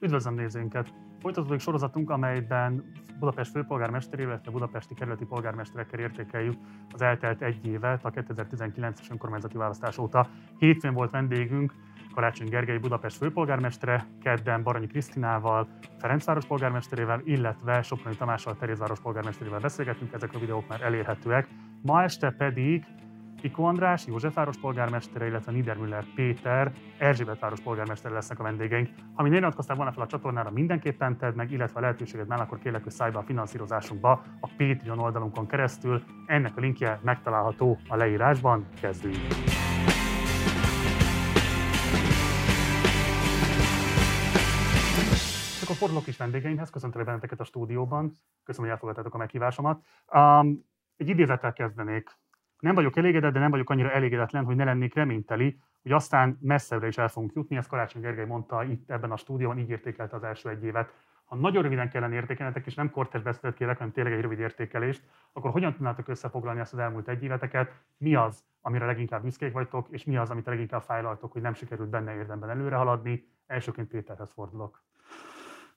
Üdvözlöm 0.00 0.34
nézőinket! 0.34 0.92
Folytatódik 1.20 1.60
sorozatunk, 1.60 2.10
amelyben 2.10 2.92
Budapest 3.18 3.50
főpolgármesterével, 3.50 4.32
illetve 4.32 4.50
budapesti 4.50 4.94
kerületi 4.94 5.24
polgármesterekkel 5.24 6.00
értékeljük 6.00 6.54
az 6.92 7.02
eltelt 7.02 7.42
egy 7.42 7.66
évet 7.66 8.04
a 8.04 8.10
2019-es 8.10 9.10
önkormányzati 9.10 9.56
választás 9.56 9.98
óta. 9.98 10.28
Hétfőn 10.58 10.94
volt 10.94 11.10
vendégünk 11.10 11.72
Karácsony 12.14 12.48
Gergely 12.48 12.78
Budapest 12.78 13.16
főpolgármestere, 13.16 14.06
kedden 14.22 14.62
Baranyi 14.62 14.86
Krisztinával, 14.86 15.68
Ferencváros 15.98 16.46
polgármesterével, 16.46 17.20
illetve 17.24 17.82
Soproni 17.82 18.16
Tamással, 18.16 18.56
Terézváros 18.56 19.00
polgármesterével 19.00 19.60
beszélgetünk, 19.60 20.12
ezek 20.12 20.34
a 20.34 20.38
videók 20.38 20.68
már 20.68 20.82
elérhetőek. 20.82 21.48
Ma 21.82 22.02
este 22.02 22.30
pedig 22.30 22.84
Piko 23.46 23.62
András, 23.62 24.06
Józsefváros 24.06 24.56
polgármestere, 24.56 25.26
illetve 25.26 25.52
Niedermüller 25.52 26.04
Péter, 26.14 26.72
Erzsébetváros 26.98 27.60
polgármestere 27.60 28.14
lesznek 28.14 28.38
a 28.38 28.42
vendégeink. 28.42 28.88
Ha 29.14 29.22
még 29.22 29.30
nem 29.30 29.40
iratkoztál 29.40 29.76
volna 29.76 29.92
fel 29.92 30.02
a 30.02 30.06
csatornára, 30.06 30.50
mindenképpen 30.50 31.16
tedd 31.16 31.34
meg, 31.34 31.52
illetve 31.52 31.78
a 31.78 31.80
lehetőséget 31.80 32.26
mellett, 32.26 32.44
akkor 32.44 32.58
kérlek, 32.58 32.82
hogy 32.82 32.92
szállj 32.92 33.10
be 33.12 33.18
a 33.18 33.22
finanszírozásunkba 33.22 34.10
a 34.40 34.48
Patreon 34.56 34.98
oldalunkon 34.98 35.46
keresztül. 35.46 36.02
Ennek 36.26 36.56
a 36.56 36.60
linkje 36.60 37.00
megtalálható 37.02 37.78
a 37.88 37.96
leírásban. 37.96 38.66
Kezdjünk! 38.80 39.16
akkor 45.62 45.76
fordulok 45.76 46.06
is 46.06 46.16
vendégeimhez, 46.16 46.70
köszöntelek 46.70 47.06
benneteket 47.06 47.40
a 47.40 47.44
stúdióban, 47.44 48.12
köszönöm, 48.44 48.68
hogy 48.68 48.78
elfogadtátok 48.78 49.14
a 49.14 49.18
meghívásomat. 49.18 49.82
Um, 50.12 50.64
egy 50.96 51.08
idézettel 51.08 51.52
kezdenék 51.52 52.10
nem 52.60 52.74
vagyok 52.74 52.96
elégedett, 52.96 53.32
de 53.32 53.38
nem 53.38 53.50
vagyok 53.50 53.70
annyira 53.70 53.90
elégedetlen, 53.90 54.44
hogy 54.44 54.56
ne 54.56 54.64
lennék 54.64 54.94
reményteli, 54.94 55.58
hogy 55.82 55.92
aztán 55.92 56.38
messzebbre 56.40 56.86
is 56.86 56.98
el 56.98 57.08
fogunk 57.08 57.32
jutni. 57.34 57.56
Ezt 57.56 57.68
Karácsony 57.68 58.02
Gergely 58.02 58.26
mondta 58.26 58.64
itt 58.64 58.90
ebben 58.90 59.10
a 59.10 59.16
stúdióban, 59.16 59.58
így 59.58 59.70
értékelte 59.70 60.16
az 60.16 60.22
első 60.22 60.48
egy 60.48 60.64
évet. 60.64 60.92
Ha 61.24 61.36
nagyon 61.36 61.62
röviden 61.62 61.90
kellene 61.90 62.14
értékelnetek, 62.14 62.66
és 62.66 62.74
nem 62.74 62.90
kortes 62.90 63.22
beszédet 63.22 63.56
kérek, 63.56 63.78
hanem 63.78 63.92
tényleg 63.92 64.12
egy 64.12 64.20
rövid 64.20 64.38
értékelést, 64.38 65.02
akkor 65.32 65.50
hogyan 65.50 65.72
tudnátok 65.72 66.08
összefoglalni 66.08 66.60
ezt 66.60 66.72
az 66.72 66.78
elmúlt 66.78 67.08
egy 67.08 67.22
éveteket? 67.22 67.72
Mi 67.96 68.14
az, 68.14 68.44
amire 68.60 68.86
leginkább 68.86 69.22
büszkék 69.22 69.52
vagytok, 69.52 69.88
és 69.90 70.04
mi 70.04 70.16
az, 70.16 70.30
amit 70.30 70.46
leginkább 70.46 70.82
fájlaltok, 70.82 71.32
hogy 71.32 71.42
nem 71.42 71.54
sikerült 71.54 71.88
benne 71.88 72.14
érdemben 72.14 72.50
előre 72.50 72.76
haladni? 72.76 73.28
Elsőként 73.46 73.88
Péterhez 73.88 74.32
fordulok. 74.32 74.84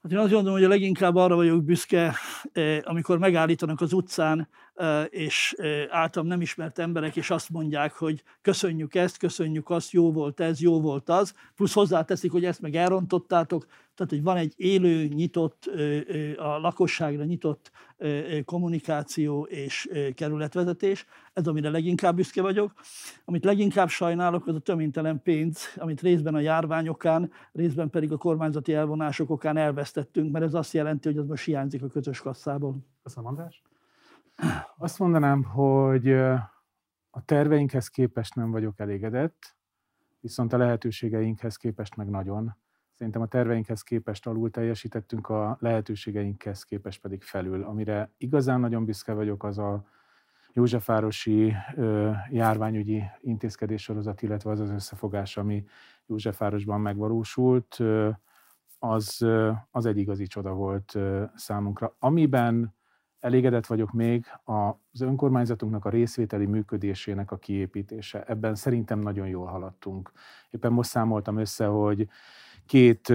Hát 0.03 0.11
én 0.11 0.17
azt 0.17 0.31
gondolom, 0.31 0.57
hogy 0.57 0.63
a 0.63 0.69
leginkább 0.69 1.15
arra 1.15 1.35
vagyok 1.35 1.63
büszke, 1.63 2.13
eh, 2.51 2.79
amikor 2.83 3.17
megállítanak 3.17 3.81
az 3.81 3.93
utcán, 3.93 4.49
és 5.09 5.55
általam 5.89 6.27
nem 6.27 6.41
ismert 6.41 6.79
emberek, 6.79 7.15
és 7.15 7.29
azt 7.29 7.49
mondják, 7.49 7.93
hogy 7.93 8.23
köszönjük 8.41 8.95
ezt, 8.95 9.17
köszönjük 9.17 9.69
azt, 9.69 9.91
jó 9.91 10.11
volt 10.11 10.39
ez, 10.39 10.61
jó 10.61 10.81
volt 10.81 11.09
az, 11.09 11.33
plusz 11.55 11.73
hozzáteszik, 11.73 12.31
hogy 12.31 12.45
ezt 12.45 12.61
meg 12.61 12.75
elrontottátok, 12.75 13.65
tehát, 13.95 14.13
hogy 14.13 14.23
van 14.23 14.37
egy 14.37 14.53
élő, 14.55 15.07
nyitott, 15.07 15.69
a 16.37 16.59
lakosságra 16.59 17.23
nyitott 17.23 17.71
kommunikáció 18.45 19.43
és 19.43 19.89
kerületvezetés, 20.15 21.05
ez 21.33 21.47
amire 21.47 21.69
leginkább 21.69 22.15
büszke 22.15 22.41
vagyok. 22.41 22.73
Amit 23.25 23.43
leginkább 23.43 23.89
sajnálok, 23.89 24.47
az 24.47 24.55
a 24.55 24.59
töménytelen 24.59 25.21
pénz, 25.21 25.73
amit 25.75 26.01
részben 26.01 26.35
a 26.35 26.39
járványokán, 26.39 27.31
részben 27.51 27.89
pedig 27.89 28.11
a 28.11 28.17
kormányzati 28.17 28.73
elvonások 28.73 29.29
okán 29.29 29.57
elvesztettünk, 29.57 30.31
mert 30.31 30.45
ez 30.45 30.53
azt 30.53 30.73
jelenti, 30.73 31.07
hogy 31.07 31.17
az 31.17 31.27
most 31.27 31.45
hiányzik 31.45 31.83
a 31.83 31.87
közös 31.87 32.19
kasszából. 32.19 32.77
Köszönöm, 33.03 33.29
András. 33.29 33.61
Azt 34.77 34.99
mondanám, 34.99 35.43
hogy 35.43 36.11
a 37.09 37.25
terveinkhez 37.25 37.87
képest 37.87 38.35
nem 38.35 38.51
vagyok 38.51 38.79
elégedett, 38.79 39.55
viszont 40.19 40.53
a 40.53 40.57
lehetőségeinkhez 40.57 41.55
képest 41.55 41.95
meg 41.95 42.09
nagyon. 42.09 42.55
Szerintem 42.93 43.21
a 43.21 43.27
terveinkhez 43.27 43.81
képest 43.81 44.27
alul 44.27 44.49
teljesítettünk, 44.49 45.29
a 45.29 45.57
lehetőségeinkhez 45.59 46.63
képest 46.63 47.01
pedig 47.01 47.23
felül. 47.23 47.63
Amire 47.63 48.11
igazán 48.17 48.59
nagyon 48.59 48.85
büszke 48.85 49.13
vagyok, 49.13 49.43
az 49.43 49.57
a 49.57 49.85
Józsefvárosi 50.53 51.53
ö, 51.75 52.11
járványügyi 52.29 53.03
intézkedéssorozat, 53.19 54.21
illetve 54.21 54.51
az 54.51 54.59
az 54.59 54.69
összefogás, 54.69 55.37
ami 55.37 55.65
Józsefvárosban 56.05 56.81
megvalósult, 56.81 57.79
ö, 57.79 58.09
az, 58.79 59.21
ö, 59.21 59.51
az 59.71 59.85
egy 59.85 59.97
igazi 59.97 60.27
csoda 60.27 60.53
volt 60.53 60.95
ö, 60.95 61.23
számunkra. 61.35 61.95
Amiben 61.99 62.75
elégedett 63.19 63.65
vagyok 63.65 63.91
még 63.91 64.25
az 64.43 65.01
önkormányzatunknak 65.01 65.85
a 65.85 65.89
részvételi 65.89 66.45
működésének 66.45 67.31
a 67.31 67.37
kiépítése. 67.37 68.23
Ebben 68.23 68.55
szerintem 68.55 68.99
nagyon 68.99 69.27
jól 69.27 69.45
haladtunk. 69.45 70.11
Éppen 70.49 70.71
most 70.71 70.89
számoltam 70.89 71.37
össze, 71.37 71.65
hogy 71.65 72.07
két 72.65 73.13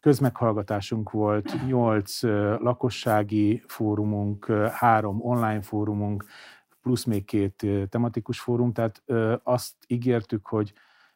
közmeghallgatásunk 0.00 1.10
volt, 1.10 1.66
nyolc 1.66 2.22
lakossági 2.62 3.62
fórumunk, 3.66 4.52
három 4.70 5.20
online 5.24 5.62
fórumunk, 5.62 6.24
plusz 6.82 7.04
még 7.04 7.24
két 7.24 7.66
tematikus 7.88 8.40
fórum, 8.40 8.72
tehát 8.72 9.02
azt 9.42 9.74
ígértük, 9.86 10.46
hogy 10.46 10.72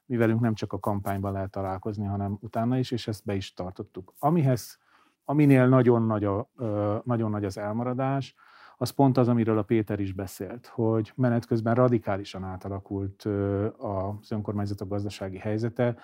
mi 0.07 0.17
velünk 0.17 0.41
nem 0.41 0.55
csak 0.55 0.73
a 0.73 0.79
kampányban 0.79 1.33
lehet 1.33 1.51
találkozni, 1.51 2.05
hanem 2.05 2.39
utána 2.41 2.79
is, 2.79 2.91
és 2.91 3.09
ezt 3.09 3.25
be 3.25 3.35
is 3.35 3.55
tartottuk. 3.55 4.15
Amihez, 4.19 4.79
aminél 5.25 5.69
nagyon 5.69 6.03
nagy, 6.03 6.25
a, 6.25 6.51
nagyon 7.05 7.31
nagy 7.31 7.45
az 7.45 7.59
elmaradás, 7.59 8.35
az 8.77 8.91
pont 8.91 9.19
az, 9.19 9.29
amiről 9.29 9.59
a 9.59 9.63
Péter 9.63 10.01
is 10.01 10.13
beszélt, 10.13 10.67
hogy 10.67 11.13
menet 11.17 11.47
közben 11.47 11.75
radikálisan 11.75 12.45
átalakult 12.45 13.23
az 13.79 14.31
önkormányzatok 14.33 14.89
gazdasági 14.89 15.39
helyzete, 15.39 15.97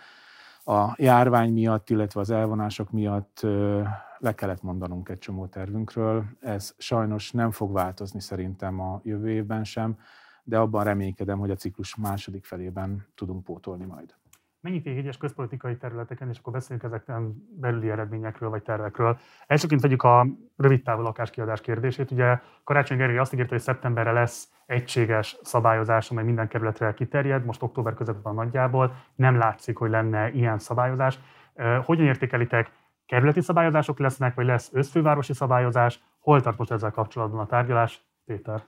a 0.64 0.94
járvány 0.96 1.52
miatt, 1.52 1.90
illetve 1.90 2.20
az 2.20 2.30
elvonások 2.30 2.90
miatt 2.90 3.40
le 4.18 4.34
kellett 4.34 4.62
mondanunk 4.62 5.08
egy 5.08 5.18
csomó 5.18 5.46
tervünkről. 5.46 6.24
Ez 6.40 6.74
sajnos 6.78 7.30
nem 7.30 7.50
fog 7.50 7.72
változni 7.72 8.20
szerintem 8.20 8.80
a 8.80 9.00
jövő 9.04 9.30
évben 9.30 9.64
sem, 9.64 9.98
de 10.44 10.58
abban 10.58 10.84
reménykedem, 10.84 11.38
hogy 11.38 11.50
a 11.50 11.54
ciklus 11.54 11.96
második 11.96 12.44
felében 12.44 13.06
tudunk 13.14 13.44
pótolni 13.44 13.84
majd 13.84 14.14
mennyit 14.60 14.86
ér 14.86 14.96
egyes 14.96 15.16
közpolitikai 15.16 15.76
területeken, 15.76 16.28
és 16.28 16.38
akkor 16.38 16.52
beszéljünk 16.52 16.92
ezeken 16.92 17.48
belüli 17.60 17.90
eredményekről 17.90 18.50
vagy 18.50 18.62
tervekről. 18.62 19.18
Elsőként 19.46 19.80
vegyük 19.80 20.02
a 20.02 20.26
rövid 20.56 20.82
távú 20.82 21.02
lakáskiadás 21.02 21.60
kérdését. 21.60 22.10
Ugye 22.10 22.38
Karácsony 22.64 22.96
Gergely 22.96 23.18
azt 23.18 23.32
ígérte, 23.32 23.52
hogy 23.52 23.62
szeptemberre 23.62 24.12
lesz 24.12 24.48
egységes 24.66 25.36
szabályozás, 25.42 26.10
amely 26.10 26.24
minden 26.24 26.48
kerületre 26.48 26.94
kiterjed, 26.94 27.44
most 27.44 27.62
október 27.62 27.94
van 28.22 28.34
nagyjából, 28.34 28.94
nem 29.14 29.38
látszik, 29.38 29.76
hogy 29.76 29.90
lenne 29.90 30.30
ilyen 30.30 30.58
szabályozás. 30.58 31.18
Hogyan 31.84 32.06
értékelitek, 32.06 32.70
kerületi 33.06 33.40
szabályozások 33.40 33.98
lesznek, 33.98 34.34
vagy 34.34 34.46
lesz 34.46 34.70
összfővárosi 34.72 35.32
szabályozás? 35.32 36.02
Hol 36.18 36.40
tart 36.40 36.58
most 36.58 36.70
ezzel 36.70 36.90
kapcsolatban 36.90 37.40
a 37.40 37.46
tárgyalás? 37.46 38.02
Péter. 38.24 38.62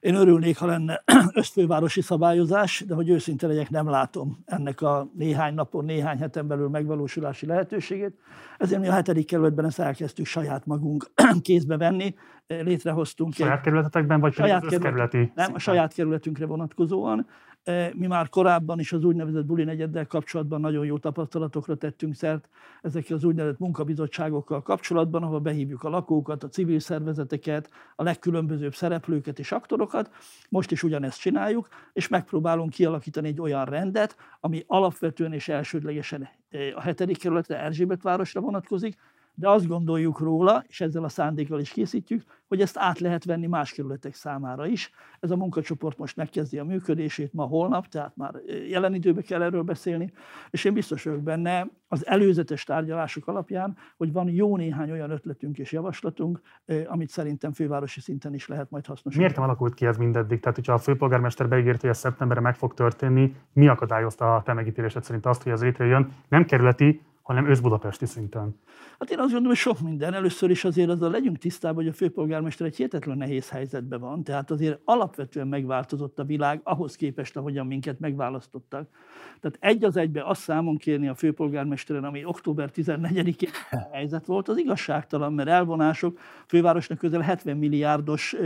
Én 0.00 0.14
örülnék, 0.14 0.58
ha 0.58 0.66
lenne 0.66 1.02
ösztővárosi 1.32 2.00
szabályozás, 2.00 2.84
de 2.86 2.94
hogy 2.94 3.08
őszinte 3.08 3.46
legyek, 3.46 3.70
nem 3.70 3.88
látom 3.88 4.38
ennek 4.46 4.80
a 4.80 5.08
néhány 5.14 5.54
napon, 5.54 5.84
néhány 5.84 6.18
heten 6.18 6.46
belül 6.46 6.68
megvalósulási 6.68 7.46
lehetőségét. 7.46 8.18
Ezért 8.58 8.80
mi 8.80 8.88
a 8.88 8.92
hetedik 8.92 9.26
kerületben 9.26 9.64
ezt 9.64 9.78
elkezdtük 9.78 10.26
saját 10.26 10.66
magunk 10.66 11.10
kézbe 11.42 11.76
venni, 11.76 12.14
létrehoztunk. 12.46 13.34
Saját 13.34 13.60
kerületetekben, 13.60 14.20
vagy 14.20 14.32
saját 14.32 14.66
kerületi? 14.66 15.32
Nem, 15.34 15.54
a 15.54 15.58
saját 15.58 15.94
kerületünkre 15.94 16.46
vonatkozóan. 16.46 17.26
Mi 17.94 18.06
már 18.06 18.28
korábban 18.28 18.78
is 18.78 18.92
az 18.92 19.04
úgynevezett 19.04 19.44
buli 19.44 19.64
negyeddel 19.64 20.06
kapcsolatban 20.06 20.60
nagyon 20.60 20.84
jó 20.84 20.98
tapasztalatokra 20.98 21.74
tettünk 21.74 22.14
szert 22.14 22.48
ezekkel 22.82 23.16
az 23.16 23.24
úgynevezett 23.24 23.58
munkabizottságokkal 23.58 24.62
kapcsolatban, 24.62 25.22
ahol 25.22 25.38
behívjuk 25.38 25.82
a 25.82 25.88
lakókat, 25.88 26.42
a 26.44 26.48
civil 26.48 26.78
szervezeteket, 26.78 27.70
a 27.96 28.02
legkülönbözőbb 28.02 28.74
szereplőket 28.74 29.38
és 29.38 29.52
aktorokat. 29.52 30.10
Most 30.48 30.70
is 30.70 30.82
ugyanezt 30.82 31.20
csináljuk, 31.20 31.68
és 31.92 32.08
megpróbálunk 32.08 32.70
kialakítani 32.70 33.28
egy 33.28 33.40
olyan 33.40 33.64
rendet, 33.64 34.16
ami 34.40 34.64
alapvetően 34.66 35.32
és 35.32 35.48
elsődlegesen 35.48 36.28
a 36.74 36.80
hetedik 36.80 37.18
kerületre, 37.18 37.60
Erzsébet 37.60 38.02
városra 38.02 38.40
vonatkozik, 38.40 38.96
de 39.38 39.48
azt 39.48 39.66
gondoljuk 39.66 40.18
róla, 40.18 40.64
és 40.68 40.80
ezzel 40.80 41.04
a 41.04 41.08
szándékkal 41.08 41.60
is 41.60 41.70
készítjük, 41.70 42.22
hogy 42.48 42.60
ezt 42.60 42.76
át 42.78 42.98
lehet 42.98 43.24
venni 43.24 43.46
más 43.46 43.72
kerületek 43.72 44.14
számára 44.14 44.66
is. 44.66 44.90
Ez 45.20 45.30
a 45.30 45.36
munkacsoport 45.36 45.98
most 45.98 46.16
megkezdi 46.16 46.58
a 46.58 46.64
működését 46.64 47.32
ma, 47.32 47.44
holnap, 47.44 47.86
tehát 47.86 48.16
már 48.16 48.34
jelen 48.68 48.94
időben 48.94 49.22
kell 49.22 49.42
erről 49.42 49.62
beszélni, 49.62 50.12
és 50.50 50.64
én 50.64 50.72
biztos 50.72 51.02
vagyok 51.02 51.22
benne 51.22 51.66
az 51.88 52.06
előzetes 52.06 52.64
tárgyalások 52.64 53.26
alapján, 53.26 53.76
hogy 53.96 54.12
van 54.12 54.28
jó 54.28 54.56
néhány 54.56 54.90
olyan 54.90 55.10
ötletünk 55.10 55.58
és 55.58 55.72
javaslatunk, 55.72 56.40
amit 56.86 57.08
szerintem 57.08 57.52
fővárosi 57.52 58.00
szinten 58.00 58.34
is 58.34 58.48
lehet 58.48 58.70
majd 58.70 58.86
hasznosítani. 58.86 59.24
Miért 59.24 59.36
nem 59.36 59.48
alakult 59.48 59.74
ki 59.74 59.86
ez 59.86 59.96
mindeddig? 59.96 60.40
Tehát, 60.40 60.56
hogyha 60.56 60.72
a 60.72 60.78
főpolgármester 60.78 61.48
beígért, 61.48 61.80
hogy 61.80 61.90
ez 61.90 61.98
szeptemberre 61.98 62.40
meg 62.40 62.54
fog 62.54 62.74
történni, 62.74 63.34
mi 63.52 63.68
akadályozta 63.68 64.34
a 64.34 64.42
te 64.42 64.52
megítélésed 64.52 65.04
szerint 65.04 65.26
azt, 65.26 65.42
hogy 65.42 65.52
ez 65.52 65.62
létrejön? 65.62 66.12
Nem 66.28 66.44
kerületi, 66.44 67.00
hanem 67.28 67.46
összbudapesti 67.46 68.06
szinten? 68.06 68.60
Hát 68.98 69.10
én 69.10 69.18
azt 69.18 69.32
gondolom, 69.32 69.46
hogy 69.46 69.56
sok 69.56 69.80
minden. 69.80 70.14
Először 70.14 70.50
is 70.50 70.64
azért 70.64 70.88
azzal 70.88 71.10
legyünk 71.10 71.38
tisztában, 71.38 71.76
hogy 71.76 71.92
a 71.92 71.92
főpolgármester 71.92 72.66
egy 72.66 72.76
hihetetlen 72.76 73.16
nehéz 73.16 73.48
helyzetben 73.48 74.00
van. 74.00 74.24
Tehát 74.24 74.50
azért 74.50 74.80
alapvetően 74.84 75.48
megváltozott 75.48 76.18
a 76.18 76.24
világ 76.24 76.60
ahhoz 76.64 76.96
képest, 76.96 77.36
ahogyan 77.36 77.66
minket 77.66 78.00
megválasztottak. 78.00 78.88
Tehát 79.40 79.56
egy 79.60 79.84
az 79.84 79.96
egybe 79.96 80.24
azt 80.24 80.40
számon 80.40 80.76
kérni 80.76 81.08
a 81.08 81.14
főpolgármesteren, 81.14 82.04
ami 82.04 82.24
október 82.24 82.70
14-én 82.74 83.50
helyzet 83.92 84.26
volt, 84.26 84.48
az 84.48 84.58
igazságtalan, 84.58 85.32
mert 85.32 85.48
elvonások, 85.48 86.18
fővárosnak 86.46 86.98
közel 86.98 87.20
70 87.20 87.56
milliárdos 87.56 88.36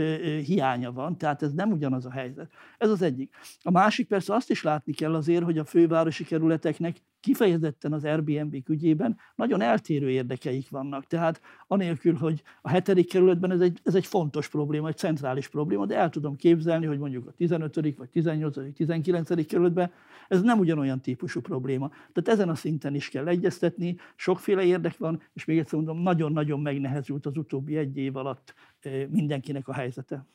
hiánya 0.45 0.91
van, 0.91 1.17
tehát 1.17 1.41
ez 1.41 1.53
nem 1.53 1.71
ugyanaz 1.71 2.05
a 2.05 2.11
helyzet. 2.11 2.51
Ez 2.77 2.89
az 2.89 3.01
egyik. 3.01 3.35
A 3.61 3.71
másik 3.71 4.07
persze 4.07 4.33
azt 4.33 4.49
is 4.49 4.63
látni 4.63 4.93
kell 4.93 5.15
azért, 5.15 5.43
hogy 5.43 5.57
a 5.57 5.65
fővárosi 5.65 6.23
kerületeknek 6.23 6.95
kifejezetten 7.23 7.93
az 7.93 8.03
Airbnb 8.03 8.55
ügyében 8.69 9.17
nagyon 9.35 9.61
eltérő 9.61 10.09
érdekeik 10.09 10.69
vannak. 10.69 11.07
Tehát 11.07 11.41
anélkül, 11.67 12.15
hogy 12.15 12.43
a 12.61 12.69
hetedik 12.69 13.09
kerületben 13.09 13.51
ez 13.51 13.59
egy, 13.59 13.79
ez 13.83 13.95
egy 13.95 14.05
fontos 14.05 14.49
probléma, 14.49 14.87
egy 14.87 14.97
centrális 14.97 15.47
probléma, 15.47 15.85
de 15.85 15.97
el 15.97 16.09
tudom 16.09 16.35
képzelni, 16.35 16.85
hogy 16.85 16.97
mondjuk 16.97 17.27
a 17.27 17.31
15. 17.31 17.95
vagy 17.97 18.09
18. 18.09 18.73
19. 18.73 19.47
kerületben 19.47 19.91
ez 20.27 20.41
nem 20.41 20.59
ugyanolyan 20.59 21.01
típusú 21.01 21.41
probléma. 21.41 21.89
Tehát 21.89 22.39
ezen 22.39 22.49
a 22.49 22.55
szinten 22.55 22.95
is 22.95 23.09
kell 23.09 23.27
egyeztetni, 23.27 23.95
sokféle 24.15 24.63
érdek 24.63 24.97
van, 24.97 25.21
és 25.33 25.45
még 25.45 25.57
egyszer 25.57 25.79
mondom, 25.79 26.01
nagyon-nagyon 26.01 26.59
megnehezült 26.59 27.25
az 27.25 27.37
utóbbi 27.37 27.77
egy 27.77 27.97
év 27.97 28.15
alatt 28.15 28.53
eh, 28.79 29.05
mindenkinek 29.09 29.67
a 29.67 29.73
helyzete. 29.73 30.25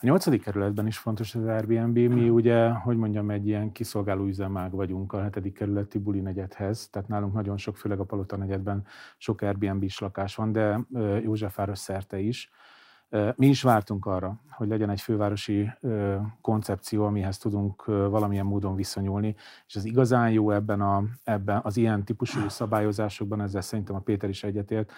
A 0.00 0.06
nyolcadik 0.06 0.42
kerületben 0.42 0.86
is 0.86 0.98
fontos 0.98 1.34
az 1.34 1.44
Airbnb. 1.44 1.98
Mi 1.98 2.28
ugye, 2.28 2.68
hogy 2.68 2.96
mondjam, 2.96 3.30
egy 3.30 3.46
ilyen 3.46 3.72
kiszolgáló 3.72 4.24
üzemág 4.24 4.72
vagyunk 4.72 5.12
a 5.12 5.22
hetedik 5.22 5.54
kerületi 5.54 5.98
buli 5.98 6.20
negyedhez, 6.20 6.88
tehát 6.90 7.08
nálunk 7.08 7.32
nagyon 7.32 7.56
sok, 7.56 7.76
főleg 7.76 8.00
a 8.00 8.04
Palota 8.04 8.36
negyedben 8.36 8.84
sok 9.16 9.40
Airbnb-s 9.42 9.98
lakás 9.98 10.34
van, 10.34 10.52
de 10.52 10.80
Józsefváros 11.22 11.78
szerte 11.78 12.18
is. 12.18 12.50
Mi 13.36 13.46
is 13.46 13.62
vártunk 13.62 14.06
arra, 14.06 14.40
hogy 14.50 14.68
legyen 14.68 14.90
egy 14.90 15.00
fővárosi 15.00 15.70
koncepció, 16.40 17.04
amihez 17.04 17.38
tudunk 17.38 17.84
valamilyen 17.84 18.46
módon 18.46 18.74
viszonyulni, 18.74 19.34
és 19.66 19.76
az 19.76 19.84
igazán 19.84 20.30
jó 20.30 20.50
ebben, 20.50 20.80
a, 20.80 21.04
ebben 21.24 21.60
az 21.62 21.76
ilyen 21.76 22.04
típusú 22.04 22.48
szabályozásokban, 22.48 23.40
ezzel 23.40 23.60
szerintem 23.60 23.94
a 23.94 24.00
Péter 24.00 24.28
is 24.28 24.44
egyetért, 24.44 24.92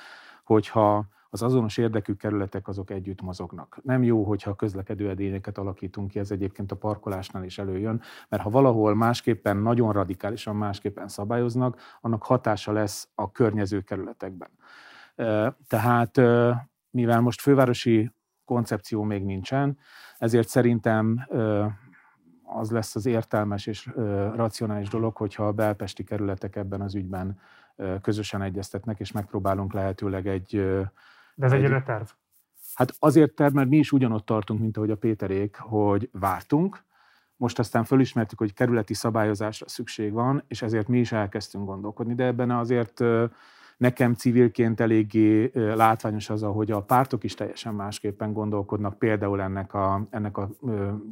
hogyha 0.53 1.09
az 1.29 1.43
azonos 1.43 1.77
érdekű 1.77 2.15
kerületek 2.15 2.69
azok 2.69 2.91
együtt 2.91 3.23
mozognak. 3.23 3.79
Nem 3.83 4.03
jó, 4.03 4.25
hogyha 4.25 4.55
közlekedő 4.55 5.09
edényeket 5.09 5.59
alakítunk 5.59 6.11
ki, 6.11 6.19
ez 6.19 6.31
egyébként 6.31 6.73
a 6.73 6.77
parkolásnál 6.77 7.45
is 7.45 7.59
előjön, 7.59 8.01
mert 8.29 8.43
ha 8.43 8.51
valahol 8.51 8.95
másképpen, 8.95 9.57
nagyon 9.57 9.93
radikálisan 9.93 10.57
másképpen 10.57 11.09
szabályoznak, 11.09 11.81
annak 12.01 12.23
hatása 12.23 12.73
lesz 12.73 13.09
a 13.15 13.31
környező 13.31 13.81
kerületekben. 13.81 14.51
Tehát 15.69 16.21
mivel 16.91 17.21
most 17.21 17.41
fővárosi 17.41 18.13
koncepció 18.45 19.03
még 19.03 19.25
nincsen, 19.25 19.79
ezért 20.19 20.49
szerintem 20.49 21.27
az 22.43 22.71
lesz 22.71 22.95
az 22.95 23.07
értelmes 23.07 23.67
és 23.67 23.91
racionális 24.35 24.89
dolog, 24.89 25.17
hogyha 25.17 25.47
a 25.47 25.53
belpesti 25.53 26.05
kerületek 26.05 26.57
ebben 26.57 26.81
az 26.81 26.95
ügyben 26.95 27.39
közösen 28.03 28.43
egyeztetnek, 28.43 29.01
és 29.01 29.13
megpróbálunk 29.13 29.73
lehetőleg 29.73 30.27
egy 30.27 30.51
de 31.35 31.47
ez 31.47 31.53
egy 31.53 31.83
terv? 31.85 32.07
Hát 32.75 32.95
azért 32.99 33.35
terv, 33.35 33.55
mert 33.55 33.69
mi 33.69 33.77
is 33.77 33.93
ugyanott 33.93 34.27
tartunk, 34.27 34.61
mint 34.61 34.77
ahogy 34.77 34.91
a 34.91 34.97
Péterék, 34.97 35.57
hogy 35.57 36.09
vártunk, 36.13 36.85
most 37.37 37.59
aztán 37.59 37.85
fölismertük, 37.85 38.39
hogy 38.39 38.53
kerületi 38.53 38.95
szabályozásra 38.95 39.69
szükség 39.69 40.13
van, 40.13 40.45
és 40.49 40.63
ezért 40.63 40.89
mi 40.89 40.99
is 40.99 41.13
elkezdtünk 41.13 41.67
gondolkodni, 41.67 42.15
de 42.15 42.25
ebben 42.25 42.51
azért 42.51 43.01
nekem 43.81 44.15
civilként 44.15 44.81
eléggé 44.81 45.51
látványos 45.55 46.31
az, 46.31 46.43
hogy 46.43 46.71
a 46.71 46.83
pártok 46.83 47.25
is 47.25 47.35
teljesen 47.35 47.75
másképpen 47.75 48.33
gondolkodnak 48.33 48.99
például 48.99 49.41
ennek 49.41 49.75
a, 49.75 50.07
ennek 50.11 50.37
a 50.37 50.49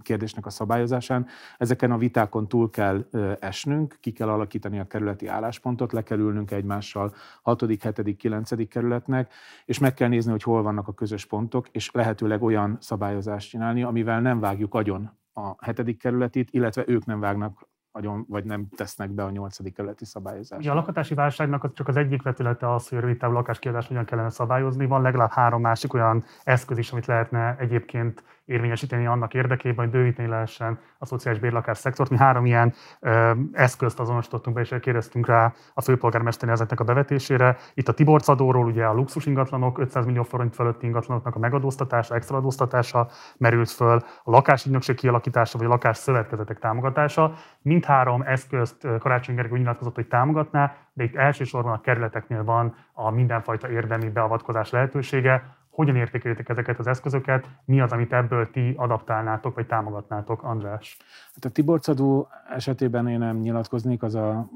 kérdésnek 0.00 0.46
a 0.46 0.50
szabályozásán. 0.50 1.26
Ezeken 1.58 1.90
a 1.90 1.98
vitákon 1.98 2.48
túl 2.48 2.70
kell 2.70 3.04
esnünk, 3.40 3.96
ki 4.00 4.12
kell 4.12 4.28
alakítani 4.28 4.78
a 4.78 4.86
kerületi 4.86 5.26
álláspontot, 5.26 5.92
le 5.92 6.02
kell 6.02 6.18
ülnünk 6.18 6.50
egymással 6.50 7.14
6., 7.42 7.64
7., 7.66 8.16
9. 8.16 8.68
kerületnek, 8.68 9.32
és 9.64 9.78
meg 9.78 9.94
kell 9.94 10.08
nézni, 10.08 10.30
hogy 10.30 10.42
hol 10.42 10.62
vannak 10.62 10.88
a 10.88 10.94
közös 10.94 11.26
pontok, 11.26 11.68
és 11.68 11.90
lehetőleg 11.90 12.42
olyan 12.42 12.76
szabályozást 12.80 13.48
csinálni, 13.48 13.82
amivel 13.82 14.20
nem 14.20 14.40
vágjuk 14.40 14.74
agyon 14.74 15.10
a 15.32 15.64
hetedik 15.64 15.98
kerületit, 15.98 16.48
illetve 16.50 16.84
ők 16.86 17.04
nem 17.04 17.20
vágnak 17.20 17.67
agyon, 17.92 18.24
vagy 18.28 18.44
nem 18.44 18.68
tesznek 18.76 19.10
be 19.10 19.24
a 19.24 19.30
nyolcadik 19.30 19.74
keleti 19.74 20.04
szabályozásba. 20.04 20.64
Ja, 20.64 20.72
a 20.72 20.74
lakhatási 20.74 21.14
válságnak 21.14 21.72
csak 21.72 21.88
az 21.88 21.96
egyik 21.96 22.22
vetülete 22.22 22.74
az, 22.74 22.88
hogy 22.88 22.98
a 22.98 23.00
rövid 23.00 23.16
távú 23.16 23.32
lakáskiadást 23.32 23.88
hogyan 23.88 24.04
kellene 24.04 24.30
szabályozni. 24.30 24.86
Van 24.86 25.02
legalább 25.02 25.30
három 25.30 25.60
másik 25.60 25.94
olyan 25.94 26.24
eszköz 26.44 26.78
is, 26.78 26.92
amit 26.92 27.06
lehetne 27.06 27.56
egyébként 27.58 28.22
érvényesíteni 28.48 29.06
annak 29.06 29.34
érdekében, 29.34 29.84
hogy 29.84 29.94
bővíteni 29.94 30.28
lehessen 30.28 30.78
a 30.98 31.06
szociális 31.06 31.40
bérlakás 31.40 31.78
szektort. 31.78 32.10
Mi 32.10 32.16
három 32.16 32.46
ilyen 32.46 32.74
ö, 33.00 33.32
eszközt 33.52 34.00
azonosítottunk 34.00 34.56
be, 34.56 34.62
és 34.62 34.74
kérdeztünk 34.80 35.26
rá 35.26 35.52
a 35.74 35.80
főpolgármesteri 35.80 36.52
ezeknek 36.52 36.80
a 36.80 36.84
bevetésére. 36.84 37.56
Itt 37.74 37.88
a 37.88 37.92
Tiborc 37.92 38.28
adóról, 38.28 38.64
ugye 38.64 38.84
a 38.84 38.92
luxus 38.92 39.26
ingatlanok, 39.26 39.78
500 39.78 40.04
millió 40.04 40.22
forint 40.22 40.54
fölötti 40.54 40.86
ingatlanoknak 40.86 41.34
a 41.34 41.38
megadóztatása, 41.38 42.14
extra 42.14 42.36
adóztatása 42.36 43.08
merült 43.36 43.70
föl, 43.70 44.02
a 44.22 44.30
lakásügynökség 44.30 44.96
kialakítása, 44.96 45.58
vagy 45.58 45.66
a 45.66 45.70
lakás 45.70 45.96
szövetkezetek 45.96 46.58
támogatása. 46.58 47.32
Mindhárom 47.62 48.22
eszközt 48.22 48.86
Karácsony 48.98 49.34
Gergő 49.34 49.56
nyilatkozott, 49.58 49.94
hogy 49.94 50.08
támogatná, 50.08 50.76
de 50.92 51.04
itt 51.04 51.16
elsősorban 51.16 51.72
a 51.72 51.80
kerületeknél 51.80 52.44
van 52.44 52.74
a 52.92 53.10
mindenfajta 53.10 53.70
érdemi 53.70 54.08
beavatkozás 54.08 54.70
lehetősége 54.70 55.57
hogyan 55.78 55.96
értékelitek 55.96 56.48
ezeket 56.48 56.78
az 56.78 56.86
eszközöket, 56.86 57.48
mi 57.64 57.80
az, 57.80 57.92
amit 57.92 58.12
ebből 58.12 58.50
ti 58.50 58.74
adaptálnátok, 58.76 59.54
vagy 59.54 59.66
támogatnátok, 59.66 60.42
András? 60.42 60.96
Hát 61.34 61.44
a 61.44 61.50
Tiborcadó 61.50 62.28
esetében 62.48 63.08
én 63.08 63.18
nem 63.18 63.36
nyilatkoznék, 63.36 64.02
az 64.02 64.14
a 64.14 64.48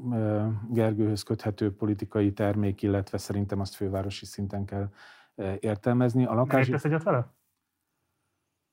Gergőhöz 0.69 1.23
köthető 1.23 1.75
politikai 1.75 2.33
termék, 2.33 2.81
illetve 2.81 3.17
szerintem 3.17 3.59
azt 3.59 3.75
fővárosi 3.75 4.25
szinten 4.25 4.65
kell 4.65 4.89
értelmezni. 5.59 6.25
A 6.25 6.33
lakás... 6.33 6.67
Nem 6.67 6.79
egyet 6.83 7.03
vele? 7.03 7.33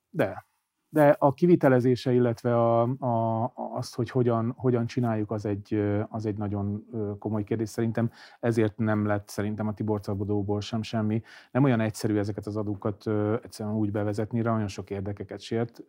De 0.09 0.45
de 0.93 1.15
a 1.19 1.33
kivitelezése, 1.33 2.11
illetve 2.11 2.55
a, 2.55 2.81
a, 2.81 3.51
azt, 3.55 3.95
hogy 3.95 4.09
hogyan, 4.09 4.53
hogyan 4.57 4.85
csináljuk, 4.85 5.31
az 5.31 5.45
egy, 5.45 5.81
az 6.09 6.25
egy 6.25 6.37
nagyon 6.37 6.85
komoly 7.19 7.43
kérdés. 7.43 7.69
Szerintem 7.69 8.11
ezért 8.39 8.77
nem 8.77 9.05
lett 9.05 9.27
szerintem 9.27 9.67
a 9.67 9.73
Tibor 9.73 9.99
Szabadóból 10.03 10.61
sem 10.61 10.81
semmi. 10.81 11.21
Nem 11.51 11.63
olyan 11.63 11.79
egyszerű 11.79 12.17
ezeket 12.17 12.45
az 12.45 12.57
adókat 12.57 13.07
egyszerűen 13.43 13.75
úgy 13.75 13.91
bevezetni, 13.91 14.41
nagyon 14.41 14.67
sok 14.67 14.89
érdekeket 14.89 15.39
sért, 15.39 15.83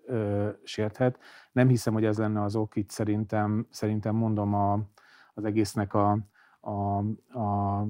sérthet. 0.62 1.18
Nem 1.52 1.68
hiszem, 1.68 1.92
hogy 1.92 2.04
ez 2.04 2.18
lenne 2.18 2.42
az 2.42 2.56
ok, 2.56 2.76
itt 2.76 2.90
szerintem, 2.90 3.66
szerintem 3.70 4.14
mondom 4.14 4.54
a, 4.54 4.80
az 5.34 5.44
egésznek 5.44 5.94
a, 5.94 6.18
a, 6.64 6.98
a, 7.38 7.80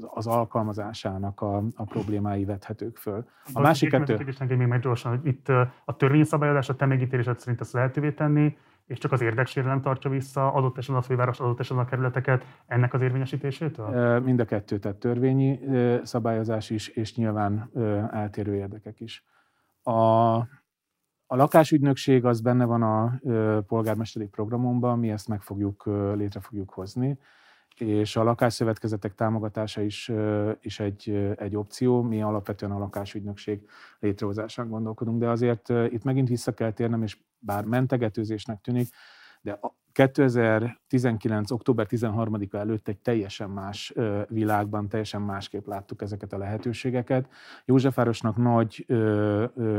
az 0.00 0.26
alkalmazásának 0.26 1.40
a, 1.40 1.56
a 1.74 1.84
problémái 1.84 2.44
vethetők 2.44 2.96
föl. 2.96 3.24
A, 3.52 3.60
másik 3.60 3.90
kettő... 3.90 4.56
még 4.56 4.66
meg 4.66 4.80
gyorsan, 4.80 5.16
hogy 5.18 5.26
itt 5.26 5.48
a 5.84 5.96
törvényi 5.96 6.24
szabályozás 6.24 6.68
a 6.68 6.76
te 6.76 6.86
megítélésed 6.86 7.38
szerint 7.38 7.60
ezt 7.60 7.72
lehetővé 7.72 8.12
tenni, 8.12 8.56
és 8.86 8.98
csak 8.98 9.12
az 9.12 9.20
érdeksérelem 9.20 9.80
tartsa 9.80 10.08
vissza 10.08 10.52
adott 10.52 10.78
esetben 10.78 11.02
a 11.02 11.06
főváros, 11.06 11.40
adott 11.40 11.60
esetben 11.60 11.84
a 11.84 11.88
kerületeket 11.88 12.44
ennek 12.66 12.94
az 12.94 13.00
érvényesítésétől? 13.00 14.20
Mind 14.20 14.40
a 14.40 14.44
kettő, 14.44 14.78
tehát 14.78 14.96
törvényi 14.96 15.60
szabályozás 16.02 16.70
is, 16.70 16.88
és 16.88 17.16
nyilván 17.16 17.70
eltérő 18.12 18.54
érdekek 18.54 19.00
is. 19.00 19.24
A, 19.82 20.34
a 21.26 21.36
lakásügynökség 21.36 22.24
az 22.24 22.40
benne 22.40 22.64
van 22.64 22.82
a 22.82 23.20
polgármesteri 23.66 24.26
programomban, 24.26 24.98
mi 24.98 25.10
ezt 25.10 25.28
meg 25.28 25.42
fogjuk, 25.42 25.86
létre 26.14 26.40
fogjuk 26.40 26.70
hozni 26.70 27.18
és 27.80 28.16
a 28.16 28.22
lakásszövetkezetek 28.22 29.14
támogatása 29.14 29.80
is, 29.80 30.12
is 30.60 30.80
egy, 30.80 31.34
egy 31.36 31.56
opció. 31.56 32.02
Mi 32.02 32.22
alapvetően 32.22 32.72
a 32.72 32.78
lakásügynökség 32.78 33.68
létrehozásán 33.98 34.68
gondolkodunk, 34.68 35.20
de 35.20 35.28
azért 35.28 35.68
itt 35.68 36.04
megint 36.04 36.28
vissza 36.28 36.52
kell 36.52 36.72
térnem, 36.72 37.02
és 37.02 37.18
bár 37.38 37.64
mentegetőzésnek 37.64 38.60
tűnik, 38.60 38.88
de 39.40 39.60
2019. 39.92 41.50
október 41.50 41.86
13-a 41.90 42.56
előtt 42.56 42.88
egy 42.88 42.98
teljesen 42.98 43.50
más 43.50 43.94
világban, 44.28 44.88
teljesen 44.88 45.22
másképp 45.22 45.66
láttuk 45.66 46.02
ezeket 46.02 46.32
a 46.32 46.38
lehetőségeket. 46.38 47.28
Józsefvárosnak 47.64 48.36
nagy 48.36 48.86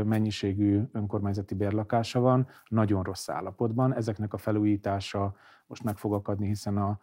mennyiségű 0.04 0.80
önkormányzati 0.92 1.54
bérlakása 1.54 2.20
van, 2.20 2.48
nagyon 2.68 3.02
rossz 3.02 3.28
állapotban. 3.28 3.94
Ezeknek 3.94 4.32
a 4.32 4.38
felújítása 4.38 5.34
most 5.66 5.82
meg 5.82 5.96
fog 5.96 6.12
akadni, 6.12 6.46
hiszen 6.46 6.76
a 6.76 6.98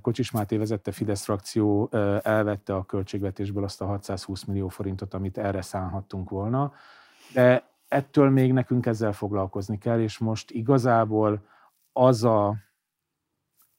Kocsis 0.00 0.30
Máté 0.30 0.56
vezette 0.56 0.92
Fidesz 0.92 1.24
frakció 1.24 1.88
elvette 2.22 2.74
a 2.74 2.84
költségvetésből 2.84 3.64
azt 3.64 3.80
a 3.80 3.86
620 3.86 4.44
millió 4.44 4.68
forintot, 4.68 5.14
amit 5.14 5.38
erre 5.38 5.62
szánhattunk 5.62 6.30
volna, 6.30 6.72
de 7.32 7.68
ettől 7.88 8.30
még 8.30 8.52
nekünk 8.52 8.86
ezzel 8.86 9.12
foglalkozni 9.12 9.78
kell, 9.78 10.00
és 10.00 10.18
most 10.18 10.50
igazából 10.50 11.46
az 11.92 12.24
a 12.24 12.56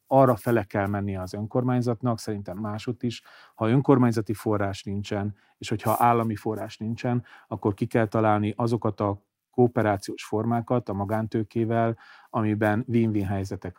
arra 0.08 0.36
fele 0.36 0.64
kell 0.64 0.88
mennie 0.88 1.22
az 1.22 1.34
önkormányzatnak, 1.34 2.20
szerintem 2.20 2.58
másút 2.58 3.04
is, 3.04 3.24
ha 3.56 3.70
önkormányzati 3.70 4.34
forrás 4.34 4.84
nincsen, 4.84 5.36
és 5.58 5.70
hogyha 5.70 5.96
állami 5.98 6.36
forrás 6.36 6.78
nincsen, 6.78 7.24
akkor 7.48 7.74
ki 7.74 7.86
kell 7.86 8.08
találni 8.08 8.54
azokat 8.58 9.00
a 9.00 9.25
kooperációs 9.56 10.24
formákat 10.24 10.90
a 10.90 10.94
magántőkével, 10.94 11.98
amiben 12.30 12.86
win-win 12.88 13.26
helyzetek 13.26 13.78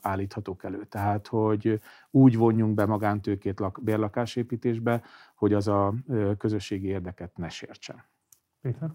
állíthatók 0.00 0.64
elő. 0.64 0.84
Tehát, 0.84 1.26
hogy 1.26 1.80
úgy 2.10 2.36
vonjunk 2.36 2.74
be 2.74 2.86
magántőkét 2.86 3.60
lak, 3.60 3.80
bérlakásépítésbe, 3.82 5.02
hogy 5.34 5.52
az 5.52 5.68
a 5.68 5.94
közösségi 6.38 6.86
érdeket 6.86 7.36
ne 7.36 7.48
sértsen. 7.48 8.04
Péter? 8.60 8.90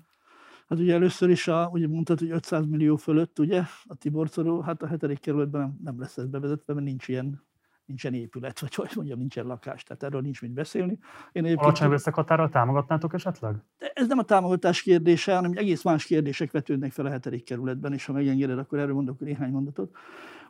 Hát 0.67 0.79
ugye 0.79 0.93
először 0.93 1.29
is, 1.29 1.47
a, 1.47 1.69
ugye 1.71 1.87
mondtad, 1.87 2.19
hogy 2.19 2.29
500 2.31 2.65
millió 2.65 2.95
fölött, 2.95 3.39
ugye, 3.39 3.63
a 3.83 3.95
Tiborcorú, 3.95 4.59
hát 4.59 4.81
a 4.81 4.87
hetedik 4.87 5.19
kerületben 5.19 5.61
nem, 5.61 5.77
nem 5.83 5.99
lesz 5.99 6.17
ez 6.17 6.25
bevezetve, 6.25 6.73
mert 6.73 6.85
nincs 6.85 7.07
ilyen, 7.07 7.46
nincsen 7.87 8.13
épület, 8.13 8.59
vagy 8.59 8.75
hogy 8.75 8.91
mondjam, 8.95 9.17
nincsen 9.17 9.45
lakás, 9.45 9.83
tehát 9.83 10.03
erről 10.03 10.21
nincs 10.21 10.41
mit 10.41 10.51
beszélni. 10.51 10.99
Én 11.31 11.57
Alacsony 11.57 11.91
összekatárral 11.91 12.49
támogatnátok 12.49 13.13
esetleg? 13.13 13.55
De 13.77 13.91
ez 13.93 14.07
nem 14.07 14.17
a 14.17 14.23
támogatás 14.23 14.81
kérdése, 14.81 15.35
hanem 15.35 15.51
egész 15.55 15.83
más 15.83 16.05
kérdések 16.05 16.51
vetődnek 16.51 16.91
fel 16.91 17.05
a 17.05 17.09
hetedik 17.09 17.43
kerületben, 17.43 17.93
és 17.93 18.05
ha 18.05 18.13
megengeded, 18.13 18.57
akkor 18.57 18.79
erről 18.79 18.93
mondok 18.93 19.19
néhány 19.19 19.51
mondatot. 19.51 19.95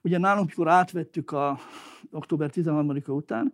Ugye 0.02 0.18
nálunk, 0.18 0.44
amikor 0.44 0.68
átvettük 0.68 1.32
a 1.32 1.58
október 2.12 2.50
13-a 2.54 3.12
után, 3.12 3.54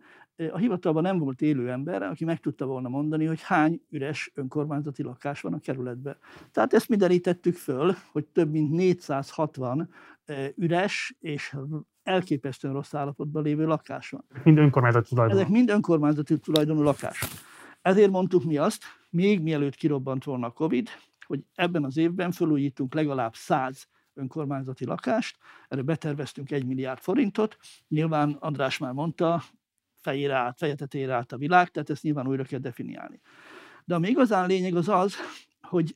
a 0.51 0.57
hivatalban 0.57 1.03
nem 1.03 1.17
volt 1.17 1.41
élő 1.41 1.71
ember, 1.71 2.01
aki 2.03 2.25
meg 2.25 2.39
tudta 2.39 2.65
volna 2.65 2.89
mondani, 2.89 3.25
hogy 3.25 3.41
hány 3.41 3.81
üres 3.89 4.31
önkormányzati 4.35 5.03
lakás 5.03 5.41
van 5.41 5.53
a 5.53 5.59
kerületben. 5.59 6.17
Tehát 6.51 6.73
ezt 6.73 6.89
mi 6.89 6.95
derítettük 6.95 7.55
föl, 7.55 7.95
hogy 8.11 8.25
több 8.25 8.51
mint 8.51 8.71
460 8.71 9.89
üres 10.55 11.15
és 11.19 11.55
elképesztően 12.03 12.73
rossz 12.73 12.93
állapotban 12.93 13.43
lévő 13.43 13.65
lakás 13.65 14.09
van. 14.09 14.25
Mind 14.43 14.57
önkormányzati 14.57 15.09
tulajdonú. 15.09 15.39
Ezek 15.39 15.51
mind 15.51 15.69
önkormányzati 15.69 16.39
tulajdonú 16.39 16.81
lakások. 16.81 17.29
Ezért 17.81 18.11
mondtuk 18.11 18.43
mi 18.43 18.57
azt, 18.57 18.83
még 19.09 19.41
mielőtt 19.41 19.75
kirobbant 19.75 20.23
volna 20.23 20.47
a 20.47 20.51
Covid, 20.51 20.89
hogy 21.25 21.43
ebben 21.55 21.83
az 21.83 21.97
évben 21.97 22.31
felújítunk 22.31 22.93
legalább 22.93 23.35
100 23.35 23.87
önkormányzati 24.13 24.85
lakást, 24.85 25.37
erre 25.67 25.81
beterveztünk 25.81 26.51
egy 26.51 26.65
milliárd 26.65 26.99
forintot. 26.99 27.57
Nyilván 27.87 28.37
András 28.39 28.77
már 28.77 28.93
mondta, 28.93 29.43
fejére 30.01 30.35
át, 30.35 30.57
fejetetére 30.57 31.13
át 31.13 31.31
a 31.31 31.37
világ, 31.37 31.69
tehát 31.69 31.89
ezt 31.89 32.03
nyilván 32.03 32.27
újra 32.27 32.43
kell 32.43 32.59
definiálni. 32.59 33.21
De 33.85 33.95
ami 33.95 34.07
igazán 34.07 34.47
lényeg 34.47 34.75
az 34.75 34.89
az, 34.89 35.15
hogy 35.61 35.93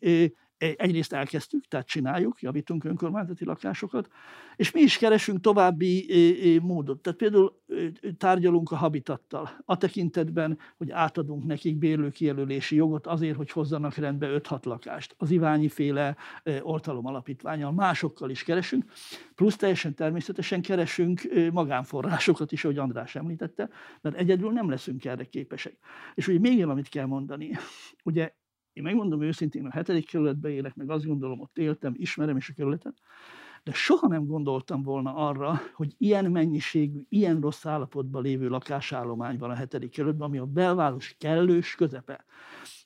egyrészt 0.57 1.13
elkezdtük, 1.13 1.65
tehát 1.67 1.87
csináljuk, 1.87 2.41
javítunk 2.41 2.83
önkormányzati 2.83 3.45
lakásokat, 3.45 4.09
és 4.55 4.71
mi 4.71 4.81
is 4.81 4.97
keresünk 4.97 5.41
további 5.41 6.59
módot. 6.63 7.01
Tehát 7.01 7.19
például 7.19 7.61
tárgyalunk 8.17 8.71
a 8.71 8.75
Habitattal, 8.75 9.49
a 9.65 9.77
tekintetben, 9.77 10.59
hogy 10.77 10.91
átadunk 10.91 11.45
nekik 11.45 11.77
bérlőkijelölési 11.77 12.75
jogot 12.75 13.07
azért, 13.07 13.35
hogy 13.35 13.51
hozzanak 13.51 13.95
rendbe 13.95 14.39
5-6 14.39 14.63
lakást. 14.63 15.15
Az 15.17 15.31
Iványi 15.31 15.69
féle 15.69 16.15
oltalom 16.61 17.05
alapítványal, 17.05 17.71
másokkal 17.71 18.29
is 18.29 18.43
keresünk, 18.43 18.85
plusz 19.35 19.55
teljesen 19.55 19.95
természetesen 19.95 20.61
keresünk 20.61 21.21
magánforrásokat 21.51 22.51
is, 22.51 22.63
ahogy 22.63 22.77
András 22.77 23.15
említette, 23.15 23.69
mert 24.01 24.15
egyedül 24.15 24.51
nem 24.51 24.69
leszünk 24.69 25.05
erre 25.05 25.23
képesek. 25.23 25.77
És 26.15 26.27
ugye 26.27 26.39
még 26.39 26.59
valamit 26.59 26.89
kell 26.89 27.05
mondani. 27.05 27.51
Ugye 28.03 28.33
én 28.77 28.83
megmondom 28.83 29.21
őszintén, 29.21 29.65
a 29.65 29.71
hetedik 29.71 30.07
kerületben 30.07 30.51
élek, 30.51 30.75
meg 30.75 30.89
azt 30.89 31.05
gondolom, 31.05 31.39
ott 31.39 31.57
éltem, 31.57 31.93
ismerem 31.95 32.37
is 32.37 32.49
a 32.49 32.53
kerületet, 32.53 32.93
de 33.63 33.71
soha 33.73 34.07
nem 34.07 34.25
gondoltam 34.25 34.83
volna 34.83 35.15
arra, 35.15 35.59
hogy 35.73 35.95
ilyen 35.97 36.31
mennyiségű, 36.31 36.99
ilyen 37.09 37.41
rossz 37.41 37.65
állapotban 37.65 38.23
lévő 38.23 38.47
lakásállomány 38.47 39.37
van 39.37 39.49
a 39.49 39.55
hetedik 39.55 39.91
kerületben, 39.91 40.27
ami 40.27 40.37
a 40.37 40.45
belváros 40.45 41.15
kellős 41.17 41.75
közepe. 41.75 42.25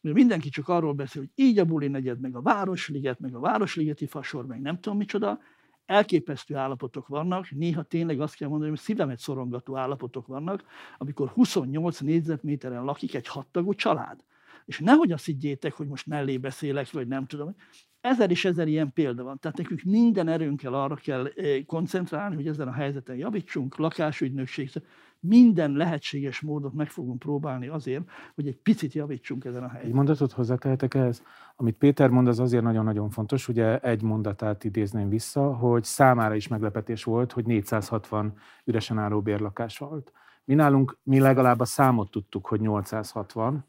Mert 0.02 0.16
mindenki 0.16 0.50
csak 0.50 0.68
arról 0.68 0.94
beszél, 0.94 1.22
hogy 1.22 1.32
így 1.46 1.60
a 1.60 1.66
buli 1.66 1.88
negyed, 1.88 2.20
meg 2.20 2.36
a 2.36 2.42
Városliget, 2.42 3.20
meg 3.20 3.36
a 3.36 3.40
Városligeti 3.40 4.06
fasor, 4.06 4.46
meg 4.46 4.62
nem 4.62 4.80
tudom 4.80 4.98
micsoda, 4.98 5.40
elképesztő 5.86 6.56
állapotok 6.56 7.08
vannak, 7.08 7.50
néha 7.50 7.84
tényleg 7.84 8.22
azt 8.22 8.36
kell 8.36 8.50
mondani, 8.50 8.70
hogy 8.70 8.80
szívemet 8.80 9.20
szorongató 9.20 9.78
állapotok 9.78 10.28
vannak, 10.28 10.64
amikor 10.98 11.30
28 11.30 12.00
négyzetméteren 12.00 12.84
lakik 12.84 13.16
egy 13.16 13.28
hattagú 13.28 13.74
család. 13.74 14.24
És 14.66 14.80
nehogy 14.80 15.12
azt 15.12 15.26
higgyétek, 15.26 15.74
hogy 15.74 15.88
most 15.88 16.08
mellé 16.08 16.38
beszélek, 16.38 16.92
vagy 16.92 17.08
nem 17.08 17.26
tudom. 17.26 17.56
Ezer 18.02 18.32
és 18.32 18.46
ezer 18.46 18.68
ilyen 18.68 18.94
példa 18.94 19.24
van. 19.24 19.40
Tehát 19.40 19.58
nekünk 19.58 19.82
minden 19.84 20.28
erőnkkel 20.28 20.74
arra 20.74 20.96
kell 20.96 21.26
eh, 21.26 21.64
koncentrálni, 21.66 22.36
hogy 22.36 22.48
ezen 22.48 22.68
a 22.68 22.74
helyzeten 22.74 23.16
javítsunk, 23.16 23.78
lakásügynökség, 23.78 24.70
minden 25.22 25.72
lehetséges 25.72 26.40
módot 26.40 26.74
meg 26.74 26.90
fogunk 26.90 27.20
próbálni 27.20 27.68
azért, 27.68 28.04
hogy 28.36 28.48
egy 28.48 28.58
picit 28.58 28.94
javítsunk 28.94 29.46
ezen 29.46 29.64
a 29.64 29.68
helyzeten. 29.68 29.90
Egy 29.90 29.96
mondatot 29.96 30.32
hozzátehetek 30.32 30.94
ehhez? 30.94 31.24
Amit 31.56 31.76
Péter 31.76 32.10
mond, 32.10 32.28
az 32.28 32.40
azért 32.40 32.64
nagyon-nagyon 32.64 33.10
fontos. 33.10 33.48
Ugye 33.48 33.80
egy 33.80 34.02
mondatát 34.02 34.64
idézném 34.64 35.10
vissza, 35.10 35.56
hogy 35.56 35.84
számára 35.84 36.36
is 36.36 36.48
meglepetés 36.48 37.04
volt, 37.04 37.32
hogy 37.32 37.46
460 37.46 38.34
üresen 38.66 38.98
álló 38.98 39.22
bérlakás 39.22 39.78
volt. 39.78 40.12
Mi 40.46 40.54
nálunk, 40.54 40.98
mi 41.04 41.20
legalább 41.20 41.60
a 41.60 41.66
számot 41.66 42.12
tudtuk, 42.12 42.48
hogy 42.48 42.62
860, 42.62 43.66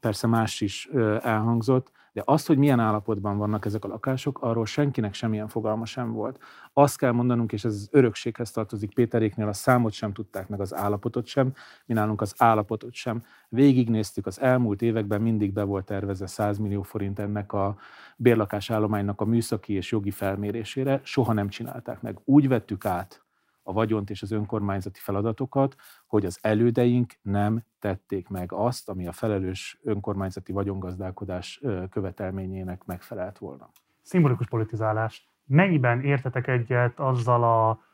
persze 0.00 0.26
más 0.26 0.60
is 0.60 0.88
elhangzott, 1.22 1.90
de 2.12 2.22
azt, 2.26 2.46
hogy 2.46 2.58
milyen 2.58 2.80
állapotban 2.80 3.36
vannak 3.36 3.64
ezek 3.64 3.84
a 3.84 3.88
lakások, 3.88 4.38
arról 4.42 4.66
senkinek 4.66 5.14
semmilyen 5.14 5.48
fogalma 5.48 5.84
sem 5.84 6.12
volt. 6.12 6.38
Azt 6.72 6.98
kell 6.98 7.12
mondanunk, 7.12 7.52
és 7.52 7.64
ez 7.64 7.72
az 7.72 7.88
örökséghez 7.90 8.50
tartozik 8.50 8.94
Péteréknél, 8.94 9.48
a 9.48 9.52
számot 9.52 9.92
sem 9.92 10.12
tudták 10.12 10.48
meg, 10.48 10.60
az 10.60 10.74
állapotot 10.74 11.26
sem, 11.26 11.52
mi 11.86 11.94
nálunk 11.94 12.20
az 12.20 12.34
állapotot 12.36 12.92
sem. 12.92 13.24
Végignéztük, 13.48 14.26
az 14.26 14.40
elmúlt 14.40 14.82
években 14.82 15.20
mindig 15.20 15.52
be 15.52 15.62
volt 15.62 15.84
tervezve 15.84 16.26
100 16.26 16.58
millió 16.58 16.82
forint 16.82 17.18
ennek 17.18 17.52
a 17.52 17.76
bérlakásállománynak 18.16 19.20
a 19.20 19.24
műszaki 19.24 19.72
és 19.72 19.90
jogi 19.90 20.10
felmérésére, 20.10 21.00
soha 21.02 21.32
nem 21.32 21.48
csinálták 21.48 22.02
meg. 22.02 22.18
Úgy 22.24 22.48
vettük 22.48 22.84
át 22.84 23.22
a 23.62 23.72
vagyont 23.72 24.10
és 24.10 24.22
az 24.22 24.30
önkormányzati 24.30 25.00
feladatokat, 25.02 25.74
hogy 26.08 26.24
az 26.24 26.38
elődeink 26.40 27.12
nem 27.22 27.62
tették 27.78 28.28
meg 28.28 28.52
azt, 28.52 28.88
ami 28.88 29.06
a 29.06 29.12
felelős 29.12 29.78
önkormányzati 29.82 30.52
vagyongazdálkodás 30.52 31.62
követelményének 31.90 32.84
megfelelt 32.84 33.38
volna. 33.38 33.70
Szimbolikus 34.02 34.46
politizálás. 34.46 35.28
Mennyiben 35.44 36.00
értetek 36.00 36.46
egyet 36.46 36.98
azzal 37.00 37.44
a 37.44 37.86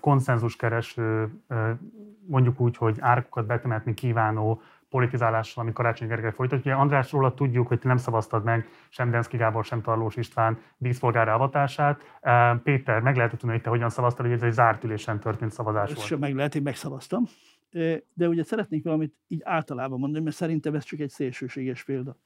konszenzuskereső, 0.00 1.32
mondjuk 2.26 2.60
úgy, 2.60 2.76
hogy 2.76 2.96
árkokat 3.00 3.46
betemetni 3.46 3.94
kívánó 3.94 4.60
politizálással, 4.94 5.62
ami 5.62 5.72
Karácsony 5.72 6.08
Gergely 6.08 6.32
folytatja. 6.32 6.72
Ugye 6.72 6.80
Andrásról 6.80 7.34
tudjuk, 7.34 7.66
hogy 7.66 7.78
te 7.78 7.88
nem 7.88 7.96
szavaztad 7.96 8.44
meg 8.44 8.68
sem 8.88 9.10
Denszki 9.10 9.36
Gábor, 9.36 9.64
sem 9.64 9.82
Tarlós 9.82 10.16
István 10.16 10.58
díszpolgára 10.76 11.34
avatását. 11.34 12.18
Péter, 12.62 13.00
meg 13.00 13.16
lehet 13.16 13.30
tudni, 13.30 13.50
hogy 13.50 13.62
te 13.62 13.70
hogyan 13.70 13.90
szavaztad, 13.90 14.26
hogy 14.26 14.34
ez 14.34 14.42
egy 14.42 14.52
zárt 14.52 14.84
ülésen 14.84 15.20
történt 15.20 15.50
szavazás 15.52 15.94
volt. 15.94 16.06
Sem 16.06 16.18
meg 16.18 16.34
lehet, 16.34 16.54
én 16.54 16.62
megszavaztam. 16.62 17.24
De 18.14 18.28
ugye 18.28 18.42
szeretnék 18.42 18.84
valamit 18.84 19.14
így 19.26 19.40
általában 19.44 19.98
mondani, 19.98 20.24
mert 20.24 20.36
szerintem 20.36 20.74
ez 20.74 20.84
csak 20.84 21.00
egy 21.00 21.10
szélsőséges 21.10 21.84
példa. 21.84 22.16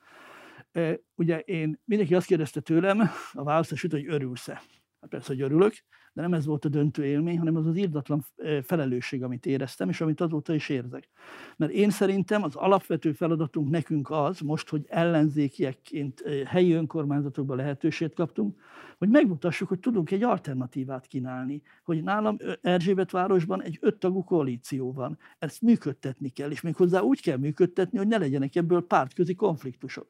Ugye 1.15 1.39
én, 1.39 1.81
mindenki 1.85 2.15
azt 2.15 2.27
kérdezte 2.27 2.61
tőlem 2.61 3.01
a 3.33 3.45
választás 3.45 3.87
hogy 3.91 4.09
örülsz-e? 4.09 4.63
Hát 5.01 5.11
persze, 5.11 5.33
hogy 5.33 5.41
örülök, 5.41 5.73
de 6.19 6.25
nem 6.25 6.35
ez 6.35 6.47
volt 6.47 6.65
a 6.65 6.69
döntő 6.69 7.05
élmény, 7.05 7.39
hanem 7.39 7.57
az 7.57 7.67
az 7.67 7.77
írdatlan 7.77 8.25
felelősség, 8.63 9.23
amit 9.23 9.47
éreztem, 9.47 9.89
és 9.89 10.01
amit 10.01 10.21
azóta 10.21 10.55
is 10.55 10.69
érzek. 10.69 11.09
Mert 11.57 11.73
én 11.73 11.91
szerintem 11.91 12.43
az 12.43 12.57
alapvető 12.57 13.13
feladatunk 13.13 13.71
nekünk 13.71 14.11
az, 14.11 14.41
most, 14.41 14.69
hogy 14.69 14.85
ellenzékiekként 14.89 16.23
helyi 16.47 16.73
önkormányzatokban 16.73 17.57
lehetőséget 17.57 18.15
kaptunk, 18.15 18.57
hogy 18.99 19.09
megmutassuk, 19.09 19.69
hogy 19.69 19.79
tudunk 19.79 20.11
egy 20.11 20.23
alternatívát 20.23 21.07
kínálni, 21.07 21.63
hogy 21.85 22.03
nálam 22.03 22.37
Erzsébet 22.61 23.11
városban 23.11 23.63
egy 23.63 23.79
öttagú 23.81 24.25
koalíció 24.25 24.93
van. 24.93 25.19
Ezt 25.39 25.63
működtetni 25.63 26.29
kell, 26.29 26.51
és 26.51 26.61
méghozzá 26.61 27.01
úgy 27.01 27.23
kell 27.23 27.37
működtetni, 27.37 27.99
hogy 27.99 28.09
ne 28.09 28.19
legyenek 28.19 28.57
ebből 28.57 28.87
pártközi 28.87 29.35
konfliktusok. 29.35 30.09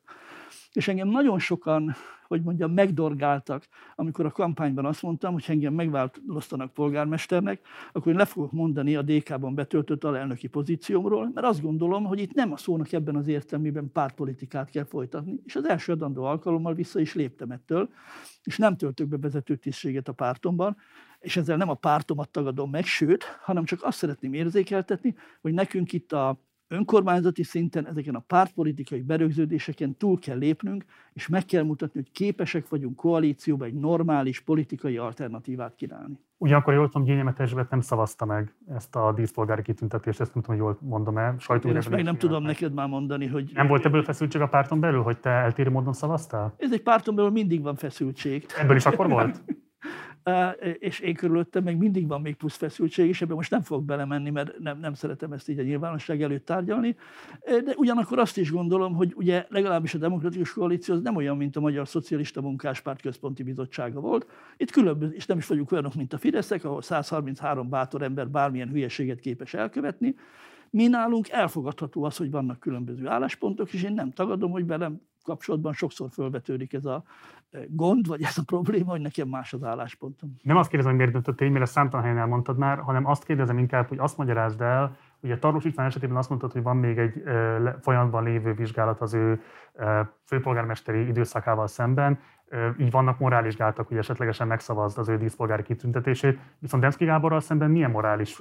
És 0.72 0.88
engem 0.88 1.08
nagyon 1.08 1.38
sokan, 1.38 1.94
hogy 2.28 2.42
mondjam, 2.42 2.72
megdorgáltak, 2.72 3.68
amikor 3.94 4.26
a 4.26 4.30
kampányban 4.30 4.84
azt 4.84 5.02
mondtam, 5.02 5.32
hogy 5.32 5.44
engem 5.46 5.74
megválasztanak 5.74 6.74
polgármesternek, 6.74 7.60
akkor 7.92 8.12
én 8.12 8.18
le 8.18 8.24
fogok 8.24 8.52
mondani 8.52 8.96
a 8.96 9.02
DK-ban 9.02 9.54
betöltött 9.54 10.04
alelnöki 10.04 10.46
pozíciómról, 10.46 11.30
mert 11.34 11.46
azt 11.46 11.62
gondolom, 11.62 12.04
hogy 12.04 12.20
itt 12.20 12.32
nem 12.32 12.52
a 12.52 12.56
szónak 12.56 12.92
ebben 12.92 13.16
az 13.16 13.26
értelmében 13.26 13.92
pártpolitikát 13.92 14.70
kell 14.70 14.84
folytatni. 14.84 15.40
És 15.44 15.56
az 15.56 15.68
első 15.68 15.92
adandó 15.92 16.24
alkalommal 16.24 16.74
vissza 16.74 17.00
is 17.00 17.14
léptem 17.14 17.50
ettől, 17.50 17.88
és 18.42 18.56
nem 18.56 18.76
töltök 18.76 19.08
be 19.08 19.16
vezető 19.16 19.56
tisztséget 19.56 20.08
a 20.08 20.12
pártomban, 20.12 20.76
és 21.18 21.36
ezzel 21.36 21.56
nem 21.56 21.68
a 21.68 21.74
pártomat 21.74 22.28
tagadom 22.28 22.70
meg, 22.70 22.84
sőt, 22.84 23.24
hanem 23.40 23.64
csak 23.64 23.82
azt 23.82 23.98
szeretném 23.98 24.32
érzékeltetni, 24.32 25.14
hogy 25.40 25.52
nekünk 25.52 25.92
itt 25.92 26.12
a 26.12 26.47
önkormányzati 26.68 27.42
szinten 27.42 27.86
ezeken 27.86 28.14
a 28.14 28.24
pártpolitikai 28.26 29.02
berögződéseken 29.02 29.96
túl 29.96 30.18
kell 30.18 30.38
lépnünk, 30.38 30.84
és 31.12 31.28
meg 31.28 31.44
kell 31.44 31.62
mutatni, 31.62 32.00
hogy 32.00 32.12
képesek 32.12 32.68
vagyunk 32.68 32.96
koalícióba 32.96 33.64
egy 33.64 33.74
normális 33.74 34.40
politikai 34.40 34.96
alternatívát 34.96 35.74
kínálni. 35.74 36.18
Ugyanakkor 36.40 36.74
jól 36.74 36.86
tudom, 36.86 37.06
Gyényemet 37.06 37.40
Erzsébet 37.40 37.70
nem 37.70 37.80
szavazta 37.80 38.24
meg 38.24 38.54
ezt 38.68 38.96
a 38.96 39.12
díszpolgári 39.12 39.62
kitüntetést, 39.62 40.20
ezt 40.20 40.34
nem 40.34 40.42
tudom, 40.42 40.60
hogy 40.60 40.66
jól 40.66 40.88
mondom-e. 40.90 41.34
Ezt 41.62 41.90
meg 41.90 42.02
nem 42.02 42.18
tudom 42.18 42.42
neked 42.42 42.74
már 42.74 42.88
mondani, 42.88 43.26
hogy... 43.26 43.50
Nem 43.54 43.66
volt 43.66 43.84
ebből 43.84 44.02
feszültség 44.02 44.40
a 44.40 44.48
párton 44.48 44.80
belül, 44.80 45.02
hogy 45.02 45.18
te 45.18 45.30
eltérő 45.30 45.70
módon 45.70 45.92
szavaztál? 45.92 46.54
Ez 46.56 46.72
egy 46.72 46.82
párton 46.82 47.14
belül 47.14 47.30
mindig 47.30 47.62
van 47.62 47.74
feszültség. 47.76 48.46
Ebből 48.58 48.76
is 48.76 48.86
akkor 48.86 49.08
volt? 49.08 49.42
és 50.78 51.00
én 51.00 51.14
körülöttem 51.14 51.64
meg 51.64 51.76
mindig 51.76 52.06
van 52.06 52.20
még 52.20 52.36
plusz 52.36 52.56
feszültség, 52.56 53.08
és 53.08 53.22
ebben 53.22 53.36
most 53.36 53.50
nem 53.50 53.62
fogok 53.62 53.84
belemenni, 53.84 54.30
mert 54.30 54.58
nem, 54.58 54.78
nem 54.78 54.94
szeretem 54.94 55.32
ezt 55.32 55.48
így 55.48 55.58
a 55.58 55.62
nyilvánosság 55.62 56.22
előtt 56.22 56.44
tárgyalni. 56.44 56.96
De 57.64 57.74
ugyanakkor 57.76 58.18
azt 58.18 58.38
is 58.38 58.50
gondolom, 58.50 58.94
hogy 58.94 59.12
ugye 59.16 59.46
legalábbis 59.48 59.94
a 59.94 59.98
demokratikus 59.98 60.52
koalíció 60.52 60.94
az 60.94 61.02
nem 61.02 61.16
olyan, 61.16 61.36
mint 61.36 61.56
a 61.56 61.60
Magyar 61.60 61.88
Szocialista 61.88 62.40
Munkáspárt 62.40 63.00
Központi 63.00 63.42
Bizottsága 63.42 64.00
volt. 64.00 64.26
Itt 64.56 64.70
különböző, 64.70 65.12
és 65.12 65.26
nem 65.26 65.38
is 65.38 65.46
vagyunk 65.46 65.72
olyanok, 65.72 65.94
mint 65.94 66.12
a 66.12 66.18
Fideszek, 66.18 66.64
ahol 66.64 66.82
133 66.82 67.68
bátor 67.68 68.02
ember 68.02 68.28
bármilyen 68.28 68.68
hülyeséget 68.68 69.20
képes 69.20 69.54
elkövetni. 69.54 70.14
Mi 70.70 70.86
nálunk 70.86 71.28
elfogadható 71.28 72.04
az, 72.04 72.16
hogy 72.16 72.30
vannak 72.30 72.60
különböző 72.60 73.06
álláspontok, 73.06 73.72
és 73.72 73.82
én 73.82 73.92
nem 73.92 74.12
tagadom, 74.12 74.50
hogy 74.50 74.66
velem 74.66 75.00
kapcsolatban 75.28 75.72
sokszor 75.72 76.08
fölvetődik 76.12 76.72
ez 76.72 76.84
a 76.84 77.02
e, 77.50 77.58
gond, 77.68 78.06
vagy 78.06 78.22
ez 78.22 78.38
a 78.38 78.42
probléma, 78.46 78.90
hogy 78.90 79.00
nekem 79.00 79.28
más 79.28 79.52
az 79.52 79.64
álláspontom. 79.64 80.36
Nem 80.42 80.56
azt 80.56 80.68
kérdezem, 80.68 80.90
hogy 80.90 81.00
miért 81.00 81.16
döntöttél 81.16 81.46
így, 81.46 81.52
mert 81.52 81.64
ezt 81.64 81.74
számtalan 81.74 82.04
helyen 82.04 82.20
elmondtad 82.20 82.58
már, 82.58 82.78
hanem 82.78 83.06
azt 83.06 83.24
kérdezem 83.24 83.58
inkább, 83.58 83.88
hogy 83.88 83.98
azt 83.98 84.16
magyarázd 84.16 84.60
el, 84.60 84.96
Ugye 85.20 85.38
Tarlós 85.38 85.64
István 85.64 85.86
esetében 85.86 86.16
azt 86.16 86.28
mondtad, 86.28 86.52
hogy 86.52 86.62
van 86.62 86.76
még 86.76 86.98
egy 86.98 87.22
e, 87.26 87.78
folyamatban 87.80 88.24
lévő 88.24 88.52
vizsgálat 88.52 89.00
az 89.00 89.14
ő 89.14 89.40
e, 89.76 90.12
főpolgármesteri 90.24 91.06
időszakával 91.06 91.66
szemben, 91.66 92.18
így 92.78 92.90
vannak 92.90 93.18
morális 93.18 93.56
gátak, 93.56 93.88
hogy 93.88 93.96
esetlegesen 93.96 94.46
megszavazd 94.46 94.98
az 94.98 95.08
ő 95.08 95.16
díszpolgári 95.16 95.62
kitüntetését, 95.62 96.38
viszont 96.58 96.82
Demszki 96.82 97.04
Gáborral 97.04 97.40
szemben 97.40 97.70
milyen 97.70 97.90
morális 97.90 98.40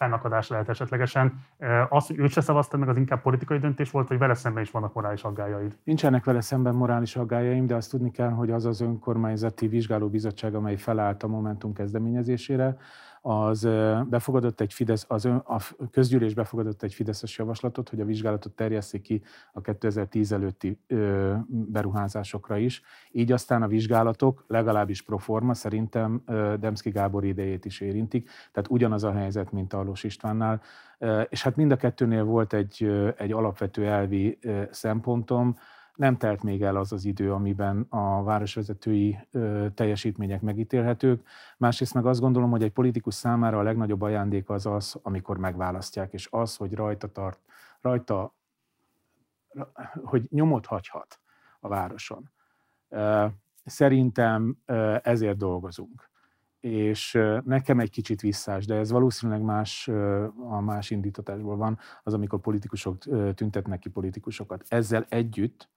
fennakadás 0.00 0.48
lehet 0.48 0.68
esetlegesen. 0.68 1.44
Az, 1.88 2.06
hogy 2.06 2.18
őt 2.18 2.30
se 2.30 2.40
szavaztad 2.40 2.80
meg, 2.80 2.88
az 2.88 2.96
inkább 2.96 3.22
politikai 3.22 3.58
döntés 3.58 3.90
volt, 3.90 4.08
vagy 4.08 4.18
vele 4.18 4.34
szemben 4.34 4.62
is 4.62 4.70
vannak 4.70 4.94
morális 4.94 5.22
aggájaid? 5.22 5.76
Nincsenek 5.84 6.24
vele 6.24 6.40
szemben 6.40 6.74
morális 6.74 7.16
aggájaim, 7.16 7.66
de 7.66 7.74
azt 7.74 7.90
tudni 7.90 8.10
kell, 8.10 8.30
hogy 8.30 8.50
az 8.50 8.64
az 8.64 8.80
önkormányzati 8.80 9.68
vizsgálóbizottság, 9.68 10.54
amely 10.54 10.76
felállt 10.76 11.22
a 11.22 11.28
Momentum 11.28 11.72
kezdeményezésére, 11.72 12.76
az 13.20 13.68
befogadott 14.08 14.60
egy 14.60 14.72
Fidesz, 14.72 15.04
az 15.08 15.24
ön, 15.24 15.36
a 15.36 15.58
közgyűlés 15.90 16.34
befogadott 16.34 16.82
egy 16.82 16.94
Fideszes 16.94 17.38
javaslatot, 17.38 17.88
hogy 17.88 18.00
a 18.00 18.04
vizsgálatot 18.04 18.52
terjesszék 18.52 19.02
ki 19.02 19.22
a 19.52 19.60
2010 19.60 20.32
előtti 20.32 20.80
ö, 20.86 21.34
beruházásokra 21.48 22.56
is. 22.56 22.82
Így 23.10 23.32
aztán 23.32 23.62
a 23.62 23.68
vizsgálatok 23.68 24.44
legalábbis 24.46 25.02
proforma 25.02 25.54
szerintem 25.54 26.22
ö, 26.26 26.54
Demszki 26.58 26.90
Gábor 26.90 27.24
idejét 27.24 27.64
is 27.64 27.80
érintik, 27.80 28.28
tehát 28.52 28.70
ugyanaz 28.70 29.04
a 29.04 29.12
helyzet, 29.12 29.52
mint 29.52 29.72
Alós 29.72 30.04
Istvánnál. 30.04 30.60
És 31.28 31.42
hát 31.42 31.56
mind 31.56 31.70
a 31.70 31.76
kettőnél 31.76 32.24
volt 32.24 32.52
egy, 32.52 32.90
egy 33.16 33.32
alapvető 33.32 33.86
elvi 33.86 34.38
szempontom, 34.70 35.56
nem 36.00 36.16
telt 36.16 36.42
még 36.42 36.62
el 36.62 36.76
az 36.76 36.92
az 36.92 37.04
idő, 37.04 37.32
amiben 37.32 37.86
a 37.88 38.22
városvezetői 38.22 39.18
teljesítmények 39.74 40.40
megítélhetők. 40.40 41.26
Másrészt 41.56 41.94
meg 41.94 42.06
azt 42.06 42.20
gondolom, 42.20 42.50
hogy 42.50 42.62
egy 42.62 42.72
politikus 42.72 43.14
számára 43.14 43.58
a 43.58 43.62
legnagyobb 43.62 44.02
ajándék 44.02 44.48
az 44.48 44.66
az, 44.66 44.98
amikor 45.02 45.38
megválasztják, 45.38 46.12
és 46.12 46.28
az, 46.30 46.56
hogy 46.56 46.74
rajta 46.74 47.12
tart, 47.12 47.38
rajta, 47.80 48.34
hogy 50.04 50.26
nyomot 50.30 50.66
hagyhat 50.66 51.20
a 51.60 51.68
városon. 51.68 52.30
Szerintem 53.64 54.56
ezért 55.02 55.36
dolgozunk. 55.36 56.10
És 56.60 57.18
nekem 57.44 57.80
egy 57.80 57.90
kicsit 57.90 58.20
visszás, 58.20 58.66
de 58.66 58.74
ez 58.74 58.90
valószínűleg 58.90 59.42
más, 59.42 59.88
a 60.48 60.60
más 60.60 60.90
indítatásból 60.90 61.56
van, 61.56 61.78
az, 62.02 62.14
amikor 62.14 62.40
politikusok 62.40 62.98
tüntetnek 63.34 63.78
ki 63.78 63.88
politikusokat. 63.88 64.64
Ezzel 64.68 65.06
együtt 65.08 65.68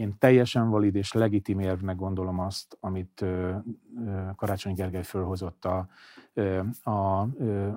én 0.00 0.18
teljesen 0.18 0.70
valid 0.70 0.94
és 0.94 1.12
legitim 1.12 1.58
érvnek 1.58 1.96
gondolom 1.96 2.38
azt, 2.38 2.76
amit 2.80 3.24
Karácsony 4.36 4.74
Gergely 4.74 5.02
fölhozott 5.02 5.64
a, 5.64 5.88
a, 6.90 7.20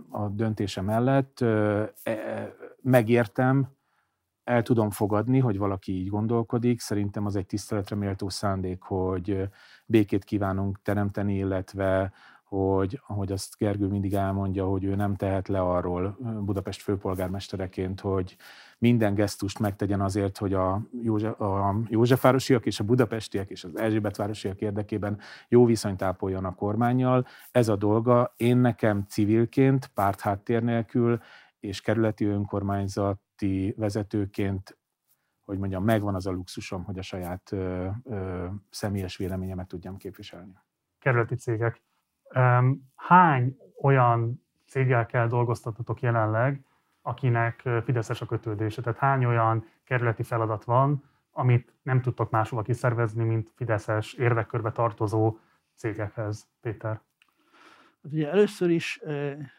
a 0.10 0.30
döntése 0.32 0.82
mellett. 0.82 1.42
E, 1.42 1.94
megértem, 2.82 3.68
el 4.44 4.62
tudom 4.62 4.90
fogadni, 4.90 5.40
hogy 5.40 5.58
valaki 5.58 5.92
így 5.92 6.10
gondolkodik. 6.10 6.80
Szerintem 6.80 7.26
az 7.26 7.36
egy 7.36 7.46
tiszteletre 7.46 7.96
méltó 7.96 8.30
szándék, 8.30 8.82
hogy 8.82 9.50
békét 9.86 10.24
kívánunk 10.24 10.82
teremteni, 10.82 11.36
illetve 11.36 12.12
hogy 12.54 13.02
ahogy 13.08 13.32
azt 13.32 13.58
Gergő 13.58 13.88
mindig 13.88 14.14
elmondja, 14.14 14.66
hogy 14.66 14.84
ő 14.84 14.96
nem 14.96 15.16
tehet 15.16 15.48
le 15.48 15.62
arról 15.62 16.18
Budapest 16.46 16.82
főpolgármestereként, 16.82 18.00
hogy 18.00 18.36
minden 18.78 19.14
gesztust 19.14 19.60
megtegyen 19.60 20.02
azért, 20.02 20.38
hogy 20.38 20.54
a, 20.54 20.82
József, 21.02 21.42
a 21.42 21.76
Józsefvárosiak 21.90 22.66
és 22.66 22.80
a 22.80 22.84
budapestiek 22.84 23.50
és 23.50 23.64
az 23.64 23.78
Erzsébetvárosiak 23.78 24.62
érdekében 24.62 25.20
jó 25.48 25.66
viszonyt 25.66 26.02
ápoljon 26.02 26.46
a 26.46 26.56
kormányjal. 26.56 27.26
Ez 27.52 27.68
a 27.68 27.76
dolga. 27.76 28.34
Én 28.38 28.58
nekem 28.58 29.06
civilként, 29.08 29.88
pártháttér 29.94 30.64
nélkül 30.64 31.20
és 31.60 31.82
kerületi 31.82 32.26
önkormányzati 32.26 33.74
vezetőként 33.78 34.78
hogy 35.46 35.58
mondjam, 35.58 35.84
megvan 35.84 36.16
az 36.16 36.26
a 36.26 36.32
luxusom, 36.32 36.84
hogy 36.84 36.98
a 36.98 37.02
saját 37.02 37.52
ö, 37.52 37.90
ö, 38.04 38.48
személyes 38.70 39.18
véleményemet 39.18 39.68
tudjam 39.68 39.98
képviselni. 39.98 40.54
Kerületi 41.00 41.36
cégek. 41.36 41.82
Hány 42.96 43.58
olyan 43.82 44.44
céggel 44.68 45.06
kell 45.06 45.28
dolgoztatnotok 45.28 46.02
jelenleg, 46.02 46.66
akinek 47.02 47.70
Fideszes 47.84 48.22
a 48.22 48.26
kötődése? 48.26 48.82
Tehát 48.82 49.00
hány 49.00 49.26
olyan 49.26 49.66
kerületi 49.84 50.24
feladat 50.24 50.64
van, 50.64 51.04
amit 51.32 51.74
nem 51.82 52.02
tudtok 52.02 52.30
máshova 52.30 52.62
kiszervezni, 52.62 53.24
mint 53.24 53.52
Fideszes 53.56 54.14
érdekkörbe 54.14 54.72
tartozó 54.72 55.38
cégekhez, 55.76 56.48
Péter? 56.62 57.02
Hát 58.04 58.14
ugye 58.14 58.30
először 58.30 58.70
is, 58.70 59.00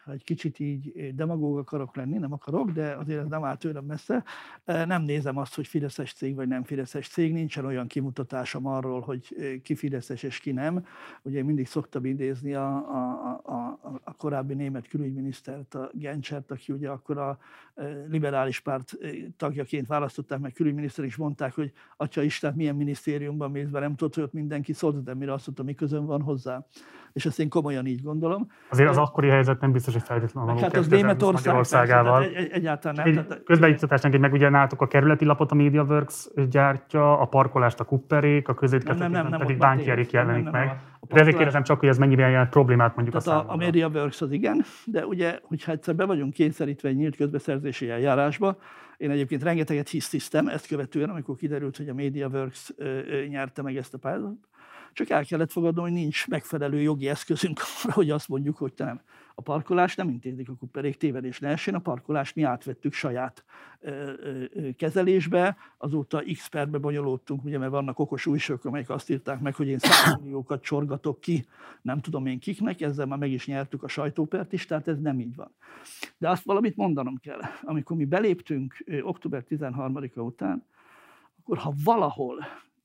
ha 0.05 0.13
egy 0.13 0.25
kicsit 0.25 0.59
így 0.59 1.15
demagóg 1.15 1.59
akarok 1.59 1.97
lenni, 1.97 2.19
nem 2.19 2.33
akarok, 2.33 2.71
de 2.71 2.97
azért 2.97 3.21
ez 3.21 3.27
nem 3.27 3.45
áll 3.45 3.57
tőlem 3.57 3.85
messze, 3.85 4.25
nem 4.65 5.03
nézem 5.03 5.37
azt, 5.37 5.55
hogy 5.55 5.67
Fideszes 5.67 6.13
cég 6.13 6.35
vagy 6.35 6.49
nem 6.49 6.65
Fideszes 6.65 7.09
cég, 7.09 7.33
nincsen 7.33 7.65
olyan 7.65 7.87
kimutatásom 7.87 8.67
arról, 8.67 9.01
hogy 9.01 9.35
ki 9.63 9.75
Fideszes 9.75 10.23
és 10.23 10.41
ki 10.41 10.53
nem. 10.53 10.87
Ugye 11.23 11.39
én 11.39 11.45
mindig 11.45 11.67
szoktam 11.67 12.05
idézni 12.05 12.55
a, 12.55 12.77
a, 12.77 13.41
a, 13.45 13.79
a 14.05 14.15
korábbi 14.17 14.55
német 14.55 14.89
külügyminisztert, 14.89 15.75
a 15.75 15.91
Gencsert, 15.93 16.51
aki 16.51 16.73
ugye 16.73 16.89
akkor 16.89 17.19
a 17.19 17.39
liberális 18.09 18.61
párt 18.61 18.97
tagjaként 19.37 19.87
választották 19.87 20.39
meg 20.39 20.53
külügyminiszter, 20.53 21.05
és 21.05 21.17
mondták, 21.17 21.55
hogy 21.55 21.73
Atya 21.97 22.23
Isten, 22.23 22.55
milyen 22.55 22.77
minisztériumban 22.77 23.51
mész 23.51 23.69
be, 23.69 23.81
nem 23.81 23.95
tudod, 23.95 24.15
hogy 24.15 24.23
ott 24.23 24.33
mindenki 24.33 24.73
szólt, 24.73 25.03
de 25.03 25.15
mire 25.15 25.33
azt 25.33 25.47
mondta, 25.47 25.87
mi 25.87 26.01
van 26.07 26.23
hozzá 26.23 26.67
és 27.15 27.27
ezt 27.27 27.41
én 27.41 27.49
komolyan 27.49 27.87
így 27.87 28.03
gondolom. 28.03 28.47
Azért 28.71 28.89
az 28.89 28.97
akkori 28.97 29.29
helyzet 29.29 29.61
nem 29.61 29.73
biztos, 29.73 29.93
hogy 29.93 30.03
feltétlenül 30.03 30.57
Hát 30.57 30.77
az 30.77 30.89
Németország, 30.89 31.91
egy, 32.35 32.49
egyáltalán 32.51 33.13
nem. 33.13 33.27
Egy 33.29 33.43
közbeiktatásnak 33.43 34.19
meg 34.19 34.33
ugye 34.33 34.49
nálatok 34.49 34.81
a 34.81 34.87
kerületi 34.87 35.25
lapot 35.25 35.51
a 35.51 35.55
MediaWorks 35.55 36.29
gyártja, 36.51 37.19
a 37.19 37.25
parkolást 37.25 37.81
a 37.81 37.85
Kupperék, 37.85 38.49
a 38.49 38.55
közétkeztetésben 38.55 39.39
pedig 39.39 39.59
Bánkjerik 39.59 40.11
jelenik 40.11 40.51
meg. 40.51 40.81
De 41.09 41.21
ezért 41.21 41.37
kérdezem 41.37 41.63
csak, 41.63 41.81
hogy 41.81 41.89
ez 41.89 41.99
mennyire 41.99 42.29
jelent 42.29 42.51
problémát 42.51 42.97
mondjuk 42.97 43.23
Tehát 43.23 43.47
a, 43.49 43.53
a 43.53 43.57
MediaWorks 43.57 44.21
az 44.21 44.31
igen, 44.31 44.65
de 44.85 45.07
ugye, 45.07 45.39
hogyha 45.43 45.73
egyszer 45.73 45.95
be 45.95 46.05
vagyunk 46.05 46.33
kényszerítve 46.33 46.89
egy 46.89 46.97
nyílt 46.97 47.17
közbeszerzési 47.17 47.91
eljárásba, 47.91 48.57
én 48.97 49.11
egyébként 49.11 49.43
rengeteget 49.43 49.89
hisztisztem 49.89 50.49
ezt 50.49 50.67
követően, 50.67 51.11
amikor 51.11 51.37
kiderült, 51.37 51.77
hogy 51.77 51.89
a 51.89 51.95
MediaWorks 51.95 52.73
nyerte 53.29 53.63
meg 53.63 53.77
ezt 53.77 53.95
a 53.95 53.99
pályázatot, 53.99 54.49
csak 54.95 55.09
el 55.11 55.25
kellett 55.25 55.53
fogadnom, 55.53 55.85
hogy 55.85 55.93
nincs 55.93 56.29
megfelelő 56.29 56.81
jogi 56.81 57.09
eszközünk 57.09 57.61
arra, 57.83 57.93
hogy 57.93 58.11
azt 58.11 58.29
mondjuk, 58.29 58.57
hogy 58.57 58.73
te 58.73 58.85
nem. 58.85 59.01
A 59.35 59.43
parkolást 59.43 59.97
nem 59.97 60.09
intézik 60.09 60.49
a 60.49 60.55
kuperék 60.55 60.97
tévedés 60.97 61.39
ne 61.39 61.49
essen, 61.49 61.75
a 61.75 61.79
parkolást 61.79 62.35
mi 62.35 62.43
átvettük 62.43 62.93
saját 62.93 63.45
kezelésbe, 64.77 65.57
azóta 65.79 66.23
x 66.33 66.49
perbe 66.49 66.79
bonyolódtunk, 66.79 67.45
ugye, 67.45 67.59
mert 67.59 67.71
vannak 67.71 67.99
okos 67.99 68.27
újságok, 68.27 68.65
amelyek 68.65 68.91
azt 68.91 69.11
írták 69.11 69.41
meg, 69.41 69.55
hogy 69.55 69.69
én 69.69 69.79
milliókat 70.21 70.63
csorgatok 70.63 71.21
ki, 71.21 71.47
nem 71.83 72.01
tudom 72.01 72.27
én 72.27 72.39
kiknek, 72.39 72.81
ezzel 72.81 73.07
már 73.07 73.19
meg 73.19 73.31
is 73.31 73.47
nyertük 73.47 73.83
a 73.83 73.89
sajtópert 73.89 74.53
is, 74.53 74.67
tehát 74.67 74.89
ez 74.89 75.01
nem 75.01 75.21
így 75.21 75.35
van. 75.35 75.55
De 76.19 76.31
azt 76.31 76.45
valamit 76.45 76.77
mondanom 76.77 77.17
kell. 77.17 77.41
Amikor 77.63 77.97
mi 77.97 78.05
beléptünk 78.05 78.85
október 79.03 79.45
13-a 79.49 80.21
után, 80.21 80.65
akkor 81.41 81.59
ha 81.59 81.75
valahol 81.85 82.45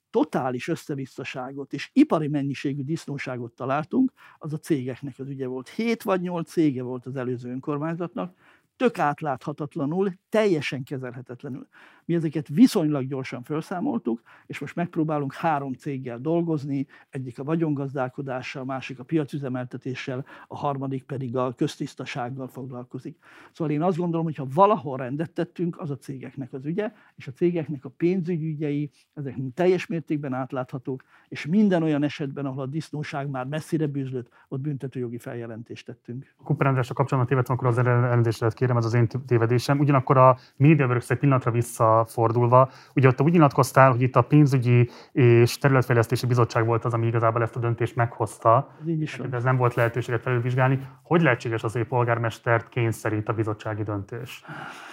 totális 0.09 0.67
összevisszaságot 0.67 1.73
és 1.73 1.89
ipari 1.93 2.27
mennyiségű 2.27 2.83
disznóságot 2.83 3.51
találtunk, 3.51 4.11
az 4.37 4.53
a 4.53 4.57
cégeknek 4.57 5.19
az 5.19 5.29
ügye 5.29 5.47
volt. 5.47 5.69
Hét 5.69 6.03
vagy 6.03 6.21
nyolc 6.21 6.51
cége 6.51 6.83
volt 6.83 7.05
az 7.05 7.15
előző 7.15 7.49
önkormányzatnak, 7.49 8.35
tök 8.79 8.99
átláthatatlanul, 8.99 10.13
teljesen 10.29 10.83
kezelhetetlenül. 10.83 11.67
Mi 12.05 12.15
ezeket 12.15 12.47
viszonylag 12.47 13.07
gyorsan 13.07 13.43
felszámoltuk, 13.43 14.21
és 14.45 14.59
most 14.59 14.75
megpróbálunk 14.75 15.33
három 15.33 15.73
céggel 15.73 16.19
dolgozni, 16.19 16.87
egyik 17.09 17.39
a 17.39 17.43
vagyongazdálkodással, 17.43 18.61
a 18.61 18.65
másik 18.65 18.99
a 18.99 19.03
piacüzemeltetéssel, 19.03 20.25
a 20.47 20.57
harmadik 20.57 21.03
pedig 21.03 21.37
a 21.37 21.53
köztisztasággal 21.53 22.47
foglalkozik. 22.47 23.17
Szóval 23.51 23.73
én 23.73 23.81
azt 23.81 23.97
gondolom, 23.97 24.25
hogy 24.25 24.35
ha 24.35 24.47
valahol 24.53 24.97
rendet 24.97 25.31
tettünk, 25.31 25.79
az 25.79 25.89
a 25.89 25.97
cégeknek 25.97 26.53
az 26.53 26.65
ügye, 26.65 26.91
és 27.15 27.27
a 27.27 27.31
cégeknek 27.31 27.85
a 27.85 27.89
pénzügyügyei, 27.89 28.91
ezek 29.13 29.35
teljes 29.53 29.87
mértékben 29.87 30.33
átláthatók, 30.33 31.03
és 31.27 31.45
minden 31.45 31.83
olyan 31.83 32.03
esetben, 32.03 32.45
ahol 32.45 32.63
a 32.63 32.65
disznóság 32.65 33.29
már 33.29 33.45
messzire 33.45 33.87
bűzlött, 33.87 34.29
ott 34.47 34.59
büntetőjogi 34.59 35.17
feljelentést 35.17 35.85
tettünk. 35.85 36.33
A 36.37 36.43
Cooper 36.43 36.67
Andrásra 36.67 36.93
kapcsolatban 36.93 37.29
tévedtem, 37.29 37.55
akkor 37.55 37.67
az 37.67 37.77
elnézést 37.77 38.53
kérem, 38.69 38.77
ez 38.77 38.86
az 38.86 38.93
én 38.93 39.25
tévedésem. 39.27 39.79
Ugyanakkor 39.79 40.17
a 40.17 40.38
MediaWorks 40.55 41.10
egy 41.10 41.17
pillanatra 41.17 41.51
visszafordulva, 41.51 42.69
ugye 42.95 43.08
ott 43.08 43.21
úgy 43.21 43.32
nyilatkoztál, 43.32 43.91
hogy 43.91 44.01
itt 44.01 44.15
a 44.15 44.21
pénzügyi 44.21 44.89
és 45.12 45.58
területfejlesztési 45.58 46.25
bizottság 46.25 46.65
volt 46.65 46.86
az, 46.86 46.93
ami 46.93 47.08
igazából 47.08 47.41
ezt 47.41 47.55
a 47.55 47.60
döntést 47.60 47.95
meghozta. 47.95 48.75
Így 48.88 49.01
is 49.01 49.15
van. 49.15 49.34
Ez 49.34 49.43
nem 49.43 49.58
volt 49.58 49.73
lehetőséget 49.73 50.21
felülvizsgálni. 50.21 50.88
Hogy 51.03 51.21
lehetséges 51.21 51.63
az, 51.63 51.71
hogy 51.71 51.84
polgármestert 51.84 52.69
kényszerít 52.69 53.29
a 53.29 53.34
bizottsági 53.34 53.84
döntés? 53.84 54.43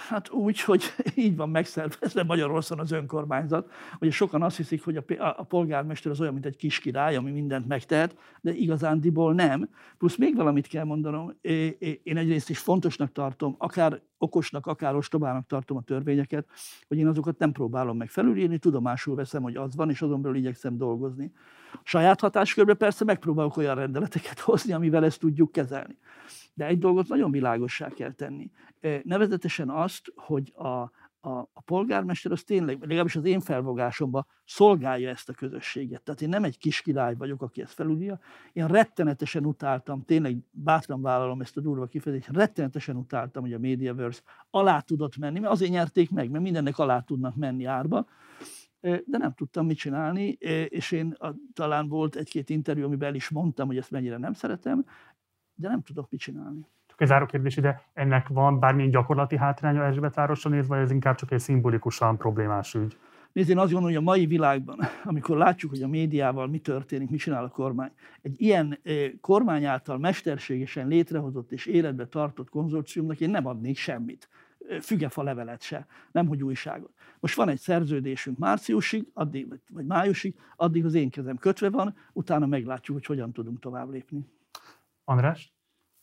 Hát 0.09 0.29
úgy, 0.29 0.61
hogy 0.61 0.83
így 1.15 1.35
van 1.35 1.49
megszervezve 1.49 2.23
Magyarországon 2.23 2.83
az 2.83 2.91
önkormányzat, 2.91 3.71
hogy 3.99 4.11
sokan 4.11 4.41
azt 4.41 4.57
hiszik, 4.57 4.83
hogy 4.83 4.95
a, 4.95 5.03
a 5.37 5.43
polgármester 5.43 6.11
az 6.11 6.21
olyan, 6.21 6.33
mint 6.33 6.45
egy 6.45 6.57
kis 6.57 6.79
király, 6.79 7.15
ami 7.15 7.31
mindent 7.31 7.67
megtehet, 7.67 8.15
de 8.41 8.51
igazándiból 8.51 9.33
nem. 9.33 9.69
Plusz 9.97 10.17
még 10.17 10.35
valamit 10.35 10.67
kell 10.67 10.83
mondanom, 10.83 11.33
én 12.03 12.17
egyrészt 12.17 12.49
is 12.49 12.59
fontosnak 12.59 13.11
tartom, 13.11 13.55
akár 13.67 14.01
okosnak, 14.17 14.65
akár 14.65 14.95
ostobának 14.95 15.47
tartom 15.47 15.77
a 15.77 15.81
törvényeket, 15.81 16.47
hogy 16.87 16.97
én 16.97 17.07
azokat 17.07 17.37
nem 17.37 17.51
próbálom 17.51 17.97
meg 17.97 18.09
felülírni, 18.09 18.57
tudomásul 18.57 19.15
veszem, 19.15 19.41
hogy 19.41 19.55
az 19.55 19.75
van, 19.75 19.89
és 19.89 20.01
azon 20.01 20.21
belül 20.21 20.37
igyekszem 20.37 20.77
dolgozni. 20.77 21.31
Saját 21.83 22.19
hatáskörben 22.19 22.77
persze 22.77 23.03
megpróbálok 23.03 23.57
olyan 23.57 23.75
rendeleteket 23.75 24.39
hozni, 24.49 24.73
amivel 24.73 25.05
ezt 25.05 25.19
tudjuk 25.19 25.51
kezelni. 25.51 25.97
De 26.53 26.65
egy 26.65 26.79
dolgot 26.79 27.07
nagyon 27.07 27.31
világossá 27.31 27.89
kell 27.89 28.11
tenni. 28.11 28.51
Nevezetesen 29.03 29.69
azt, 29.69 30.13
hogy 30.15 30.53
a, 30.55 30.91
a, 31.21 31.29
a 31.29 31.61
polgármester 31.65 32.31
az 32.31 32.43
tényleg, 32.43 32.79
legalábbis 32.79 33.15
az 33.15 33.25
én 33.25 33.39
felvogásomban 33.39 34.25
szolgálja 34.45 35.09
ezt 35.09 35.29
a 35.29 35.33
közösséget. 35.33 36.01
Tehát 36.03 36.21
én 36.21 36.29
nem 36.29 36.43
egy 36.43 36.57
kis 36.57 36.81
király 36.81 37.15
vagyok, 37.15 37.41
aki 37.41 37.61
ezt 37.61 37.73
felülírja. 37.73 38.19
Én 38.53 38.67
rettenetesen 38.67 39.45
utáltam, 39.45 40.03
tényleg 40.05 40.37
bátran 40.51 41.01
vállalom 41.01 41.41
ezt 41.41 41.57
a 41.57 41.61
durva 41.61 41.85
kifejezést, 41.85 42.29
rettenetesen 42.29 42.95
utáltam, 42.95 43.43
hogy 43.43 43.53
a 43.53 43.59
Mediaverse 43.59 44.21
alá 44.49 44.79
tudott 44.79 45.17
menni, 45.17 45.39
mert 45.39 45.51
azért 45.51 45.71
nyerték 45.71 46.11
meg, 46.11 46.29
mert 46.29 46.43
mindennek 46.43 46.77
alá 46.77 46.99
tudnak 46.99 47.35
menni 47.35 47.65
árba 47.65 48.05
de 48.79 49.17
nem 49.17 49.33
tudtam 49.33 49.65
mit 49.65 49.77
csinálni, 49.77 50.27
és 50.69 50.91
én 50.91 51.17
talán 51.53 51.87
volt 51.87 52.15
egy-két 52.15 52.49
interjú, 52.49 52.85
amiben 52.85 53.07
el 53.07 53.15
is 53.15 53.29
mondtam, 53.29 53.67
hogy 53.67 53.77
ezt 53.77 53.91
mennyire 53.91 54.17
nem 54.17 54.33
szeretem, 54.33 54.85
de 55.53 55.67
nem 55.67 55.81
tudok 55.81 56.09
mit 56.09 56.19
csinálni. 56.19 56.67
Egy 56.97 57.07
záró 57.07 57.25
kérdés 57.25 57.57
ide, 57.57 57.81
ennek 57.93 58.27
van 58.27 58.59
bármilyen 58.59 58.91
gyakorlati 58.91 59.37
hátránya 59.37 59.83
Erzsébetvároson 59.83 60.51
nézve, 60.51 60.75
vagy 60.75 60.83
ez 60.83 60.91
inkább 60.91 61.15
csak 61.15 61.31
egy 61.31 61.39
szimbolikusan 61.39 62.17
problémás 62.17 62.73
ügy? 62.73 62.97
Nézd, 63.31 63.49
én 63.49 63.57
azt 63.57 63.71
gondolom, 63.71 63.95
hogy 63.95 64.05
a 64.05 64.11
mai 64.11 64.25
világban, 64.25 64.79
amikor 65.03 65.37
látjuk, 65.37 65.71
hogy 65.71 65.81
a 65.81 65.87
médiával 65.87 66.47
mi 66.47 66.59
történik, 66.59 67.09
mit 67.09 67.19
csinál 67.19 67.43
a 67.43 67.49
kormány, 67.49 67.91
egy 68.21 68.41
ilyen 68.41 68.79
kormány 69.21 69.65
által 69.65 69.97
mesterségesen 69.97 70.87
létrehozott 70.87 71.51
és 71.51 71.65
életbe 71.65 72.05
tartott 72.05 72.49
konzorciumnak 72.49 73.19
én 73.19 73.29
nem 73.29 73.45
adnék 73.45 73.77
semmit 73.77 74.29
fügefa 74.81 75.23
levelet 75.23 75.61
se, 75.61 75.85
nem 76.11 76.27
hogy 76.27 76.43
újságot. 76.43 76.91
Most 77.19 77.35
van 77.35 77.49
egy 77.49 77.59
szerződésünk 77.59 78.37
márciusig, 78.37 79.07
addig, 79.13 79.47
vagy 79.69 79.85
májusig, 79.85 80.35
addig 80.55 80.85
az 80.85 80.93
én 80.93 81.09
kezem 81.09 81.37
kötve 81.37 81.69
van, 81.69 81.95
utána 82.13 82.45
meglátjuk, 82.45 82.97
hogy 82.97 83.05
hogyan 83.05 83.31
tudunk 83.31 83.59
tovább 83.59 83.89
lépni. 83.89 84.25
András? 85.03 85.56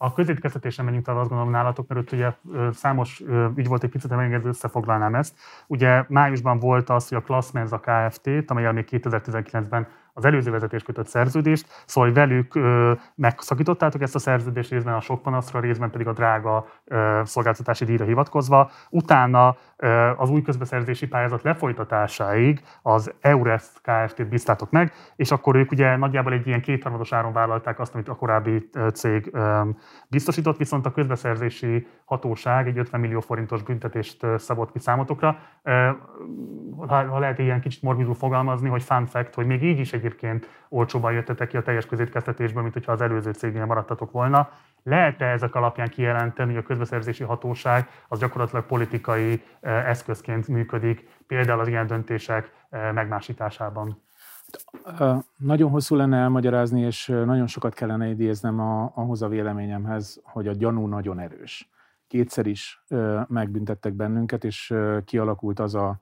A 0.05 0.13
közétkeztetésre 0.13 0.83
menjünk 0.83 1.05
tovább, 1.05 1.21
azt 1.21 1.31
gondolom 1.31 1.53
nálatok, 1.53 1.89
mert 1.89 2.01
ott 2.01 2.13
ugye 2.13 2.33
számos 2.73 3.23
ügy 3.57 3.69
volt 3.69 3.83
egy 3.83 3.91
picit, 3.91 4.11
megengedő 4.11 4.49
összefoglalnám 4.49 5.15
ezt. 5.15 5.39
Ugye 5.67 6.05
májusban 6.09 6.59
volt 6.59 6.91
az, 6.91 7.09
hogy 7.09 7.19
a 7.19 7.21
Klassmenza 7.21 7.81
Kft-t, 7.81 8.51
amelyel 8.51 8.73
még 8.73 8.89
2019-ben 8.91 9.87
az 10.15 10.25
előző 10.25 10.51
vezetés 10.51 10.83
kötött 10.83 11.07
szerződést, 11.07 11.67
szóval 11.87 12.13
velük 12.13 12.55
ö, 12.55 12.93
megszakítottátok 13.15 14.03
ezt 14.03 14.15
a 14.15 14.19
szerződést 14.19 14.71
részben 14.71 14.95
a 14.95 15.01
sok 15.01 15.23
panaszra, 15.23 15.61
részben 15.61 15.91
pedig 15.91 16.07
a 16.07 16.13
drága 16.13 16.67
ö, 16.85 17.21
szolgáltatási 17.25 17.85
díjra 17.85 18.05
hivatkozva. 18.05 18.71
Utána 18.91 19.57
ö, 19.77 20.11
az 20.17 20.31
új 20.31 20.43
közbeszerzési 20.43 21.07
pályázat 21.07 21.43
lefolytatásáig 21.43 22.61
az 22.83 23.13
EURES 23.21 23.63
Kft-t 23.83 24.29
bíztátok 24.29 24.71
meg, 24.71 24.93
és 25.17 25.31
akkor 25.31 25.57
ők 25.57 25.71
ugye 25.71 25.97
nagyjából 25.97 26.33
egy 26.33 26.47
ilyen 26.47 26.61
kétharmados 26.61 27.13
áron 27.13 27.33
vállalták 27.33 27.81
azt, 27.81 27.95
amit 27.95 28.09
a 28.09 28.15
korábbi 28.15 28.69
cég 28.93 29.29
ö, 29.33 29.61
biztosított, 30.09 30.57
viszont 30.57 30.87
a 30.87 30.93
közbeszerzési 30.93 31.87
hatóság 32.05 32.67
egy 32.67 32.79
50 32.79 33.01
millió 33.01 33.21
forintos 33.21 33.63
büntetést 33.63 34.27
szabott 34.37 34.73
ki 34.73 34.79
számotokra. 34.79 35.39
Ha, 36.87 37.07
ha 37.07 37.19
lehet 37.19 37.39
ilyen 37.39 37.61
kicsit 37.61 37.83
morbidul 37.83 38.15
fogalmazni, 38.15 38.69
hogy 38.69 38.83
fun 38.83 39.07
fact, 39.07 39.35
hogy 39.35 39.47
még 39.47 39.63
így 39.63 39.79
is 39.79 39.93
egyébként 40.05 40.49
olcsóban 40.69 41.13
jöttetek 41.13 41.49
ki 41.49 41.57
a 41.57 41.63
teljes 41.63 41.87
közétkeztetésből, 41.87 42.63
mint 42.63 42.75
hogyha 42.75 42.93
az 42.93 43.01
előző 43.01 43.33
cégnél 43.33 43.65
maradtatok 43.65 44.11
volna. 44.11 44.51
Lehet-e 44.83 45.25
ezek 45.25 45.55
alapján 45.55 45.89
kijelenteni, 45.89 46.55
hogy 46.55 46.63
a 46.63 46.67
közbeszerzési 46.67 47.25
hatóság 47.25 47.89
az 48.09 48.19
gyakorlatilag 48.19 48.65
politikai 48.65 49.43
eszközként 49.61 50.49
működik, 50.49 51.09
például 51.27 51.61
az 51.61 51.69
ilyen 51.69 51.87
döntések 51.87 52.53
megmásításában? 52.71 54.03
Nagyon 55.37 55.71
hosszú 55.71 55.97
lenne 55.97 56.17
elmagyarázni, 56.17 56.81
és 56.81 57.07
nagyon 57.07 57.47
sokat 57.47 57.75
kellene 57.75 58.09
idéznem 58.09 58.61
a, 58.61 58.93
ahhoz 58.95 59.23
a 59.23 59.29
véleményemhez, 59.29 60.21
hogy 60.23 60.49
a 60.49 60.53
gyanú 60.53 60.87
nagyon 60.87 61.19
erős. 61.19 61.71
Kétszer 62.07 62.47
is 62.47 62.85
megbüntettek 63.27 63.93
bennünket, 63.93 64.45
és 64.45 64.75
kialakult 65.05 65.61
az 65.61 65.75
a, 65.75 66.01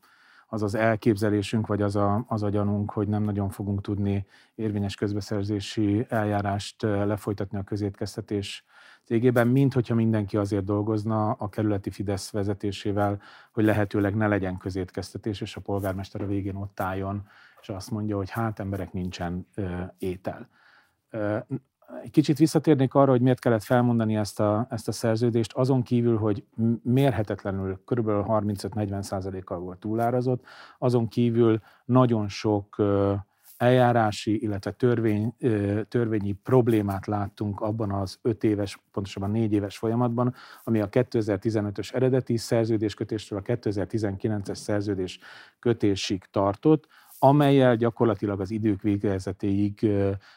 az, 0.52 0.62
az 0.62 0.74
elképzelésünk, 0.74 1.66
vagy 1.66 1.82
az 1.82 1.96
a, 1.96 2.24
az 2.28 2.42
a 2.42 2.48
gyanunk, 2.48 2.90
hogy 2.90 3.08
nem 3.08 3.22
nagyon 3.22 3.48
fogunk 3.50 3.80
tudni 3.80 4.26
érvényes 4.54 4.94
közbeszerzési 4.94 6.06
eljárást 6.08 6.82
lefolytatni 6.82 7.58
a 7.58 7.62
közétkeztetés 7.62 8.64
cégében, 9.04 9.48
mint 9.48 9.72
hogyha 9.72 9.94
mindenki 9.94 10.36
azért 10.36 10.64
dolgozna 10.64 11.30
a 11.30 11.48
kerületi 11.48 11.90
Fidesz 11.90 12.30
vezetésével, 12.30 13.20
hogy 13.52 13.64
lehetőleg 13.64 14.14
ne 14.16 14.26
legyen 14.26 14.56
közétkeztetés, 14.56 15.40
és 15.40 15.56
a 15.56 15.60
polgármester 15.60 16.22
a 16.22 16.26
végén 16.26 16.54
ott 16.54 16.80
álljon 16.80 17.26
és 17.62 17.68
azt 17.68 17.90
mondja, 17.90 18.16
hogy 18.16 18.30
hát 18.30 18.58
emberek 18.58 18.92
nincsen 18.92 19.46
ö, 19.54 19.82
étel. 19.98 20.48
Egy 22.02 22.10
kicsit 22.10 22.38
visszatérnék 22.38 22.94
arra, 22.94 23.10
hogy 23.10 23.20
miért 23.20 23.38
kellett 23.38 23.62
felmondani 23.62 24.16
ezt 24.16 24.40
a, 24.40 24.66
ezt 24.70 24.88
a 24.88 24.92
szerződést, 24.92 25.52
azon 25.52 25.82
kívül, 25.82 26.16
hogy 26.16 26.44
mérhetetlenül 26.82 27.80
kb. 27.84 28.08
35-40 28.08 29.02
százalékkal 29.02 29.58
volt 29.58 29.78
túlárazott, 29.78 30.44
azon 30.78 31.08
kívül 31.08 31.60
nagyon 31.84 32.28
sok 32.28 32.76
eljárási, 33.62 34.42
illetve 34.42 34.70
törvény, 34.70 35.36
törvényi 35.88 36.32
problémát 36.32 37.06
láttunk 37.06 37.60
abban 37.60 37.90
az 37.92 38.18
öt 38.22 38.44
éves, 38.44 38.78
pontosabban 38.92 39.30
négy 39.30 39.52
éves 39.52 39.78
folyamatban, 39.78 40.34
ami 40.64 40.80
a 40.80 40.88
2015-ös 40.88 41.94
eredeti 41.94 42.36
szerződéskötéstől 42.36 43.38
a 43.38 43.42
2019-es 43.42 44.54
szerződés 44.54 45.18
kötésig 45.58 46.24
tartott, 46.30 46.86
amelyel 47.24 47.76
gyakorlatilag 47.76 48.40
az 48.40 48.50
idők 48.50 48.82
végezetéig 48.82 49.90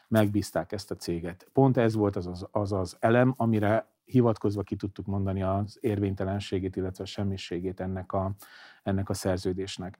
megbízták 0.07 0.71
ezt 0.71 0.91
a 0.91 0.95
céget. 0.95 1.47
Pont 1.53 1.77
ez 1.77 1.95
volt 1.95 2.15
az 2.15 2.27
az, 2.27 2.47
az, 2.51 2.71
az 2.71 2.97
elem, 2.99 3.33
amire 3.37 3.87
hivatkozva 4.05 4.63
ki 4.63 4.75
tudtuk 4.75 5.05
mondani 5.05 5.43
az 5.43 5.77
érvénytelenségét, 5.81 6.75
illetve 6.75 7.03
a 7.03 7.07
semmiségét 7.07 7.79
ennek 7.79 8.13
a, 8.13 8.31
ennek 8.83 9.09
a 9.09 9.13
szerződésnek. 9.13 9.97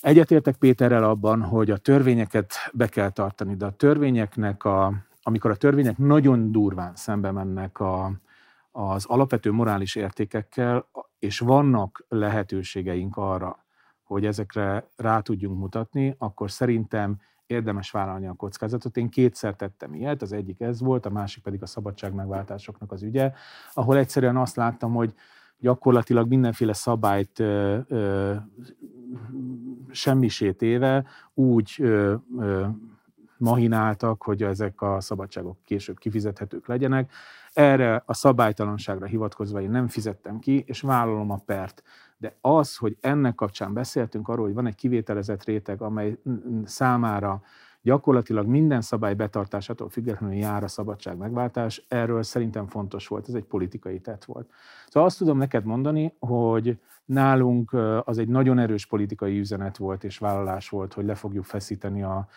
Egyetértek 0.00 0.56
Péterrel 0.56 1.04
abban, 1.04 1.42
hogy 1.42 1.70
a 1.70 1.76
törvényeket 1.76 2.52
be 2.72 2.86
kell 2.88 3.10
tartani, 3.10 3.54
de 3.54 3.66
a 3.66 3.76
törvényeknek, 3.76 4.64
a, 4.64 4.92
amikor 5.22 5.50
a 5.50 5.56
törvények 5.56 5.98
nagyon 5.98 6.52
durván 6.52 6.94
szembe 6.94 7.30
mennek 7.30 7.80
a, 7.80 8.12
az 8.70 9.04
alapvető 9.04 9.52
morális 9.52 9.94
értékekkel, 9.94 10.88
és 11.18 11.38
vannak 11.38 12.04
lehetőségeink 12.08 13.16
arra, 13.16 13.62
hogy 14.12 14.26
ezekre 14.26 14.86
rá 14.96 15.20
tudjunk 15.20 15.58
mutatni, 15.58 16.14
akkor 16.18 16.50
szerintem 16.50 17.20
érdemes 17.46 17.90
vállalni 17.90 18.26
a 18.26 18.32
kockázatot. 18.32 18.96
Én 18.96 19.08
kétszer 19.08 19.54
tettem 19.54 19.94
ilyet, 19.94 20.22
az 20.22 20.32
egyik 20.32 20.60
ez 20.60 20.80
volt, 20.80 21.06
a 21.06 21.10
másik 21.10 21.42
pedig 21.42 21.62
a 21.62 21.66
szabadságmegváltásoknak 21.66 22.92
az 22.92 23.02
ügye, 23.02 23.32
ahol 23.72 23.96
egyszerűen 23.96 24.36
azt 24.36 24.56
láttam, 24.56 24.92
hogy 24.92 25.14
gyakorlatilag 25.58 26.28
mindenféle 26.28 26.72
szabályt 26.72 27.38
ö, 27.38 27.78
ö, 27.88 28.34
semmisét 29.90 30.62
éve 30.62 31.04
úgy 31.34 31.74
ö, 31.78 32.14
ö, 32.38 32.66
mahináltak, 33.36 34.22
hogy 34.22 34.42
ezek 34.42 34.82
a 34.82 35.00
szabadságok 35.00 35.58
később 35.64 35.98
kifizethetők 35.98 36.66
legyenek. 36.66 37.12
Erre 37.52 38.02
a 38.06 38.14
szabálytalanságra 38.14 39.06
hivatkozva 39.06 39.60
én 39.60 39.70
nem 39.70 39.88
fizettem 39.88 40.38
ki, 40.38 40.64
és 40.66 40.80
vállalom 40.80 41.30
a 41.30 41.42
pert. 41.46 41.82
De 42.22 42.36
az, 42.40 42.76
hogy 42.76 42.96
ennek 43.00 43.34
kapcsán 43.34 43.72
beszéltünk 43.72 44.28
arról, 44.28 44.44
hogy 44.44 44.54
van 44.54 44.66
egy 44.66 44.74
kivételezett 44.74 45.44
réteg, 45.44 45.82
amely 45.82 46.18
számára 46.64 47.42
gyakorlatilag 47.80 48.46
minden 48.46 48.80
szabály 48.80 49.14
betartásától 49.14 49.88
függetlenül 49.88 50.36
jár 50.36 50.62
a 50.62 50.68
szabadság 50.68 51.16
megváltás, 51.16 51.84
erről 51.88 52.22
szerintem 52.22 52.66
fontos 52.66 53.08
volt, 53.08 53.28
ez 53.28 53.34
egy 53.34 53.44
politikai 53.44 54.00
tett 54.00 54.24
volt. 54.24 54.50
Szóval 54.88 55.08
azt 55.08 55.18
tudom 55.18 55.38
neked 55.38 55.64
mondani, 55.64 56.14
hogy 56.18 56.78
nálunk 57.04 57.72
az 58.04 58.18
egy 58.18 58.28
nagyon 58.28 58.58
erős 58.58 58.86
politikai 58.86 59.38
üzenet 59.38 59.76
volt 59.76 60.04
és 60.04 60.18
vállalás 60.18 60.68
volt, 60.68 60.92
hogy 60.92 61.04
le 61.04 61.14
fogjuk 61.14 61.44
feszíteni 61.44 62.02
a 62.02 62.28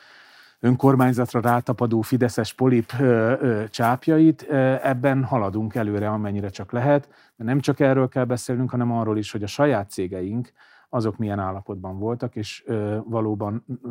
önkormányzatra 0.65 1.39
rátapadó 1.39 2.01
fideszes 2.01 2.53
polip 2.53 2.91
ö, 2.99 3.33
ö, 3.39 3.63
csápjait, 3.69 4.41
ebben 4.81 5.23
haladunk 5.23 5.75
előre, 5.75 6.09
amennyire 6.09 6.49
csak 6.49 6.71
lehet. 6.71 7.09
De 7.35 7.43
nem 7.43 7.59
csak 7.59 7.79
erről 7.79 8.07
kell 8.07 8.23
beszélnünk, 8.25 8.69
hanem 8.69 8.91
arról 8.91 9.17
is, 9.17 9.31
hogy 9.31 9.43
a 9.43 9.47
saját 9.47 9.89
cégeink, 9.89 10.51
azok 10.89 11.17
milyen 11.17 11.39
állapotban 11.39 11.99
voltak, 11.99 12.35
és 12.35 12.63
ö, 12.65 12.97
valóban 13.05 13.65
ö, 13.83 13.89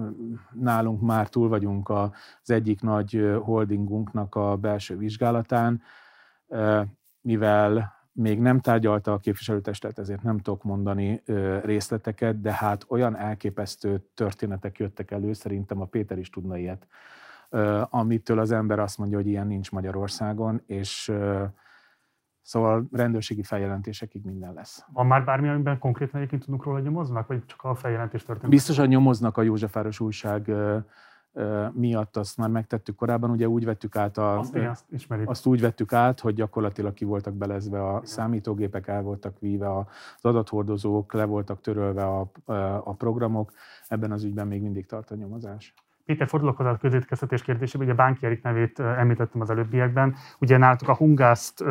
nálunk 0.52 1.00
már 1.00 1.28
túl 1.28 1.48
vagyunk 1.48 1.88
az 1.88 2.50
egyik 2.50 2.80
nagy 2.80 3.36
holdingunknak 3.42 4.34
a 4.34 4.56
belső 4.56 4.96
vizsgálatán, 4.96 5.82
ö, 6.48 6.82
mivel 7.20 7.93
még 8.14 8.40
nem 8.40 8.60
tárgyalta 8.60 9.12
a 9.12 9.18
képviselőtestet, 9.18 9.98
ezért 9.98 10.22
nem 10.22 10.38
tudok 10.38 10.62
mondani 10.62 11.22
részleteket, 11.62 12.40
de 12.40 12.52
hát 12.52 12.84
olyan 12.88 13.16
elképesztő 13.16 14.02
történetek 14.14 14.78
jöttek 14.78 15.10
elő, 15.10 15.32
szerintem 15.32 15.80
a 15.80 15.84
Péter 15.84 16.18
is 16.18 16.30
tudna 16.30 16.56
ilyet, 16.56 16.86
amitől 17.90 18.38
az 18.38 18.50
ember 18.50 18.78
azt 18.78 18.98
mondja, 18.98 19.16
hogy 19.16 19.26
ilyen 19.26 19.46
nincs 19.46 19.70
Magyarországon, 19.70 20.62
és 20.66 21.12
Szóval 22.46 22.88
rendőrségi 22.92 23.42
feljelentésekig 23.42 24.24
minden 24.24 24.52
lesz. 24.52 24.84
Van 24.92 25.06
már 25.06 25.24
bármi, 25.24 25.48
amiben 25.48 25.78
konkrétan 25.78 26.16
egyébként 26.16 26.44
tudunk 26.44 26.64
róla, 26.64 26.76
hogy 26.76 26.86
nyomoznak, 26.86 27.26
vagy 27.26 27.44
csak 27.44 27.62
a 27.62 27.74
feljelentés 27.74 28.22
történt? 28.22 28.50
Biztosan 28.50 28.86
nyomoznak 28.86 29.36
a 29.36 29.42
Józsefváros 29.42 30.00
újság 30.00 30.50
miatt 31.72 32.16
azt 32.16 32.36
már 32.36 32.48
megtettük 32.48 32.96
korábban, 32.96 33.30
ugye 33.30 33.48
úgy 33.48 33.64
vettük 33.64 33.96
át 33.96 34.18
a, 34.18 34.38
azt, 34.38 34.54
azt, 34.54 34.84
azt 35.24 35.46
úgy 35.46 35.60
vettük 35.60 35.92
át, 35.92 36.20
hogy 36.20 36.34
gyakorlatilag 36.34 36.94
ki 36.94 37.04
voltak 37.04 37.34
belezve 37.34 37.86
a 37.86 37.90
igen. 37.90 38.04
számítógépek, 38.04 38.88
el 38.88 39.02
voltak 39.02 39.38
víve 39.38 39.76
az 39.76 39.84
adathordozók, 40.20 41.12
le 41.12 41.24
voltak 41.24 41.60
törölve 41.60 42.04
a, 42.04 42.30
a 42.84 42.94
programok, 42.94 43.52
ebben 43.88 44.12
az 44.12 44.24
ügyben 44.24 44.46
még 44.46 44.62
mindig 44.62 44.86
tart 44.86 45.10
a 45.10 45.14
nyomozás. 45.14 45.74
Péter, 46.04 46.28
a 46.32 46.76
közétkeztetés 46.76 47.42
kérdésében, 47.42 47.86
ugye 47.86 47.96
Bánki 47.96 48.26
Erik 48.26 48.42
nevét 48.42 48.78
említettem 48.78 49.40
az 49.40 49.50
előbbiekben. 49.50 50.14
Ugye 50.38 50.56
nálatok 50.56 50.88
a 50.88 50.94
Hungászt 50.94 51.64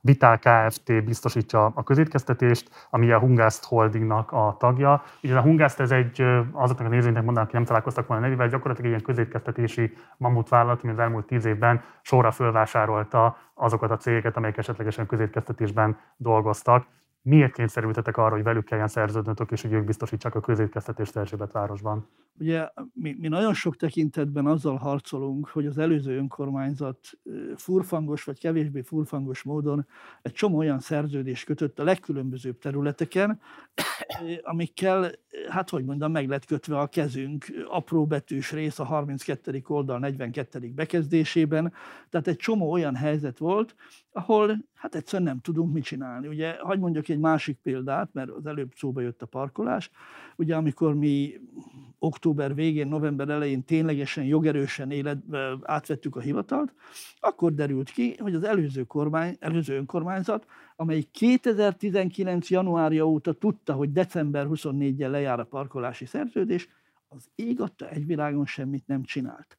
Vitál 0.00 0.38
Kft. 0.38 1.04
biztosítja 1.04 1.72
a 1.74 1.82
közétkeztetést, 1.82 2.86
ami 2.90 3.10
a 3.10 3.18
Hungászt 3.18 3.64
Holdingnak 3.64 4.32
a 4.32 4.56
tagja. 4.58 5.02
Ugye 5.22 5.36
a 5.36 5.40
Hungászt 5.40 5.80
ez 5.80 5.90
egy, 5.90 6.22
azoknak 6.52 6.86
a 6.86 6.90
nézőinknek 6.90 7.24
mondanak, 7.24 7.48
aki 7.48 7.56
nem 7.56 7.66
találkoztak 7.66 8.06
volna 8.06 8.22
nevével, 8.22 8.48
gyakorlatilag 8.48 8.92
egy 8.92 8.98
ilyen 8.98 9.14
közétkeztetési 9.14 9.96
mamutvállalat, 10.16 10.82
ami 10.82 10.92
az 10.92 10.98
elmúlt 10.98 11.26
tíz 11.26 11.44
évben 11.44 11.82
sorra 12.02 12.30
fölvásárolta 12.30 13.36
azokat 13.54 13.90
a 13.90 13.96
cégeket, 13.96 14.36
amelyek 14.36 14.56
esetlegesen 14.56 15.06
közétkeztetésben 15.06 15.98
dolgoztak 16.16 16.86
miért 17.26 17.52
kényszerültetek 17.52 18.16
arra, 18.16 18.34
hogy 18.34 18.42
velük 18.42 18.64
kelljen 18.64 18.88
szerződnötök, 18.88 19.50
és 19.50 19.62
hogy 19.62 19.72
ők 19.72 19.84
biztosítsák 19.84 20.34
a 20.34 20.40
közétkeztetést 20.40 21.16
Erzsébet 21.16 21.52
városban? 21.52 22.08
Ugye 22.38 22.68
mi, 22.92 23.16
mi 23.18 23.28
nagyon 23.28 23.54
sok 23.54 23.76
tekintetben 23.76 24.46
azzal 24.46 24.76
harcolunk, 24.76 25.48
hogy 25.48 25.66
az 25.66 25.78
előző 25.78 26.16
önkormányzat 26.16 26.98
furfangos 27.56 28.24
vagy 28.24 28.38
kevésbé 28.38 28.80
furfangos 28.80 29.42
módon 29.42 29.86
egy 30.22 30.32
csomó 30.32 30.56
olyan 30.56 30.78
szerződést 30.78 31.44
kötött 31.44 31.78
a 31.78 31.84
legkülönbözőbb 31.84 32.58
területeken, 32.58 33.40
amikkel, 34.42 35.10
hát 35.48 35.70
hogy 35.70 35.84
mondjam, 35.84 36.12
meg 36.12 36.28
lett 36.28 36.44
kötve 36.44 36.78
a 36.78 36.86
kezünk 36.86 37.44
apró 37.68 38.06
betűs 38.06 38.52
rész 38.52 38.78
a 38.78 38.84
32. 38.84 39.62
oldal 39.66 39.98
42. 39.98 40.72
bekezdésében. 40.74 41.72
Tehát 42.08 42.26
egy 42.26 42.36
csomó 42.36 42.70
olyan 42.70 42.94
helyzet 42.94 43.38
volt, 43.38 43.74
ahol 44.12 44.64
hát 44.74 44.94
egyszerűen 44.94 45.28
nem 45.28 45.40
tudunk 45.40 45.72
mit 45.72 45.84
csinálni. 45.84 46.28
Ugye, 46.28 46.56
hagyd 46.58 46.80
mondjak 46.80 47.08
egy 47.08 47.15
másik 47.18 47.58
példát, 47.62 48.08
mert 48.12 48.30
az 48.30 48.46
előbb 48.46 48.72
szóba 48.76 49.00
jött 49.00 49.22
a 49.22 49.26
parkolás. 49.26 49.90
Ugye, 50.36 50.56
amikor 50.56 50.94
mi 50.94 51.40
október 51.98 52.54
végén, 52.54 52.88
november 52.88 53.28
elején 53.28 53.64
ténylegesen 53.64 54.24
jogerősen 54.24 54.90
életbe 54.90 55.56
átvettük 55.62 56.16
a 56.16 56.20
hivatalt, 56.20 56.74
akkor 57.20 57.54
derült 57.54 57.90
ki, 57.90 58.16
hogy 58.18 58.34
az 58.34 58.42
előző, 58.42 58.84
kormány, 58.84 59.36
előző 59.40 59.76
önkormányzat, 59.76 60.46
amely 60.76 61.04
2019. 61.10 62.50
januárja 62.50 63.06
óta 63.06 63.32
tudta, 63.32 63.72
hogy 63.72 63.92
december 63.92 64.46
24-jel 64.50 65.10
lejár 65.10 65.40
a 65.40 65.44
parkolási 65.44 66.04
szerződés, 66.04 66.68
az 67.08 67.28
ég 67.34 67.60
adta 67.60 67.88
egy 67.88 68.06
világon 68.06 68.46
semmit 68.46 68.86
nem 68.86 69.02
csinált. 69.02 69.58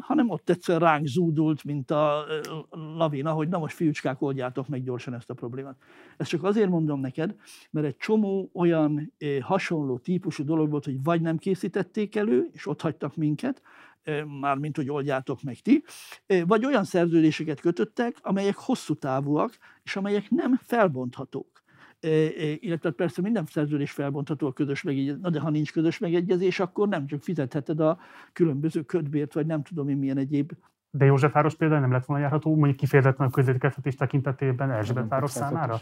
Hanem 0.00 0.30
ott 0.30 0.50
egyszer 0.50 0.80
ránk 0.80 1.06
zúdult, 1.06 1.64
mint 1.64 1.90
a 1.90 2.24
lavina, 2.70 3.32
hogy 3.32 3.48
na 3.48 3.58
most 3.58 3.76
fiúcskák, 3.76 4.22
oldjátok 4.22 4.68
meg 4.68 4.82
gyorsan 4.82 5.14
ezt 5.14 5.30
a 5.30 5.34
problémát. 5.34 5.76
Ezt 6.16 6.30
csak 6.30 6.44
azért 6.44 6.68
mondom 6.68 7.00
neked, 7.00 7.34
mert 7.70 7.86
egy 7.86 7.96
csomó 7.96 8.50
olyan 8.54 9.12
hasonló 9.40 9.98
típusú 9.98 10.44
dolog 10.44 10.70
volt, 10.70 10.84
hogy 10.84 11.02
vagy 11.02 11.20
nem 11.20 11.36
készítették 11.36 12.16
elő, 12.16 12.48
és 12.52 12.66
ott 12.66 12.80
hagytak 12.80 13.16
minket, 13.16 13.62
mármint, 14.40 14.76
hogy 14.76 14.90
oldjátok 14.90 15.42
meg 15.42 15.56
ti, 15.58 15.84
vagy 16.46 16.64
olyan 16.64 16.84
szerződéseket 16.84 17.60
kötöttek, 17.60 18.16
amelyek 18.20 18.56
hosszú 18.56 18.94
távúak, 18.94 19.56
és 19.82 19.96
amelyek 19.96 20.30
nem 20.30 20.56
felbonthatók 20.62 21.51
illetve 22.60 22.90
persze 22.90 23.22
minden 23.22 23.46
szerződés 23.46 23.90
felbontható 23.90 24.46
a 24.46 24.52
közös 24.52 24.82
megegyezés, 24.82 25.20
na 25.22 25.30
de 25.30 25.40
ha 25.40 25.50
nincs 25.50 25.72
közös 25.72 25.98
megegyezés, 25.98 26.60
akkor 26.60 26.88
nem 26.88 27.06
csak 27.06 27.22
fizetheted 27.22 27.80
a 27.80 27.98
különböző 28.32 28.82
ködbért, 28.82 29.34
vagy 29.34 29.46
nem 29.46 29.62
tudom 29.62 29.88
én 29.88 29.96
milyen 29.96 30.18
egyéb 30.18 30.52
de 30.94 31.04
Józsefváros 31.04 31.54
például 31.54 31.80
nem 31.80 31.92
lett 31.92 32.04
volna 32.04 32.22
járható, 32.22 32.54
mondjuk 32.54 32.76
kifejezetten 32.76 33.26
a 33.26 33.30
közétkeztetés 33.30 33.94
tekintetében 33.94 34.70
Erzsébet 34.70 35.26
számára? 35.26 35.80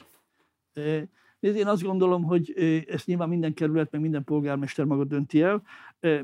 Nézd, 1.40 1.56
én 1.56 1.66
azt 1.66 1.82
gondolom, 1.82 2.22
hogy 2.22 2.52
ezt 2.88 3.06
nyilván 3.06 3.28
minden 3.28 3.54
kerület, 3.54 3.90
meg 3.90 4.00
minden 4.00 4.24
polgármester 4.24 4.84
maga 4.84 5.04
dönti 5.04 5.42
el. 5.42 5.62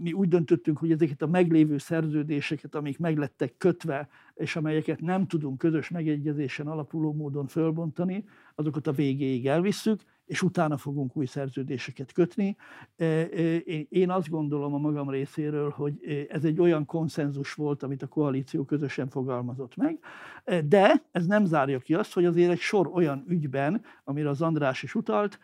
Mi 0.01 0.13
úgy 0.13 0.29
döntöttünk, 0.29 0.79
hogy 0.79 0.91
ezeket 0.91 1.23
a 1.23 1.27
meglévő 1.27 1.79
szerződéseket, 1.79 2.75
amik 2.75 2.99
meglettek 2.99 3.57
kötve, 3.59 4.09
és 4.35 4.57
amelyeket 4.57 5.01
nem 5.01 5.27
tudunk 5.27 5.59
közös 5.59 5.89
megegyezésen 5.89 6.67
alapuló 6.67 7.13
módon 7.13 7.47
fölbontani, 7.47 8.25
azokat 8.55 8.87
a 8.87 8.93
végéig 8.93 9.47
elvisszük, 9.47 10.01
és 10.27 10.43
utána 10.43 10.77
fogunk 10.77 11.17
új 11.17 11.27
szerződéseket 11.27 12.13
kötni. 12.13 12.57
E, 12.97 13.05
e, 13.05 13.57
én 13.89 14.11
azt 14.11 14.29
gondolom 14.29 14.75
a 14.75 14.79
magam 14.79 15.11
részéről, 15.11 15.71
hogy 15.71 16.27
ez 16.29 16.45
egy 16.45 16.61
olyan 16.61 16.85
konszenzus 16.85 17.55
volt, 17.55 17.83
amit 17.83 18.03
a 18.03 18.07
koalíció 18.07 18.65
közösen 18.65 19.09
fogalmazott 19.09 19.77
meg, 19.77 19.99
e, 20.45 20.63
de 20.63 21.03
ez 21.11 21.27
nem 21.27 21.45
zárja 21.45 21.79
ki 21.79 21.95
azt, 21.95 22.13
hogy 22.13 22.25
azért 22.25 22.51
egy 22.51 22.59
sor 22.59 22.91
olyan 22.93 23.25
ügyben, 23.29 23.83
amire 24.05 24.29
az 24.29 24.43
András 24.43 24.83
is 24.83 24.95
utalt, 24.95 25.39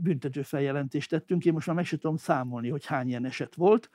büntető 0.00 0.42
feljelentést 0.42 1.10
tettünk. 1.10 1.44
Én 1.44 1.52
most 1.52 1.66
már 1.66 1.76
meg 1.76 1.84
sem 1.84 1.98
tudom 1.98 2.16
számolni, 2.16 2.68
hogy 2.68 2.86
hány 2.86 3.08
ilyen 3.08 3.24
eset 3.24 3.54
volt. 3.54 3.90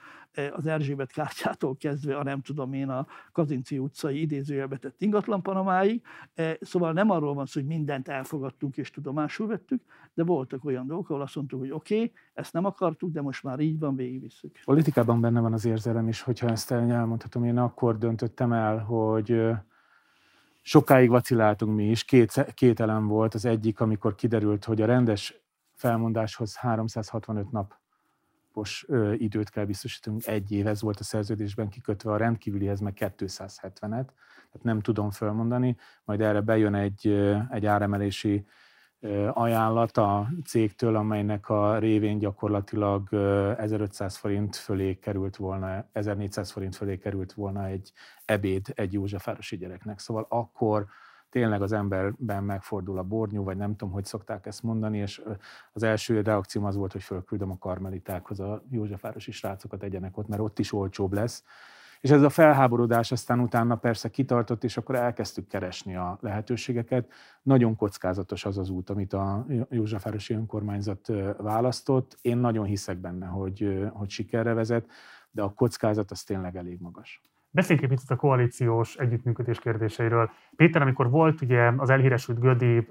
Az 0.52 0.66
Erzsébet 0.66 1.12
kártyától 1.12 1.78
kezdve 1.78 2.18
a 2.18 2.24
nem 2.24 2.42
tudom 2.42 2.74
én 2.74 2.90
a 2.90 3.08
Kazinci 3.32 3.80
utcai 3.80 4.22
idézőjelbe 4.22 4.78
tett 4.78 5.02
ingatlanpanomáig. 5.02 6.02
Szóval 6.60 6.94
nem 6.94 7.10
arról 7.10 7.34
van 7.34 7.46
szó, 7.46 7.60
hogy 7.60 7.70
mindent 7.70 8.08
elfogadtunk 8.08 8.78
és 8.78 8.90
tudomásul 8.90 9.48
vettük, 9.48 9.82
de 10.14 10.24
voltak 10.24 10.66
olyan 10.66 10.88
dolgok, 10.88 11.10
ahol 11.10 11.22
azt 11.22 11.36
mondtuk, 11.36 11.60
hogy 11.60 11.72
oké, 11.72 11.96
okay, 11.96 12.12
ezt 12.34 12.54
nem 12.54 12.66
akartuk, 12.66 13.12
de 13.12 13.22
most 13.22 13.44
már 13.44 13.60
így 13.60 13.80
van, 13.80 13.96
végigvisszük. 13.96 14.60
Politikában 14.66 15.22
benne 15.22 15.40
van 15.40 15.54
az 15.54 15.66
érzelem 15.66 16.08
is, 16.08 16.22
hogyha 16.22 16.50
ezt 16.50 16.72
elmondhatom, 16.72 17.44
én 17.44 17.58
akkor 17.58 17.98
döntöttem 17.98 18.54
el, 18.54 18.78
hogy 18.78 19.42
sokáig 20.64 21.10
vaciláltunk 21.10 21.76
mi 21.76 21.90
is, 21.90 22.04
két, 22.04 22.54
két 22.54 22.80
elem 22.80 23.08
volt. 23.08 23.34
Az 23.34 23.46
egyik, 23.46 23.80
amikor 23.80 24.16
kiderült, 24.16 24.66
hogy 24.66 24.82
a 24.82 24.86
rendes 24.86 25.42
felmondáshoz 25.74 26.56
365 26.56 27.52
napos 27.52 28.86
ö, 28.88 29.14
időt 29.14 29.50
kell 29.50 29.66
biztosítunk, 29.66 30.28
egy 30.28 30.52
év, 30.52 30.68
ez 30.68 30.82
volt 30.82 31.00
a 31.00 31.04
szerződésben 31.04 31.70
kikötve, 31.70 32.12
a 32.12 32.18
rendkívülihez 32.18 32.80
meg 32.80 32.94
270-et, 33.00 33.80
tehát 33.80 34.62
nem 34.62 34.80
tudom 34.80 35.12
felmondani, 35.12 35.78
majd 36.04 36.22
erre 36.22 36.42
bejön 36.42 36.76
egy, 36.76 37.08
egy 37.50 37.66
áremelési 37.66 38.46
ajánlat 39.34 39.98
a 39.98 40.28
cégtől, 40.46 40.96
amelynek 40.96 41.50
a 41.50 41.78
révén 41.78 42.18
gyakorlatilag 42.18 43.14
1500 43.58 44.16
forint 44.16 44.56
fölé 44.56 44.96
került 44.96 45.36
volna, 45.36 45.86
1400 45.92 46.52
forint 46.52 46.76
fölé 46.76 46.98
került 46.98 47.34
volna 47.34 47.66
egy 47.66 47.92
ebéd 48.26 48.66
egy 48.76 48.94
Józsefvárosi 48.94 49.58
gyereknek. 49.58 50.00
Szóval 50.00 50.26
akkor 50.30 50.86
tényleg 51.30 51.62
az 51.62 51.72
emberben 51.72 52.44
megfordul 52.44 52.98
a 52.98 53.04
bornyú, 53.04 53.44
vagy 53.44 53.58
nem 53.58 53.76
tudom, 53.76 53.94
hogy 53.94 54.06
szokták 54.06 54.46
ezt 54.46 54.64
mondani, 54.64 54.98
és 54.98 55.22
az 55.74 55.84
első 55.84 56.22
reakcióm 56.22 56.66
az 56.66 56.76
volt, 56.76 56.92
hogy 56.92 57.04
fölküldöm 57.04 57.52
a 57.52 57.58
karmelitákhoz 57.58 58.40
a 58.40 58.64
Józsefvárosi 58.70 59.32
srácokat 59.32 59.84
egyenek 59.84 60.18
ott, 60.18 60.28
mert 60.28 60.42
ott 60.42 60.60
is 60.60 60.74
olcsóbb 60.74 61.14
lesz, 61.14 61.44
És 62.04 62.10
ez 62.10 62.22
a 62.22 62.30
felháborodás 62.30 63.12
aztán 63.12 63.40
utána 63.40 63.76
persze 63.76 64.10
kitartott, 64.10 64.64
és 64.64 64.78
akkor 64.78 64.96
elkezdtük 64.96 65.48
keresni 65.48 65.96
a 65.96 66.18
lehetőségeket. 66.22 67.12
Nagyon 67.42 67.76
kockázatos 67.76 68.46
az 68.46 68.58
az 68.58 68.70
út, 68.70 68.90
amit 68.90 69.14
a 69.14 69.46
Józsefvárosi 69.70 70.34
önkormányzat 70.34 71.12
választott. 71.38 72.18
Én 72.22 72.38
nagyon 72.38 72.66
hiszek 72.66 72.98
benne, 72.98 73.26
hogy, 73.26 73.90
hogy 73.94 74.10
sikerre 74.10 74.54
vezet, 74.54 74.86
de 75.32 75.42
a 75.42 75.54
kockázat 75.54 76.12
az 76.12 76.24
tényleg 76.24 76.56
elég 76.56 76.80
magas. 76.82 77.22
Beszéljünk 77.50 77.90
egy 77.90 77.96
picit 77.96 78.12
a 78.12 78.16
koalíciós 78.16 78.96
együttműködés 78.96 79.60
kérdéseiről. 79.60 80.30
Péter, 80.56 80.82
amikor 80.82 81.10
volt 81.10 81.42
ugye 81.42 81.72
az 81.78 81.90
elhíresült 81.90 82.40
Gödi 82.40 82.88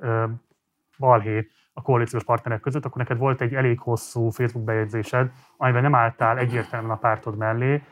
balhé 0.98 1.48
a 1.72 1.82
koalíciós 1.82 2.24
partnerek 2.24 2.60
között, 2.60 2.84
akkor 2.84 2.98
neked 2.98 3.18
volt 3.18 3.40
egy 3.40 3.54
elég 3.54 3.78
hosszú 3.78 4.28
Facebook 4.28 4.64
bejegyzésed, 4.66 5.30
amiben 5.56 5.82
nem 5.82 5.94
álltál 5.94 6.38
egyértelműen 6.38 6.92
a 6.92 6.98
pártod 6.98 7.36
mellé. 7.36 7.82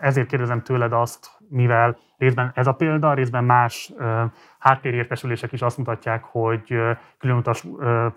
Ezért 0.00 0.28
kérdezem 0.28 0.62
tőled 0.62 0.92
azt, 0.92 1.30
mivel 1.48 1.98
részben 2.20 2.52
ez 2.54 2.66
a 2.66 2.72
példa, 2.72 3.14
részben 3.14 3.44
más 3.44 3.92
háttérértesülések 4.58 5.52
is 5.52 5.62
azt 5.62 5.78
mutatják, 5.78 6.24
hogy 6.24 6.80
különutas 7.18 7.66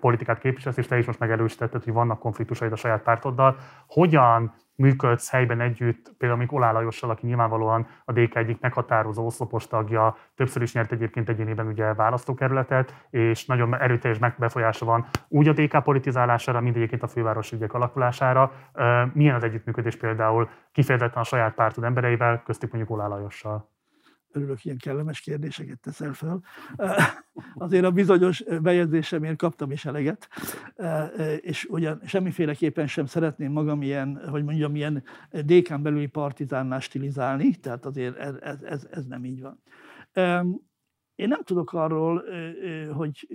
politikát 0.00 0.38
képviselsz, 0.38 0.76
és 0.76 0.86
te 0.86 0.98
is 0.98 1.06
most 1.06 1.18
megerősítetted, 1.18 1.84
hogy 1.84 1.92
vannak 1.92 2.18
konfliktusaid 2.18 2.72
a 2.72 2.76
saját 2.76 3.02
pártoddal. 3.02 3.56
Hogyan 3.86 4.54
működsz 4.76 5.30
helyben 5.30 5.60
együtt, 5.60 6.12
például 6.18 6.40
még 6.40 6.52
Olá 6.52 6.72
Lajossal, 6.72 7.10
aki 7.10 7.26
nyilvánvalóan 7.26 7.86
a 8.04 8.12
DK 8.12 8.34
egyik 8.34 8.60
meghatározó 8.60 9.26
oszlopos 9.26 9.66
tagja, 9.66 10.16
többször 10.34 10.62
is 10.62 10.72
nyert 10.72 10.92
egyébként 10.92 11.28
egyénében 11.28 11.66
ugye 11.66 11.94
választókerületet, 11.94 13.06
és 13.10 13.46
nagyon 13.46 13.80
erőteljes 13.80 14.18
megbefolyása 14.18 14.84
van 14.84 15.06
úgy 15.28 15.48
a 15.48 15.52
DK 15.52 15.82
politizálására, 15.82 16.60
mint 16.60 16.76
egyébként 16.76 17.02
a 17.02 17.06
fővárosi 17.08 17.56
ügyek 17.56 17.72
alakulására. 17.72 18.52
Milyen 19.12 19.34
az 19.34 19.44
együttműködés 19.44 19.96
például 19.96 20.48
kifejezetten 20.72 21.22
a 21.22 21.24
saját 21.24 21.54
pártod 21.54 21.84
embereivel, 21.84 22.42
köztük 22.42 22.72
mondjuk 22.72 22.98
Olá 22.98 23.06
Lajossal? 23.06 23.72
Örülök, 24.34 24.64
ilyen 24.64 24.78
kellemes 24.78 25.20
kérdéseket 25.20 25.80
teszel 25.80 26.12
fel. 26.12 26.42
Azért 27.54 27.84
a 27.84 27.90
bizonyos 27.90 28.44
bejegyzésemért 28.62 29.36
kaptam 29.36 29.70
is 29.70 29.84
eleget, 29.84 30.28
és 31.40 31.64
ugyan 31.64 32.00
semmiféleképpen 32.04 32.86
sem 32.86 33.06
szeretném 33.06 33.52
magam 33.52 33.82
ilyen, 33.82 34.28
hogy 34.28 34.44
mondjam, 34.44 34.74
ilyen 34.74 35.04
dékán 35.30 35.82
belüli 35.82 36.06
partizánnál 36.06 36.80
stilizálni, 36.80 37.54
tehát 37.54 37.84
azért 37.84 38.16
ez, 38.16 38.62
ez, 38.62 38.86
ez 38.90 39.06
nem 39.06 39.24
így 39.24 39.42
van. 39.42 39.62
Én 41.14 41.28
nem 41.28 41.42
tudok 41.42 41.72
arról, 41.72 42.24
hogy 42.92 43.28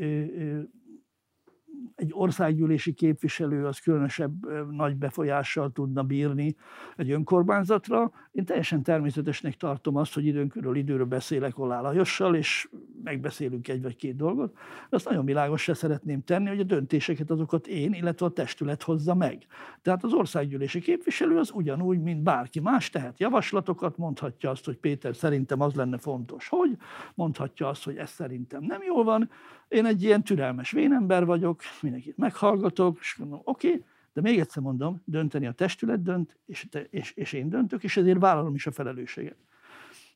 egy 1.96 2.10
országgyűlési 2.14 2.94
képviselő 2.94 3.66
az 3.66 3.80
különösebb 3.80 4.34
nagy 4.72 4.96
befolyással 4.96 5.72
tudna 5.72 6.04
bírni 6.04 6.56
egy 6.98 7.12
önkormányzatra. 7.12 8.12
Én 8.32 8.46
teljesen 8.46 8.84
természetesnek 8.84 9.56
tartom 9.56 9.96
azt, 9.96 10.14
hogy 10.14 10.26
időnkörül 10.26 10.76
időről 10.76 11.06
beszélek 11.06 11.60
Olá 11.60 11.82
Lajossal, 11.82 12.36
és 12.36 12.70
megbeszélünk 13.04 13.68
egy 13.68 13.82
vagy 13.82 13.96
két 13.96 14.16
dolgot. 14.16 14.54
De 14.90 14.96
azt 14.96 15.10
nagyon 15.10 15.26
világosra 15.26 15.74
szeretném 15.74 16.24
tenni, 16.24 16.48
hogy 16.48 16.60
a 16.60 16.64
döntéseket 16.64 17.30
azokat 17.30 17.68
én, 17.68 17.94
illetve 17.94 18.26
a 18.26 18.30
testület 18.30 18.84
hozza 18.84 19.16
meg. 19.16 19.46
Tehát 19.82 20.04
az 20.04 20.14
országgyűlési 20.14 20.80
képviselő 20.80 21.38
az 21.38 21.52
ugyanúgy, 21.54 22.02
mint 22.02 22.24
bárki 22.24 22.60
más, 22.60 22.90
tehet 22.90 23.20
javaslatokat, 23.20 23.98
mondhatja 23.98 24.50
azt, 24.50 24.66
hogy 24.66 24.78
Péter 24.78 25.16
szerintem 25.16 25.62
az 25.62 25.74
lenne 25.74 25.98
fontos, 25.98 26.48
hogy 26.48 26.78
mondhatja 27.16 27.68
azt, 27.68 27.84
hogy 27.84 27.98
ez 27.98 28.10
szerintem 28.10 28.64
nem 28.64 28.82
jól 28.82 29.04
van, 29.04 29.30
én 29.70 29.86
egy 29.86 30.04
ilyen 30.04 30.24
türelmes 30.24 30.72
vénember 30.72 31.26
vagyok, 31.26 31.62
mindenkit 31.82 32.18
meghallgatok, 32.18 32.98
és 33.00 33.16
mondom, 33.16 33.42
oké, 33.44 33.68
okay, 33.68 33.86
de 34.14 34.22
még 34.22 34.40
egyszer 34.40 34.64
mondom, 34.64 35.02
dönteni 35.06 35.48
a 35.48 35.52
testület 35.52 36.02
dönt, 36.02 36.38
és, 36.46 36.68
te, 36.70 36.84
és, 36.84 37.12
és 37.12 37.34
én 37.34 37.50
döntök, 37.50 37.84
és 37.84 37.98
ezért 37.98 38.20
vállalom 38.20 38.56
is 38.56 38.68
a 38.68 38.72
felelősséget. 38.72 39.38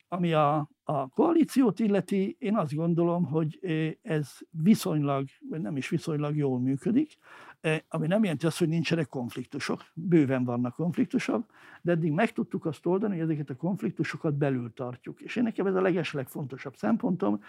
Ami 0.07 0.33
a, 0.33 0.69
a 0.83 1.07
koalíciót 1.07 1.79
illeti, 1.79 2.35
én 2.39 2.57
azt 2.57 2.75
gondolom, 2.75 3.25
hogy 3.25 3.59
ez 4.01 4.37
viszonylag, 4.49 5.25
vagy 5.49 5.61
nem 5.61 5.77
is 5.77 5.89
viszonylag 5.89 6.35
jól 6.35 6.59
működik. 6.59 7.17
E, 7.63 7.83
ami 7.89 8.07
nem 8.07 8.23
jelenti 8.23 8.45
azt, 8.45 8.59
hogy 8.59 8.67
nincsenek 8.67 9.07
konfliktusok. 9.07 9.85
Bőven 9.93 10.43
vannak 10.43 10.75
konfliktusok, 10.75 11.45
de 11.81 11.91
eddig 11.91 12.11
meg 12.11 12.31
tudtuk 12.31 12.65
azt 12.65 12.85
oldani, 12.85 13.13
hogy 13.13 13.23
ezeket 13.23 13.49
a 13.49 13.55
konfliktusokat 13.55 14.33
belül 14.33 14.73
tartjuk. 14.73 15.21
És 15.21 15.35
én 15.35 15.43
nekem 15.43 15.67
ez 15.67 15.75
a 15.75 15.81
legeslegfontosabb 15.81 16.75
szempontom. 16.75 17.43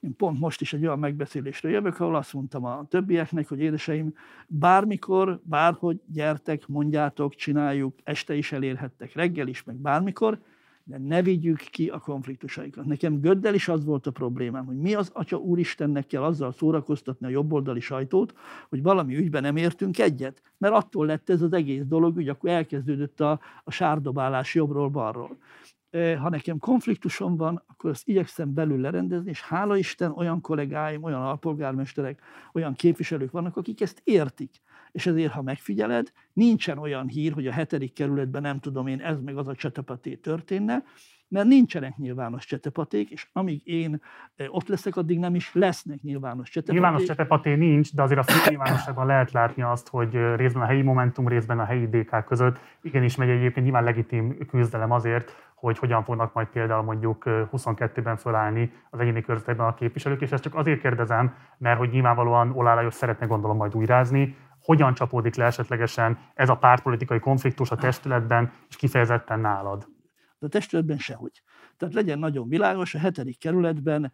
Én 0.00 0.16
pont 0.16 0.38
most 0.38 0.60
is 0.60 0.72
egy 0.72 0.84
olyan 0.86 0.98
megbeszélésre 0.98 1.68
jövök, 1.68 2.00
ahol 2.00 2.16
azt 2.16 2.32
mondtam 2.32 2.64
a 2.64 2.86
többieknek, 2.88 3.48
hogy 3.48 3.60
édeseim, 3.60 4.14
bármikor, 4.46 5.40
bárhogy 5.44 6.00
gyertek, 6.06 6.66
mondjátok, 6.66 7.34
csináljuk, 7.34 7.94
este 8.04 8.34
is 8.34 8.52
elérhettek, 8.52 9.14
reggel 9.14 9.48
is, 9.48 9.64
meg 9.64 9.76
bármikor, 9.76 10.38
de 10.88 10.98
ne 10.98 11.22
vigyük 11.22 11.58
ki 11.58 11.88
a 11.88 11.98
konfliktusaikat. 11.98 12.84
Nekem 12.84 13.20
Göddel 13.20 13.54
is 13.54 13.68
az 13.68 13.84
volt 13.84 14.06
a 14.06 14.10
problémám, 14.10 14.66
hogy 14.66 14.76
mi 14.76 14.94
az 14.94 15.10
Atya 15.12 15.36
Úristennek 15.36 16.06
kell 16.06 16.22
azzal 16.22 16.52
szórakoztatni 16.52 17.26
a 17.26 17.30
jobboldali 17.30 17.80
sajtót, 17.80 18.34
hogy 18.68 18.82
valami 18.82 19.16
ügyben 19.16 19.42
nem 19.42 19.56
értünk 19.56 19.98
egyet. 19.98 20.42
Mert 20.58 20.74
attól 20.74 21.06
lett 21.06 21.30
ez 21.30 21.42
az 21.42 21.52
egész 21.52 21.84
dolog, 21.84 22.14
hogy 22.14 22.28
akkor 22.28 22.50
elkezdődött 22.50 23.20
a, 23.20 23.40
a 23.64 23.70
sárdobálás 23.70 24.54
jobbról-balról. 24.54 25.36
Ha 25.90 26.28
nekem 26.28 26.58
konfliktusom 26.58 27.36
van, 27.36 27.62
akkor 27.66 27.90
azt 27.90 28.08
igyekszem 28.08 28.54
belül 28.54 28.80
lerendezni, 28.80 29.30
és 29.30 29.42
hála 29.42 29.76
Isten 29.76 30.12
olyan 30.12 30.40
kollégáim, 30.40 31.02
olyan 31.02 31.22
alpolgármesterek, 31.22 32.20
olyan 32.52 32.74
képviselők 32.74 33.30
vannak, 33.30 33.56
akik 33.56 33.80
ezt 33.80 34.00
értik 34.04 34.50
és 34.96 35.06
ezért, 35.06 35.32
ha 35.32 35.42
megfigyeled, 35.42 36.12
nincsen 36.32 36.78
olyan 36.78 37.08
hír, 37.08 37.32
hogy 37.32 37.46
a 37.46 37.52
hetedik 37.52 37.92
kerületben 37.92 38.42
nem 38.42 38.58
tudom 38.58 38.86
én, 38.86 39.00
ez 39.00 39.20
meg 39.20 39.36
az 39.36 39.48
a 39.48 39.54
csetepaté 39.54 40.14
történne, 40.14 40.82
mert 41.28 41.46
nincsenek 41.46 41.96
nyilvános 41.96 42.46
csetepaték, 42.46 43.10
és 43.10 43.26
amíg 43.32 43.60
én 43.64 44.00
ott 44.48 44.68
leszek, 44.68 44.96
addig 44.96 45.18
nem 45.18 45.34
is 45.34 45.54
lesznek 45.54 46.02
nyilvános 46.02 46.50
csetepaték. 46.50 46.80
Nyilvános 46.80 47.06
csetepaté 47.06 47.54
nincs, 47.54 47.94
de 47.94 48.02
azért 48.02 48.30
a 48.30 48.48
nyilvánosságban 48.48 49.06
lehet 49.06 49.32
látni 49.32 49.62
azt, 49.62 49.88
hogy 49.88 50.34
részben 50.36 50.62
a 50.62 50.66
helyi 50.66 50.82
Momentum, 50.82 51.28
részben 51.28 51.58
a 51.58 51.64
helyi 51.64 51.86
DK 51.86 52.24
között 52.24 52.58
igenis 52.82 53.16
megy 53.16 53.28
egyébként 53.28 53.64
nyilván 53.64 53.84
legitim 53.84 54.46
küzdelem 54.46 54.90
azért, 54.90 55.36
hogy 55.54 55.78
hogyan 55.78 56.04
fognak 56.04 56.32
majd 56.32 56.46
például 56.46 56.82
mondjuk 56.82 57.22
22-ben 57.26 58.16
fölállni 58.16 58.72
az 58.90 59.00
egyéni 59.00 59.20
körzetekben 59.20 59.66
a 59.66 59.74
képviselők, 59.74 60.20
és 60.20 60.32
ezt 60.32 60.42
csak 60.42 60.54
azért 60.54 60.80
kérdezem, 60.80 61.34
mert 61.58 61.78
hogy 61.78 61.90
nyilvánvalóan 61.90 62.52
Olá 62.54 62.74
Lajos 62.74 62.94
szeretne 62.94 63.26
gondolom 63.26 63.56
majd 63.56 63.74
újrázni, 63.74 64.36
hogyan 64.66 64.94
csapódik 64.94 65.34
le 65.34 65.44
esetlegesen 65.44 66.18
ez 66.34 66.48
a 66.48 66.56
pártpolitikai 66.56 67.18
konfliktus 67.18 67.70
a 67.70 67.76
testületben, 67.76 68.52
és 68.68 68.76
kifejezetten 68.76 69.40
nálad? 69.40 69.88
A 70.38 70.48
testületben 70.48 70.98
sehogy. 70.98 71.42
Tehát 71.76 71.94
legyen 71.94 72.18
nagyon 72.18 72.48
világos, 72.48 72.94
a 72.94 72.98
hetedik 72.98 73.38
kerületben 73.38 74.12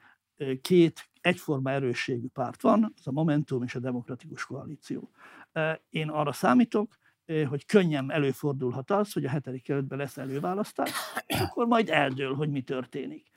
két 0.61 1.11
egyforma 1.21 1.71
erősségű 1.71 2.27
párt 2.33 2.63
van, 2.63 2.93
az 2.97 3.07
a 3.07 3.13
Momentum 3.13 3.63
és 3.63 3.75
a 3.75 3.79
Demokratikus 3.79 4.45
Koalíció. 4.45 5.11
Én 5.89 6.09
arra 6.09 6.33
számítok, 6.33 6.95
hogy 7.49 7.67
könnyen 7.67 8.11
előfordulhat 8.11 8.91
az, 8.91 9.13
hogy 9.13 9.25
a 9.25 9.29
hetedik 9.29 9.63
kerületben 9.63 9.99
lesz 9.99 10.17
előválasztás, 10.19 10.91
akkor 11.27 11.67
majd 11.67 11.89
eldől, 11.89 12.35
hogy 12.35 12.51
mi 12.51 12.61
történik 12.61 13.31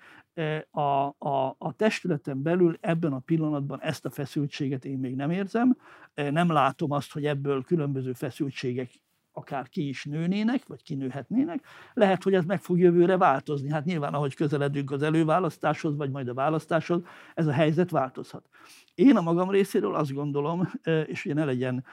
a, 0.71 0.81
a, 1.17 1.55
a 1.57 1.73
testületen 1.75 2.41
belül 2.41 2.77
ebben 2.81 3.13
a 3.13 3.19
pillanatban 3.19 3.81
ezt 3.81 4.05
a 4.05 4.09
feszültséget 4.09 4.85
én 4.85 4.97
még 4.97 5.15
nem 5.15 5.31
érzem. 5.31 5.77
Nem 6.13 6.51
látom 6.51 6.91
azt, 6.91 7.11
hogy 7.11 7.25
ebből 7.25 7.63
különböző 7.63 8.13
feszültségek 8.13 8.89
akár 9.37 9.69
ki 9.69 9.87
is 9.87 10.03
nőnének, 10.03 10.67
vagy 10.67 10.83
kinőhetnének. 10.83 11.63
Lehet, 11.93 12.23
hogy 12.23 12.33
ez 12.33 12.45
meg 12.45 12.61
fog 12.61 12.79
jövőre 12.79 13.17
változni. 13.17 13.69
Hát 13.69 13.85
nyilván, 13.85 14.13
ahogy 14.13 14.35
közeledünk 14.35 14.91
az 14.91 15.01
előválasztáshoz, 15.01 15.95
vagy 15.95 16.11
majd 16.11 16.27
a 16.27 16.33
választáshoz, 16.33 17.01
ez 17.33 17.47
a 17.47 17.51
helyzet 17.51 17.89
változhat. 17.89 18.49
Én 18.95 19.15
a 19.15 19.21
magam 19.21 19.49
részéről 19.49 19.95
azt 19.95 20.13
gondolom, 20.13 20.69
és 21.05 21.25
ugye 21.25 21.33
ne 21.33 21.45
legyen 21.45 21.85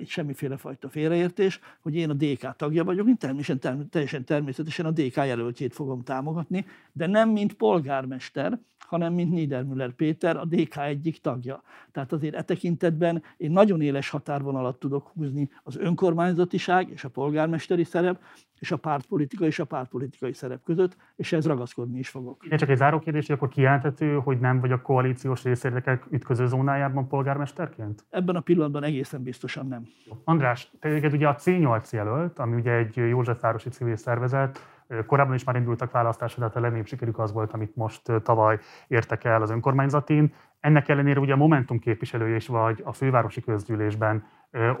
itt 0.00 0.08
semmiféle 0.08 0.56
fajta 0.56 0.88
félreértés, 0.88 1.60
hogy 1.80 1.94
én 1.94 2.10
a 2.10 2.14
DK 2.14 2.56
tagja 2.56 2.84
vagyok, 2.84 3.08
én 3.08 3.16
természetesen, 3.16 3.88
teljesen 3.90 4.24
természetesen 4.24 4.86
a 4.86 4.90
DK 4.90 5.16
jelöltjét 5.16 5.74
fogom 5.74 6.02
támogatni, 6.02 6.66
de 6.92 7.06
nem 7.06 7.30
mint 7.30 7.54
polgármester, 7.54 8.58
hanem 8.78 9.12
mint 9.12 9.32
Niedermüller 9.32 9.92
Péter, 9.92 10.36
a 10.36 10.44
DK 10.44 10.76
egyik 10.76 11.20
tagja. 11.20 11.62
Tehát 11.92 12.12
azért 12.12 12.34
e 12.34 12.42
tekintetben 12.42 13.22
én 13.36 13.50
nagyon 13.50 13.80
éles 13.80 14.10
határvonalat 14.10 14.78
tudok 14.78 15.10
húzni 15.14 15.50
az 15.62 15.76
önkormányzatiság 15.76 16.88
és 16.88 17.04
a 17.04 17.08
polgármesteri 17.08 17.84
szerep, 17.84 18.22
és 18.60 18.70
a 18.70 18.76
pártpolitika 18.76 19.44
és 19.44 19.58
a 19.58 19.64
pártpolitikai 19.64 20.32
szerep 20.32 20.62
között, 20.64 20.96
és 21.16 21.32
ez 21.32 21.46
ragaszkodni 21.46 21.98
is 21.98 22.08
fogok. 22.08 22.44
Én 22.50 22.58
csak 22.58 22.68
egy 22.68 22.76
záró 22.76 22.98
kérdés, 22.98 23.26
hogy 23.26 23.36
akkor 23.36 23.48
kijelenthető, 23.48 24.14
hogy 24.14 24.38
nem 24.40 24.60
vagy 24.60 24.72
a 24.72 24.82
koalíciós 24.82 25.42
részérdekek 25.42 26.06
ütköző 26.10 26.46
zónájában 26.46 27.08
polgármesterként? 27.08 28.04
Ebben 28.10 28.36
a 28.36 28.40
pillanatban 28.40 28.84
egészen 28.84 29.22
biztosan 29.22 29.66
nem. 29.66 29.86
András, 30.24 30.70
téged 30.80 31.12
ugye 31.12 31.28
a 31.28 31.34
C8 31.34 31.90
jelölt, 31.90 32.38
ami 32.38 32.54
ugye 32.54 32.72
egy 32.72 32.96
Józsefvárosi 32.96 33.68
civil 33.68 33.96
szervezet, 33.96 34.58
Korábban 35.06 35.34
is 35.34 35.44
már 35.44 35.56
indultak 35.56 35.90
választások, 35.90 36.38
de 36.38 36.44
hát 36.44 36.56
a 36.56 36.60
legnagyobb 36.60 36.86
sikerük 36.86 37.18
az 37.18 37.32
volt, 37.32 37.52
amit 37.52 37.76
most 37.76 38.02
tavaly 38.22 38.58
értek 38.88 39.24
el 39.24 39.42
az 39.42 39.50
önkormányzatin. 39.50 40.34
Ennek 40.60 40.88
ellenére 40.88 41.20
ugye 41.20 41.32
a 41.32 41.36
Momentum 41.36 41.78
képviselője 41.78 42.36
is 42.36 42.46
vagy 42.46 42.80
a 42.84 42.92
fővárosi 42.92 43.40
közgyűlésben. 43.40 44.24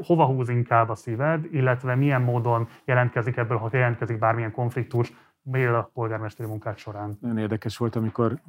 Hova 0.02 0.24
húz 0.24 0.48
inkább 0.48 0.88
a 0.88 0.94
szíved, 0.94 1.44
illetve 1.50 1.94
milyen 1.94 2.22
módon 2.22 2.68
jelentkezik 2.84 3.36
ebből, 3.36 3.56
ha 3.56 3.68
jelentkezik 3.72 4.18
bármilyen 4.18 4.52
konfliktus, 4.52 5.12
mél 5.42 5.74
a 5.74 5.90
polgármesteri 5.94 6.48
munkát 6.48 6.76
során. 6.76 7.18
Nagyon 7.20 7.38
érdekes 7.38 7.76
volt, 7.76 7.96
amikor 7.96 8.40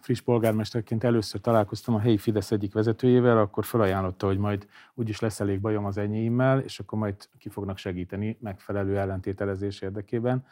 friss 0.00 0.20
polgármesterként 0.20 1.04
először 1.04 1.40
találkoztam 1.40 1.94
a 1.94 2.00
helyi 2.00 2.18
Fidesz 2.18 2.50
egyik 2.50 2.72
vezetőjével, 2.72 3.38
akkor 3.38 3.64
felajánlotta, 3.64 4.26
hogy 4.26 4.38
majd 4.38 4.66
úgyis 4.94 5.20
lesz 5.20 5.40
elég 5.40 5.60
bajom 5.60 5.84
az 5.84 5.98
enyéimmel, 5.98 6.58
és 6.58 6.78
akkor 6.78 6.98
majd 6.98 7.16
ki 7.38 7.48
fognak 7.48 7.78
segíteni 7.78 8.38
megfelelő 8.40 8.98
ellentételezés 8.98 9.80
érdekében. 9.80 10.44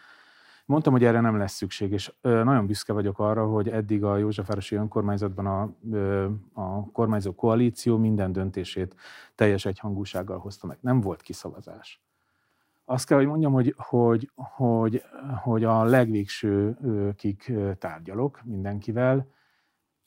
Mondtam, 0.67 0.93
hogy 0.93 1.05
erre 1.05 1.21
nem 1.21 1.37
lesz 1.37 1.53
szükség, 1.53 1.93
és 1.93 2.13
nagyon 2.21 2.67
büszke 2.67 2.93
vagyok 2.93 3.19
arra, 3.19 3.47
hogy 3.47 3.69
eddig 3.69 4.05
a 4.05 4.17
Józsefvárosi 4.17 4.75
önkormányzatban 4.75 5.47
a, 5.47 5.63
a 6.61 6.91
kormányzó 6.91 7.35
koalíció 7.35 7.97
minden 7.97 8.33
döntését 8.33 8.95
teljes 9.35 9.65
egyhangúsággal 9.65 10.39
hozta 10.39 10.67
meg. 10.67 10.79
Nem 10.81 11.01
volt 11.01 11.23
kiszavazás. 11.23 12.03
Azt 12.85 13.07
kell, 13.07 13.19
hogy 13.19 13.27
mondjam, 13.27 13.53
hogy, 13.53 13.75
hogy, 13.77 14.31
hogy, 14.35 15.03
hogy 15.43 15.65
a 15.65 15.85
legvégsőkig 15.85 17.53
tárgyalok 17.79 18.41
mindenkivel. 18.45 19.27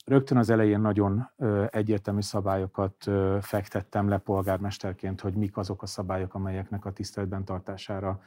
Rögtön 0.04 0.36
az 0.36 0.50
elején 0.50 0.80
nagyon 0.80 1.30
egyértelmű 1.70 2.20
szabályokat 2.20 3.10
fektettem 3.40 4.08
le 4.08 4.18
polgármesterként, 4.18 5.20
hogy 5.20 5.34
mik 5.34 5.56
azok 5.56 5.82
a 5.82 5.86
szabályok, 5.86 6.34
amelyeknek 6.34 6.84
a 6.84 6.92
tiszteletben 6.92 7.44
tartására 7.44 8.20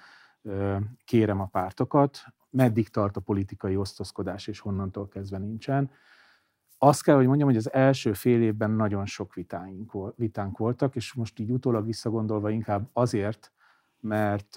kérem 1.05 1.39
a 1.39 1.45
pártokat, 1.45 2.19
meddig 2.49 2.89
tart 2.89 3.17
a 3.17 3.21
politikai 3.21 3.75
osztozkodás, 3.75 4.47
és 4.47 4.59
honnantól 4.59 5.07
kezdve 5.07 5.37
nincsen. 5.37 5.91
Azt 6.77 7.03
kell, 7.03 7.15
hogy 7.15 7.27
mondjam, 7.27 7.47
hogy 7.47 7.57
az 7.57 7.73
első 7.73 8.13
fél 8.13 8.41
évben 8.41 8.71
nagyon 8.71 9.05
sok 9.05 9.33
vitáink, 9.33 10.15
vitánk 10.15 10.57
voltak, 10.57 10.95
és 10.95 11.13
most 11.13 11.39
így 11.39 11.51
utólag 11.51 11.85
visszagondolva 11.85 12.49
inkább 12.49 12.89
azért, 12.93 13.51
mert 13.99 14.53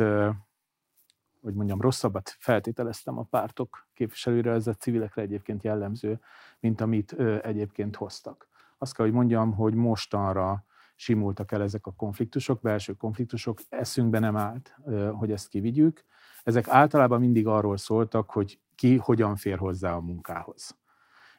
hogy 1.43 1.55
mondjam, 1.55 1.81
rosszabbat 1.81 2.37
feltételeztem 2.39 3.19
a 3.19 3.23
pártok 3.23 3.87
képviselőre, 3.95 4.53
ez 4.53 4.67
a 4.67 4.75
civilekre 4.75 5.23
egyébként 5.23 5.63
jellemző, 5.63 6.21
mint 6.61 6.81
amit 6.81 7.13
egyébként 7.43 7.97
hoztak. 7.97 8.49
Azt 8.79 8.95
kell, 8.95 9.05
hogy 9.05 9.15
mondjam, 9.15 9.53
hogy 9.55 9.75
mostanra 9.75 10.65
simultak 10.95 11.53
el 11.53 11.63
ezek 11.63 11.87
a 11.87 11.93
konfliktusok, 11.93 12.61
belső 12.61 12.93
konfliktusok, 12.93 13.61
eszünkbe 13.69 14.19
nem 14.19 14.37
állt, 14.37 14.77
hogy 15.13 15.31
ezt 15.31 15.49
kivigyük. 15.49 16.05
Ezek 16.43 16.69
általában 16.69 17.21
mindig 17.21 17.47
arról 17.47 17.77
szóltak, 17.77 18.31
hogy 18.31 18.61
ki 18.75 18.97
hogyan 18.97 19.37
fér 19.37 19.59
hozzá 19.59 19.95
a 19.95 20.01
munkához. 20.01 20.77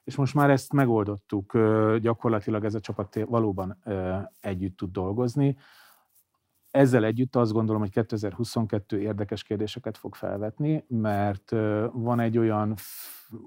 És 0.04 0.16
most 0.16 0.34
már 0.34 0.50
ezt 0.50 0.74
megoldottuk, 0.74 1.58
gyakorlatilag 2.00 2.66
ez 2.66 2.74
a 2.74 2.80
csapat 2.80 3.20
valóban 3.26 3.84
együtt 4.40 4.78
tud 4.78 4.92
dolgozni. 4.92 5.58
Ezzel 6.72 7.04
együtt 7.04 7.36
azt 7.36 7.52
gondolom, 7.52 7.82
hogy 7.82 7.92
2022 7.92 9.02
érdekes 9.02 9.44
kérdéseket 9.44 9.98
fog 9.98 10.16
felvetni, 10.16 10.86
mert 10.88 11.50
van 11.92 12.20
egy 12.20 12.38
olyan, 12.38 12.76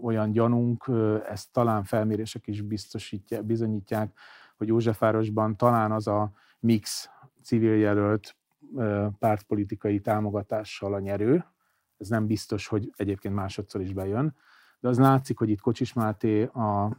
olyan 0.03 0.33
gyanunk, 0.33 0.91
ezt 1.29 1.53
talán 1.53 1.85
felmérések 1.85 2.47
is 2.47 2.61
biztosítják, 2.61 3.45
bizonyítják, 3.45 4.19
hogy 4.57 4.69
Józsefvárosban 4.69 5.57
talán 5.57 5.93
az 5.93 6.07
a 6.07 6.33
mix 6.61 7.11
civil 7.43 7.77
jelölt 7.77 8.37
pártpolitikai 9.19 10.01
támogatással 10.01 10.95
a 10.95 10.99
nyerő, 10.99 11.45
ez 11.97 12.09
nem 12.09 12.27
biztos, 12.27 12.67
hogy 12.67 12.93
egyébként 12.97 13.35
másodszor 13.35 13.81
is 13.81 13.93
bejön, 13.93 14.37
de 14.81 14.89
az 14.89 14.99
látszik, 14.99 15.39
hogy 15.39 15.51
itt 15.51 15.61
Kocsis 15.61 15.93
Máté 15.93 16.43
a 16.43 16.99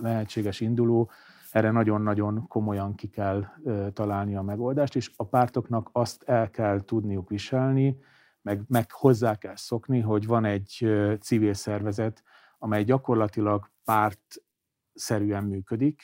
lehetséges 0.00 0.60
induló, 0.60 1.10
erre 1.50 1.70
nagyon-nagyon 1.70 2.46
komolyan 2.48 2.94
ki 2.94 3.08
kell 3.08 3.44
találni 3.92 4.36
a 4.36 4.42
megoldást, 4.42 4.96
és 4.96 5.10
a 5.16 5.24
pártoknak 5.24 5.88
azt 5.92 6.22
el 6.22 6.50
kell 6.50 6.80
tudniuk 6.80 7.28
viselni, 7.28 7.98
meg, 8.42 8.62
meg 8.68 8.90
hozzá 8.90 9.36
kell 9.36 9.56
szokni, 9.56 10.00
hogy 10.00 10.26
van 10.26 10.44
egy 10.44 10.86
civil 11.20 11.54
szervezet, 11.54 12.22
amely 12.58 12.84
gyakorlatilag 12.84 13.70
pártszerűen 13.84 15.44
működik, 15.44 16.02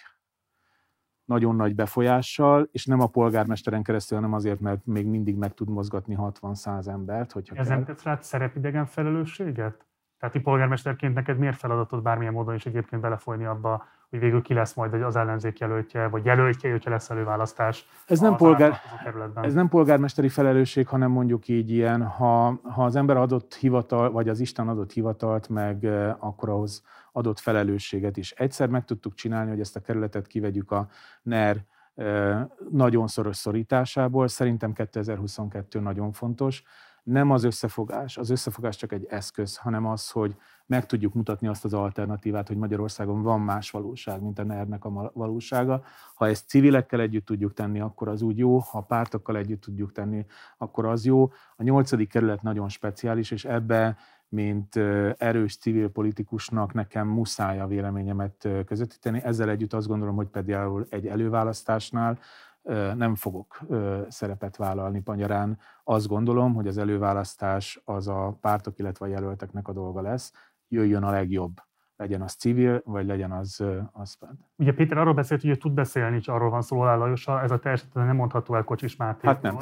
nagyon 1.28 1.56
nagy 1.56 1.74
befolyással, 1.74 2.68
és 2.72 2.84
nem 2.84 3.00
a 3.00 3.06
polgármesteren 3.06 3.82
keresztül, 3.82 4.18
hanem 4.18 4.32
azért, 4.32 4.60
mert 4.60 4.86
még 4.86 5.06
mindig 5.06 5.36
meg 5.36 5.54
tud 5.54 5.68
mozgatni 5.68 6.16
60-100 6.20 6.88
embert. 6.88 7.32
Hogyha 7.32 7.56
Ez 7.56 7.68
nem 7.68 7.84
tesz 7.84 8.02
rád 8.02 8.22
szerepidegen 8.22 8.86
felelősséget? 8.86 9.87
Tehát 10.18 10.34
ti 10.34 10.40
polgármesterként 10.40 11.14
neked 11.14 11.38
miért 11.38 11.56
feladatod 11.56 12.02
bármilyen 12.02 12.32
módon 12.32 12.54
is 12.54 12.66
egyébként 12.66 13.02
belefolyni 13.02 13.44
abba, 13.44 13.84
hogy 14.10 14.18
végül 14.18 14.42
ki 14.42 14.54
lesz 14.54 14.74
majd 14.74 14.94
az 14.94 15.16
ellenzék 15.16 15.58
jelöltje, 15.58 16.08
vagy 16.08 16.24
jelöltje, 16.24 16.70
hogyha 16.70 16.90
lesz 16.90 17.10
előválasztás. 17.10 17.88
Ez 18.06 18.20
nem, 18.20 18.36
polgár, 18.36 18.80
ez 19.34 19.54
nem 19.54 19.68
polgármesteri 19.68 20.28
felelősség, 20.28 20.88
hanem 20.88 21.10
mondjuk 21.10 21.48
így 21.48 21.70
ilyen, 21.70 22.02
ha, 22.06 22.60
ha 22.62 22.84
az 22.84 22.96
ember 22.96 23.16
adott 23.16 23.54
hivatal, 23.54 24.10
vagy 24.10 24.28
az 24.28 24.40
Isten 24.40 24.68
adott 24.68 24.92
hivatalt, 24.92 25.48
meg 25.48 25.84
akkor 26.18 26.48
ahhoz 26.48 26.84
adott 27.12 27.38
felelősséget 27.38 28.16
is. 28.16 28.30
Egyszer 28.30 28.68
meg 28.68 28.84
tudtuk 28.84 29.14
csinálni, 29.14 29.50
hogy 29.50 29.60
ezt 29.60 29.76
a 29.76 29.80
kerületet 29.80 30.26
kivegyük 30.26 30.70
a 30.70 30.88
NER 31.22 31.64
nagyon 32.70 33.06
szoros 33.06 33.36
szorításából. 33.36 34.28
Szerintem 34.28 34.72
2022 34.72 35.80
nagyon 35.80 36.12
fontos. 36.12 36.62
Nem 37.10 37.30
az 37.30 37.44
összefogás, 37.44 38.16
az 38.16 38.30
összefogás 38.30 38.76
csak 38.76 38.92
egy 38.92 39.06
eszköz, 39.10 39.56
hanem 39.56 39.86
az, 39.86 40.10
hogy 40.10 40.36
meg 40.66 40.86
tudjuk 40.86 41.14
mutatni 41.14 41.48
azt 41.48 41.64
az 41.64 41.74
alternatívát, 41.74 42.48
hogy 42.48 42.56
Magyarországon 42.56 43.22
van 43.22 43.40
más 43.40 43.70
valóság, 43.70 44.22
mint 44.22 44.38
a 44.38 44.44
NER-nek 44.44 44.84
a 44.84 45.10
valósága. 45.14 45.82
Ha 46.14 46.28
ezt 46.28 46.48
civilekkel 46.48 47.00
együtt 47.00 47.26
tudjuk 47.26 47.54
tenni, 47.54 47.80
akkor 47.80 48.08
az 48.08 48.22
úgy 48.22 48.38
jó, 48.38 48.58
ha 48.58 48.80
pártokkal 48.80 49.36
együtt 49.36 49.60
tudjuk 49.60 49.92
tenni, 49.92 50.26
akkor 50.58 50.86
az 50.86 51.04
jó. 51.04 51.30
A 51.56 51.62
nyolcadik 51.62 52.08
kerület 52.08 52.42
nagyon 52.42 52.68
speciális, 52.68 53.30
és 53.30 53.44
ebbe 53.44 53.96
mint 54.28 54.76
erős 55.16 55.56
civil 55.56 55.88
politikusnak 55.88 56.72
nekem 56.72 57.08
muszáj 57.08 57.60
a 57.60 57.66
véleményemet 57.66 58.48
közvetíteni. 58.66 59.20
Ezzel 59.24 59.50
együtt 59.50 59.72
azt 59.72 59.86
gondolom, 59.86 60.16
hogy 60.16 60.26
például 60.26 60.86
egy 60.90 61.06
előválasztásnál 61.06 62.18
nem 62.94 63.14
fogok 63.14 63.58
szerepet 64.08 64.56
vállalni 64.56 65.00
Panyarán. 65.00 65.58
Azt 65.84 66.08
gondolom, 66.08 66.54
hogy 66.54 66.66
az 66.66 66.78
előválasztás 66.78 67.80
az 67.84 68.08
a 68.08 68.38
pártok, 68.40 68.78
illetve 68.78 69.06
a 69.06 69.08
jelölteknek 69.08 69.68
a 69.68 69.72
dolga 69.72 70.00
lesz. 70.00 70.32
Jöjjön 70.68 71.02
a 71.02 71.10
legjobb 71.10 71.60
legyen 71.98 72.22
az 72.22 72.32
civil, 72.32 72.82
vagy 72.84 73.06
legyen 73.06 73.32
az, 73.32 73.64
az 73.92 74.14
párt. 74.14 74.34
Ugye 74.56 74.72
Péter 74.72 74.98
arról 74.98 75.14
beszélt, 75.14 75.40
hogy 75.40 75.50
ő 75.50 75.56
tud 75.56 75.72
beszélni, 75.72 76.16
és 76.16 76.28
arról 76.28 76.50
van 76.50 76.62
szó 76.62 76.84
Lajosa, 76.84 77.42
ez 77.42 77.50
a 77.50 77.58
teljesen 77.58 77.88
nem 77.92 78.16
mondható 78.16 78.54
el 78.54 78.64
Kocsis 78.64 78.96
Máté. 78.96 79.26
Hát 79.26 79.42
nem. 79.42 79.58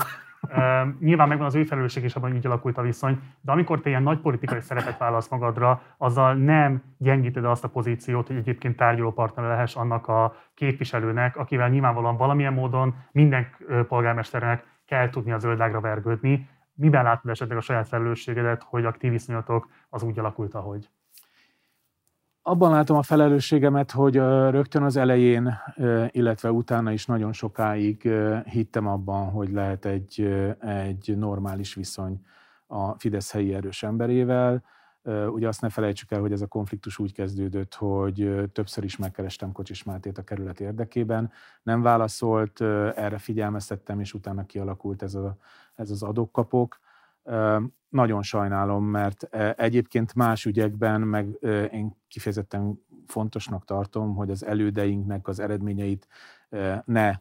Nyilván 1.01 1.29
megvan 1.29 1.47
az 1.47 1.55
ő 1.55 1.65
felelősség 1.65 2.05
is 2.05 2.15
abban, 2.15 2.35
így 2.35 2.47
alakult 2.47 2.79
a 2.79 2.83
viszony, 2.83 3.21
de 3.41 3.53
amikor 3.53 3.81
te 3.81 3.89
ilyen 3.89 4.03
nagy 4.03 4.19
politikai 4.19 4.61
szerepet 4.61 4.99
válasz 4.99 5.29
magadra, 5.29 5.83
azzal 5.97 6.35
nem 6.35 6.83
gyengíted 6.99 7.45
azt 7.45 7.65
a 7.65 7.69
pozíciót, 7.69 8.27
hogy 8.27 8.37
egyébként 8.37 8.77
tárgyaló 8.77 9.13
partner 9.13 9.45
lehess 9.45 9.75
annak 9.75 10.09
a 10.09 10.35
képviselőnek, 10.55 11.37
akivel 11.37 11.69
nyilvánvalóan 11.69 12.17
valamilyen 12.17 12.53
módon 12.53 12.95
minden 13.13 13.47
polgármesternek 13.89 14.65
kell 14.87 15.11
tudni 15.11 15.33
a 15.33 15.39
zöldágra 15.39 15.81
vergődni. 15.81 16.49
Miben 16.75 17.05
látod 17.05 17.31
esetleg 17.31 17.59
a 17.59 17.61
saját 17.61 17.89
felelősségedet, 17.89 18.63
hogy 18.63 18.85
a 18.85 18.91
ti 18.91 19.09
viszonyatok 19.09 19.69
az 19.89 20.03
úgy 20.03 20.19
alakult, 20.19 20.55
ahogy? 20.55 20.89
Abban 22.49 22.71
látom 22.71 22.97
a 22.97 23.03
felelősségemet, 23.03 23.91
hogy 23.91 24.15
rögtön 24.51 24.83
az 24.83 24.97
elején, 24.97 25.59
illetve 26.11 26.51
utána 26.53 26.93
is 26.93 27.07
nagyon 27.07 27.33
sokáig 27.33 28.11
hittem 28.45 28.87
abban, 28.87 29.31
hogy 29.31 29.51
lehet 29.53 29.85
egy, 29.85 30.21
egy 30.61 31.15
normális 31.17 31.75
viszony 31.75 32.21
a 32.67 32.99
Fidesz 32.99 33.33
helyi 33.33 33.55
erős 33.55 33.83
emberével. 33.83 34.63
Ugye 35.29 35.49
azt 35.49 35.61
ne 35.61 35.69
felejtsük 35.69 36.11
el, 36.11 36.21
hogy 36.21 36.33
ez 36.33 36.41
a 36.41 36.47
konfliktus 36.47 36.99
úgy 36.99 37.13
kezdődött, 37.13 37.75
hogy 37.75 38.51
többször 38.53 38.85
is 38.85 38.97
megkerestem 38.97 39.53
Kocsis 39.53 39.83
Mátét 39.83 40.19
a 40.19 40.25
kerület 40.25 40.61
érdekében. 40.61 41.31
Nem 41.63 41.83
válaszolt, 41.83 42.61
erre 42.95 43.19
figyelmeztettem, 43.19 44.01
és 44.01 44.15
utána 44.15 44.47
kialakult 44.47 45.03
ez, 45.03 45.15
a, 45.15 45.37
ez 45.75 45.91
az 45.91 46.03
adókapok 46.03 46.79
nagyon 47.89 48.23
sajnálom, 48.23 48.85
mert 48.85 49.23
egyébként 49.57 50.15
más 50.15 50.45
ügyekben 50.45 51.01
meg 51.01 51.39
én 51.73 51.97
kifejezetten 52.09 52.85
fontosnak 53.07 53.65
tartom, 53.65 54.15
hogy 54.15 54.31
az 54.31 54.45
elődeinknek 54.45 55.29
az 55.29 55.41
eredményeit 55.41 56.09
ne 56.85 57.15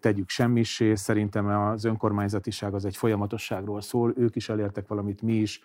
tegyük 0.00 0.28
semmissé. 0.28 0.94
Szerintem 0.94 1.46
az 1.46 1.84
önkormányzatiság 1.84 2.74
az 2.74 2.84
egy 2.84 2.96
folyamatosságról 2.96 3.80
szól, 3.80 4.12
ők 4.16 4.36
is 4.36 4.48
elértek 4.48 4.88
valamit, 4.88 5.22
mi 5.22 5.32
is. 5.32 5.62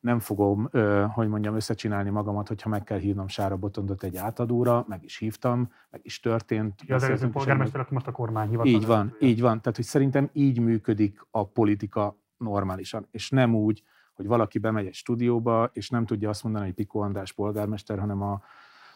Nem 0.00 0.18
fogom, 0.18 0.68
hogy 1.12 1.28
mondjam, 1.28 1.54
összecsinálni 1.54 2.10
magamat, 2.10 2.48
hogyha 2.48 2.68
meg 2.68 2.84
kell 2.84 2.98
hívnom 2.98 3.28
Sára 3.28 3.56
Botondot 3.56 4.02
egy 4.02 4.16
átadóra, 4.16 4.84
meg 4.88 5.04
is 5.04 5.18
hívtam, 5.18 5.72
meg 5.90 6.00
is 6.04 6.20
történt. 6.20 6.82
Ja, 6.86 6.94
az 6.94 7.02
előző 7.02 7.28
polgármester, 7.28 7.80
aki 7.80 7.94
most 7.94 8.06
a 8.06 8.12
kormány 8.12 8.48
hivatal. 8.48 8.72
Így 8.72 8.86
van, 8.86 9.16
így 9.20 9.40
van. 9.40 9.60
Tehát, 9.60 9.76
hogy 9.76 9.84
szerintem 9.84 10.30
így 10.32 10.60
működik 10.60 11.26
a 11.30 11.46
politika 11.46 12.20
normálisan, 12.42 13.06
és 13.10 13.30
nem 13.30 13.54
úgy, 13.54 13.82
hogy 14.12 14.26
valaki 14.26 14.58
bemegy 14.58 14.86
egy 14.86 14.94
stúdióba, 14.94 15.70
és 15.72 15.88
nem 15.88 16.06
tudja 16.06 16.28
azt 16.28 16.42
mondani, 16.42 16.64
hogy 16.64 16.74
Piko 16.74 16.98
András 16.98 17.32
polgármester, 17.32 17.98
hanem 17.98 18.22
a 18.22 18.42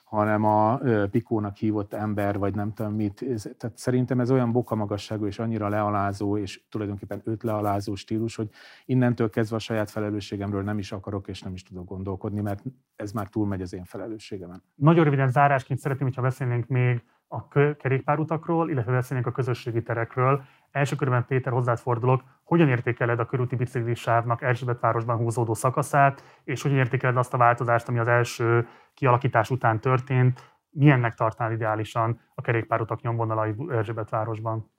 hanem 0.07 0.45
a 0.45 0.81
Pikónak 1.11 1.57
hívott 1.57 1.93
ember, 1.93 2.39
vagy 2.39 2.55
nem 2.55 2.73
tudom 2.73 2.95
mit. 2.95 3.25
Tehát 3.59 3.79
szerintem 3.79 4.21
ez 4.21 4.31
olyan 4.31 4.53
bokamagasságú 4.53 5.27
és 5.27 5.39
annyira 5.39 5.69
lealázó, 5.69 6.39
és 6.39 6.63
tulajdonképpen 6.69 7.23
őt 7.25 7.43
lealázó 7.43 7.95
stílus, 7.95 8.37
hogy 8.37 8.49
innentől 8.85 9.31
kezdve 9.31 9.57
a 9.57 9.59
saját 9.59 9.91
felelősségemről 9.91 10.63
nem 10.63 10.79
is 10.79 10.93
akarok 10.93 11.29
és 11.29 11.43
nem 11.43 11.55
is 11.55 11.63
tudok 11.63 11.89
gondolkodni, 11.89 12.41
mert 12.41 12.63
ez 12.97 13.13
már 13.13 13.29
túlmegy 13.29 13.63
az 13.63 13.73
én 13.73 13.85
felelősségemen. 13.85 14.63
Nagyon 14.75 15.05
röviden 15.05 15.31
zárásként 15.31 15.79
szeretném, 15.79 16.07
hogyha 16.07 16.23
beszélnénk 16.23 16.67
még 16.67 17.03
a 17.29 17.49
kerékpárutakról, 17.77 18.71
illetve 18.71 18.93
beszélnénk 18.93 19.29
a 19.29 19.33
közösségi 19.33 19.83
terekről. 19.83 20.45
Első 20.77 20.97
körben 20.97 21.25
Péter 21.27 21.53
hozzád 21.53 21.79
fordulok, 21.79 22.23
hogyan 22.43 22.69
értékeled 22.69 23.19
a 23.19 23.27
körúti 23.27 23.57
biciklisávnak 23.57 24.43
Erzsébetvárosban 24.43 25.17
húzódó 25.17 25.55
szakaszát, 25.55 26.41
és 26.45 26.63
hogyan 26.63 26.77
értékeled 26.77 27.17
azt 27.17 27.35
a 27.35 27.37
változást, 27.37 27.89
ami 27.89 27.99
az 27.99 28.09
első 28.09 28.69
kialakítás 28.95 29.51
után 29.51 29.81
történt, 29.81 30.55
milyennek 30.71 31.15
tartnál 31.15 31.53
ideálisan 31.53 32.21
a 32.35 32.41
kerékpárutak 32.41 33.01
nyomvonalai 33.01 33.55
Erzsébetvárosban? 33.71 34.71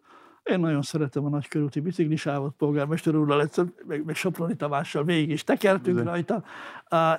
Én 0.43 0.59
nagyon 0.59 0.81
szeretem 0.81 1.25
a 1.25 1.29
nagykörúti 1.29 1.79
biciklisávot, 1.79 2.55
polgármester 2.57 3.15
úrral 3.15 3.41
egyszer, 3.41 3.65
meg, 3.87 4.05
meg 4.05 4.15
Soproni 4.15 4.55
Tamással 4.55 5.03
végig 5.03 5.29
is 5.29 5.43
tekertünk 5.43 6.03
rajta. 6.03 6.43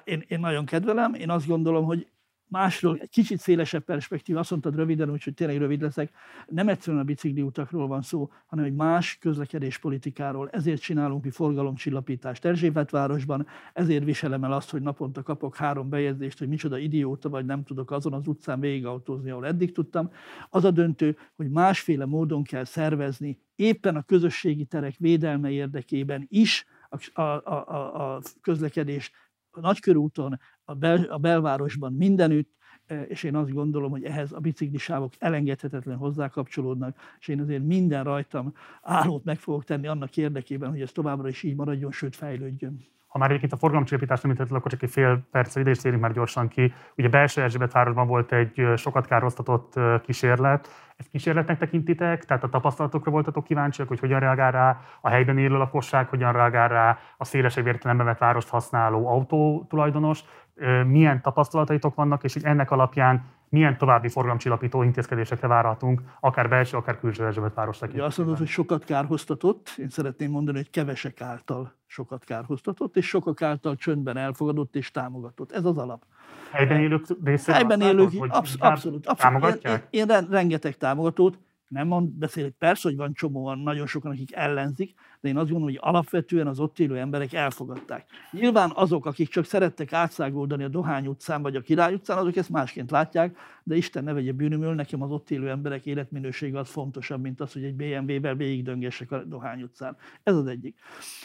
Én, 0.04 0.24
én 0.28 0.40
nagyon 0.40 0.64
kedvelem, 0.64 1.14
én 1.14 1.30
azt 1.30 1.46
gondolom, 1.46 1.84
hogy 1.84 2.06
másról, 2.50 2.98
egy 3.00 3.08
kicsit 3.08 3.38
szélesebb 3.38 3.84
perspektíva, 3.84 4.38
azt 4.38 4.50
mondtad 4.50 4.74
röviden, 4.74 5.10
úgyhogy 5.10 5.34
tényleg 5.34 5.58
rövid 5.58 5.82
leszek, 5.82 6.10
nem 6.46 6.68
egyszerűen 6.68 7.02
a 7.02 7.04
bicikli 7.04 7.42
utakról 7.42 7.86
van 7.86 8.02
szó, 8.02 8.30
hanem 8.46 8.64
egy 8.64 8.74
más 8.74 9.18
közlekedéspolitikáról. 9.18 10.48
Ezért 10.52 10.80
csinálunk 10.80 11.24
mi 11.24 11.30
forgalomcsillapítást 11.30 12.44
Erzsébetvárosban, 12.44 13.46
ezért 13.72 14.04
viselem 14.04 14.44
el 14.44 14.52
azt, 14.52 14.70
hogy 14.70 14.82
naponta 14.82 15.22
kapok 15.22 15.56
három 15.56 15.88
bejegyzést, 15.88 16.38
hogy 16.38 16.48
micsoda 16.48 16.78
idióta 16.78 17.28
vagy 17.28 17.44
nem 17.44 17.64
tudok 17.64 17.90
azon 17.90 18.12
az 18.12 18.26
utcán 18.26 18.60
végigautózni, 18.60 19.30
ahol 19.30 19.46
eddig 19.46 19.72
tudtam. 19.72 20.10
Az 20.50 20.64
a 20.64 20.70
döntő, 20.70 21.16
hogy 21.36 21.50
másféle 21.50 22.06
módon 22.06 22.42
kell 22.42 22.64
szervezni 22.64 23.38
éppen 23.54 23.96
a 23.96 24.02
közösségi 24.02 24.64
terek 24.64 24.94
védelme 24.98 25.50
érdekében 25.50 26.26
is 26.28 26.66
a, 26.88 27.20
a, 27.20 27.52
a, 27.52 28.14
a 28.14 28.20
közlekedés 28.40 29.10
a 29.50 29.60
nagykörúton, 29.60 30.40
a, 30.68 30.74
bel, 30.74 31.02
a 31.02 31.18
belvárosban 31.18 31.92
mindenütt, 31.92 32.56
és 33.08 33.22
én 33.22 33.36
azt 33.36 33.52
gondolom, 33.52 33.90
hogy 33.90 34.04
ehhez 34.04 34.32
a 34.32 34.38
biciklisávok 34.38 35.12
elengedhetetlen 35.18 35.96
hozzákapcsolódnak, 35.96 36.96
és 37.18 37.28
én 37.28 37.40
azért 37.40 37.64
minden 37.64 38.04
rajtam 38.04 38.52
állót 38.82 39.24
meg 39.24 39.38
fogok 39.38 39.64
tenni 39.64 39.86
annak 39.86 40.16
érdekében, 40.16 40.70
hogy 40.70 40.80
ez 40.80 40.92
továbbra 40.92 41.28
is 41.28 41.42
így 41.42 41.56
maradjon, 41.56 41.92
sőt 41.92 42.16
fejlődjön. 42.16 42.78
Ha 43.08 43.18
már 43.18 43.28
egyébként 43.28 43.52
a 43.52 43.56
forgalomcsillapítást 43.56 44.24
említetted, 44.24 44.56
akkor 44.56 44.70
csak 44.70 44.82
egy 44.82 44.90
fél 44.90 45.26
perc 45.30 45.56
ide 45.56 45.70
is 45.70 45.78
térjünk 45.78 46.02
már 46.02 46.12
gyorsan 46.12 46.48
ki. 46.48 46.72
Ugye 46.96 47.08
belső 47.08 47.42
Erzsébet 47.42 47.72
városban 47.72 48.06
volt 48.06 48.32
egy 48.32 48.66
sokat 48.76 49.06
károsztatott 49.06 49.74
kísérlet. 50.02 50.68
Ezt 50.96 51.10
kísérletnek 51.10 51.58
tekintitek? 51.58 52.24
Tehát 52.24 52.44
a 52.44 52.48
tapasztalatokra 52.48 53.10
voltatok 53.10 53.44
kíváncsiak, 53.44 53.88
hogy 53.88 54.00
hogyan 54.00 54.20
reagál 54.20 54.52
rá 54.52 54.80
a 55.00 55.08
helyben 55.08 55.38
élő 55.38 55.56
lakosság, 55.56 56.08
hogyan 56.08 56.32
reagál 56.32 56.68
rá 56.68 56.98
a 57.16 57.24
szélesebb 57.24 57.66
értelemben 57.66 58.06
vett 58.06 58.18
várost 58.18 58.48
használó 58.48 59.06
autó 59.06 59.66
tulajdonos, 59.68 60.24
milyen 60.86 61.22
tapasztalataitok 61.22 61.94
vannak, 61.94 62.24
és 62.24 62.32
hogy 62.32 62.44
ennek 62.44 62.70
alapján 62.70 63.24
milyen 63.48 63.78
további 63.78 64.08
forgalomcsillapító 64.08 64.82
intézkedésekre 64.82 65.48
várhatunk, 65.48 66.02
akár 66.20 66.48
belső, 66.48 66.76
akár 66.76 66.98
külső 66.98 67.24
Erzsébet 67.24 67.54
város 67.54 67.78
tekintetében. 67.78 68.08
Azt 68.08 68.18
mondod, 68.18 68.38
hogy 68.38 68.46
sokat 68.46 68.84
kárhoztatott, 68.84 69.74
én 69.76 69.88
szeretném 69.88 70.30
mondani, 70.30 70.56
hogy 70.56 70.70
kevesek 70.70 71.20
által 71.20 71.72
sokat 71.86 72.24
kárhoztatott, 72.24 72.96
és 72.96 73.06
sokak 73.06 73.42
által 73.42 73.76
csöndben 73.76 74.16
elfogadott 74.16 74.76
és 74.76 74.90
támogatott. 74.90 75.52
Ez 75.52 75.64
az 75.64 75.78
alap. 75.78 76.02
Helyben 76.50 76.80
élők 76.80 77.06
részéről 77.24 77.54
Helyben 77.54 77.80
élők, 77.80 78.10
absz- 78.28 78.62
abszolút, 78.62 79.06
abszolút. 79.06 79.64
Én, 79.64 79.80
én, 79.90 80.08
én 80.08 80.26
rengeteg 80.30 80.76
támogatót, 80.76 81.38
nem 81.68 81.86
mond, 81.86 82.08
beszélek, 82.08 82.54
persze, 82.58 82.88
hogy 82.88 82.96
van 82.96 83.12
csomóan, 83.12 83.58
nagyon 83.58 83.86
sokan, 83.86 84.10
akik 84.10 84.34
ellenzik, 84.34 84.94
de 85.20 85.28
én 85.28 85.36
azt 85.36 85.50
gondolom, 85.50 85.74
hogy 85.74 85.92
alapvetően 85.92 86.46
az 86.46 86.60
ott 86.60 86.78
élő 86.78 86.98
emberek 86.98 87.32
elfogadták. 87.32 88.06
Nyilván 88.30 88.70
azok, 88.74 89.06
akik 89.06 89.28
csak 89.28 89.44
szerettek 89.44 89.92
átszágoldani 89.92 90.64
a 90.64 90.68
Dohány 90.68 91.06
utcán 91.06 91.42
vagy 91.42 91.56
a 91.56 91.60
Király 91.60 91.94
utcán, 91.94 92.18
azok 92.18 92.36
ezt 92.36 92.50
másként 92.50 92.90
látják, 92.90 93.36
de 93.62 93.76
Isten 93.76 94.04
ne 94.04 94.12
vegye 94.12 94.32
bűnömül, 94.32 94.74
nekem 94.74 95.02
az 95.02 95.10
ott 95.10 95.30
élő 95.30 95.50
emberek 95.50 95.86
életminősége 95.86 96.58
az 96.58 96.68
fontosabb, 96.68 97.22
mint 97.22 97.40
az, 97.40 97.52
hogy 97.52 97.62
egy 97.62 97.74
BMW-vel 97.74 98.34
végigdöngessek 98.34 99.10
a 99.12 99.24
Dohány 99.24 99.62
utcán. 99.62 99.96
Ez 100.22 100.34
az 100.34 100.46
egyik. 100.46 100.78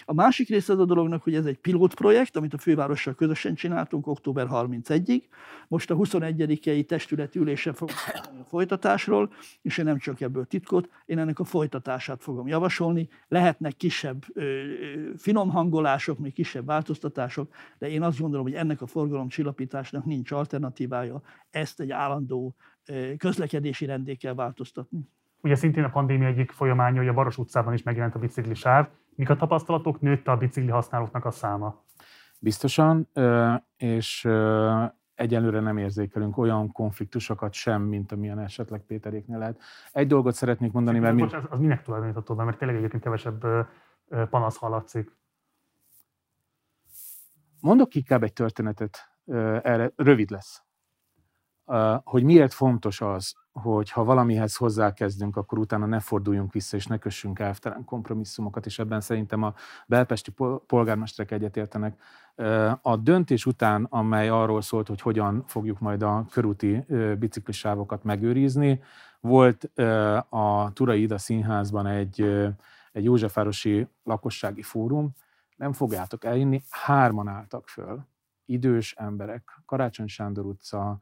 A 0.05 0.13
másik 0.13 0.49
része 0.49 0.73
az 0.73 0.79
a 0.79 0.85
dolognak, 0.85 1.23
hogy 1.23 1.35
ez 1.35 1.45
egy 1.45 1.57
pilotprojekt, 1.57 2.35
amit 2.35 2.53
a 2.53 2.57
fővárossal 2.57 3.13
közösen 3.13 3.55
csináltunk 3.55 4.07
október 4.07 4.47
31-ig. 4.51 5.21
Most 5.67 5.91
a 5.91 5.95
21-i 5.95 6.85
testületülésen 6.85 7.73
fogunk 7.73 7.97
a 8.23 8.43
folytatásról, 8.47 9.33
és 9.61 9.77
én 9.77 9.85
nem 9.85 9.97
csak 9.97 10.19
ebből 10.33 10.45
titkot, 10.45 10.89
én 11.05 11.19
ennek 11.19 11.39
a 11.39 11.43
folytatását 11.43 12.21
fogom 12.21 12.47
javasolni. 12.47 13.09
Lehetnek 13.27 13.75
kisebb 13.75 14.23
finom 15.17 15.49
hangolások, 15.49 16.19
még 16.19 16.33
kisebb 16.33 16.65
változtatások, 16.65 17.53
de 17.77 17.89
én 17.89 18.01
azt 18.01 18.19
gondolom, 18.19 18.45
hogy 18.45 18.55
ennek 18.55 18.81
a 18.81 18.87
forgalomcsillapításnak 18.87 20.05
nincs 20.05 20.31
alternatívája, 20.31 21.21
ezt 21.49 21.79
egy 21.79 21.91
állandó 21.91 22.55
közlekedési 23.17 23.85
rendé 23.85 24.15
kell 24.15 24.33
változtatni. 24.33 25.09
Ugye 25.41 25.55
szintén 25.55 25.83
a 25.83 25.89
pandémia 25.89 26.27
egyik 26.27 26.51
folyamánya, 26.51 26.97
hogy 26.97 27.07
a 27.07 27.13
Baros 27.13 27.37
utcában 27.37 27.73
is 27.73 27.83
megjelent 27.83 28.15
a 28.15 28.19
bicikli 28.19 28.53
sáv. 28.53 28.87
Mik 29.15 29.29
a 29.29 29.35
tapasztalatok, 29.35 30.01
nőtt 30.01 30.27
a 30.27 30.37
bicikli 30.37 30.69
használóknak 30.69 31.25
a 31.25 31.31
száma? 31.31 31.83
Biztosan, 32.39 33.09
és 33.77 34.27
egyelőre 35.23 35.59
nem 35.59 35.77
érzékelünk 35.77 36.37
olyan 36.37 36.71
konfliktusokat 36.71 37.53
sem, 37.53 37.81
mint 37.81 38.11
amilyen 38.11 38.39
esetleg 38.39 38.81
Péteréknél 38.81 39.37
lehet. 39.37 39.61
Egy 39.91 40.07
dolgot 40.07 40.33
szeretnék 40.33 40.71
mondani, 40.71 40.99
mert... 40.99 41.15
Mi... 41.15 41.21
Az, 41.21 41.33
az 41.49 41.59
minek 41.59 41.81
tulajdonítható 41.81 42.35
be, 42.35 42.43
mert 42.43 42.57
tényleg 42.57 42.77
egyébként 42.77 43.03
kevesebb 43.03 43.45
panasz 44.29 44.57
hallatszik. 44.57 45.15
Mondok 47.61 47.95
inkább 47.95 48.23
egy 48.23 48.33
történetet, 48.33 48.97
erre 49.63 49.91
rövid 49.95 50.29
lesz. 50.29 50.63
Hogy 52.03 52.23
miért 52.23 52.53
fontos 52.53 53.01
az, 53.01 53.35
hogy 53.53 53.91
ha 53.91 54.03
valamihez 54.03 54.55
hozzákezdünk, 54.55 55.37
akkor 55.37 55.57
utána 55.57 55.85
ne 55.85 55.99
forduljunk 55.99 56.53
vissza, 56.53 56.77
és 56.77 56.85
ne 56.85 56.97
kössünk 56.97 57.39
elvtelen 57.39 57.85
kompromisszumokat, 57.85 58.65
és 58.65 58.79
ebben 58.79 59.01
szerintem 59.01 59.43
a 59.43 59.53
belpesti 59.87 60.33
polgármesterek 60.67 61.31
egyetértenek. 61.31 62.01
A 62.81 62.97
döntés 62.97 63.45
után, 63.45 63.87
amely 63.89 64.29
arról 64.29 64.61
szólt, 64.61 64.87
hogy 64.87 65.01
hogyan 65.01 65.43
fogjuk 65.47 65.79
majd 65.79 66.01
a 66.01 66.25
körúti 66.31 66.85
biciklisávokat 67.19 68.03
megőrizni, 68.03 68.81
volt 69.19 69.71
a 70.29 70.71
Turai 70.73 71.01
Ida 71.01 71.17
Színházban 71.17 71.87
egy, 71.87 72.21
egy 72.91 73.03
Józsefvárosi 73.03 73.87
lakossági 74.03 74.61
fórum, 74.61 75.11
nem 75.55 75.73
fogjátok 75.73 76.23
elinni, 76.23 76.63
hárman 76.69 77.27
álltak 77.27 77.67
föl, 77.67 78.05
idős 78.45 78.93
emberek, 78.97 79.61
Karácsony 79.65 80.07
Sándor 80.07 80.45
utca, 80.45 80.99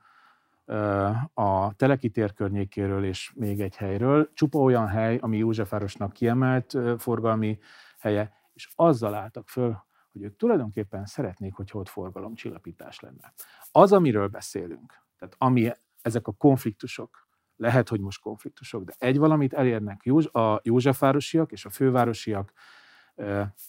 a 1.34 1.74
Teleki 1.76 2.12
környékéről 2.36 3.06
és 3.06 3.32
még 3.36 3.62
egy 3.62 3.76
helyről, 3.76 4.30
csupa 4.34 4.60
olyan 4.60 4.88
hely, 4.88 5.18
ami 5.22 5.38
Józsefvárosnak 5.38 6.14
kiemelt 6.14 6.78
forgalmi 6.98 7.60
helye, 8.00 8.34
és 8.54 8.70
azzal 8.76 9.14
álltak 9.14 9.50
föl, 9.50 9.84
hogy 10.12 10.24
ők 10.24 10.36
tulajdonképpen 10.36 11.06
szeretnék, 11.06 11.54
hogy 11.54 11.70
ott 11.74 11.90
forgalomcsillapítás 11.90 13.00
lenne. 13.00 13.34
Az, 13.72 13.92
amiről 13.94 14.28
beszélünk, 14.28 15.04
tehát 15.18 15.36
ami 15.38 15.72
ezek 16.02 16.28
a 16.28 16.32
konfliktusok, 16.32 17.28
lehet, 17.56 17.90
hogy 17.90 18.00
most 18.00 18.22
konfliktusok, 18.22 18.84
de 18.84 18.94
egy 18.98 19.18
valamit 19.18 19.54
elérnek 19.54 20.02
a 20.32 20.60
Józsefvárosiak 20.64 21.52
és 21.52 21.66
a 21.66 21.70
fővárosiak, 21.70 22.54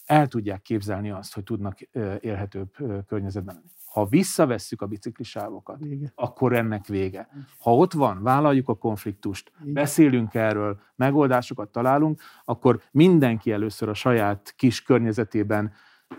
el 0.05 0.27
tudják 0.27 0.61
képzelni 0.61 1.11
azt, 1.11 1.33
hogy 1.33 1.43
tudnak 1.43 1.81
élhetőbb 2.19 2.75
környezetben 3.07 3.55
lenni. 3.55 3.71
Ha 3.93 4.05
visszavesszük 4.05 4.81
a 4.81 4.85
biciklisávokat, 4.85 5.77
vége. 5.79 6.11
akkor 6.15 6.53
ennek 6.53 6.85
vége. 6.85 7.29
Ha 7.59 7.75
ott 7.75 7.93
van, 7.93 8.23
vállaljuk 8.23 8.69
a 8.69 8.75
konfliktust, 8.75 9.51
Igen. 9.61 9.73
beszélünk 9.73 10.33
erről, 10.33 10.79
megoldásokat 10.95 11.69
találunk, 11.69 12.21
akkor 12.45 12.81
mindenki 12.91 13.51
először 13.51 13.89
a 13.89 13.93
saját 13.93 14.53
kis 14.55 14.83
környezetében 14.83 15.73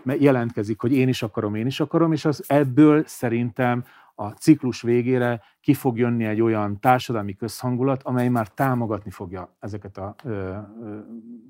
jelentkezik, 0.05 0.81
hogy 0.81 0.93
én 0.93 1.07
is 1.07 1.23
akarom, 1.23 1.55
én 1.55 1.65
is 1.65 1.79
akarom, 1.79 2.11
és 2.11 2.25
az 2.25 2.43
ebből 2.47 3.03
szerintem 3.05 3.83
a 4.15 4.29
ciklus 4.29 4.81
végére 4.81 5.41
ki 5.61 5.73
fog 5.73 5.97
jönni 5.97 6.25
egy 6.25 6.41
olyan 6.41 6.79
társadalmi 6.79 7.35
közhangulat, 7.35 8.03
amely 8.03 8.29
már 8.29 8.47
támogatni 8.47 9.11
fogja 9.11 9.55
ezeket 9.59 9.97
a 9.97 10.15
ö, 10.23 10.57
ö, 10.81 10.99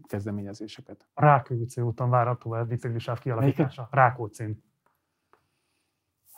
kezdeményezéseket. 0.07 1.07
A 1.13 1.21
Rákóczi 1.21 1.81
úton 1.81 2.09
várható 2.09 2.51
a 2.51 2.63
biciklisáv 2.63 3.19
kialakítása? 3.19 3.87
Rákóczi. 3.91 4.63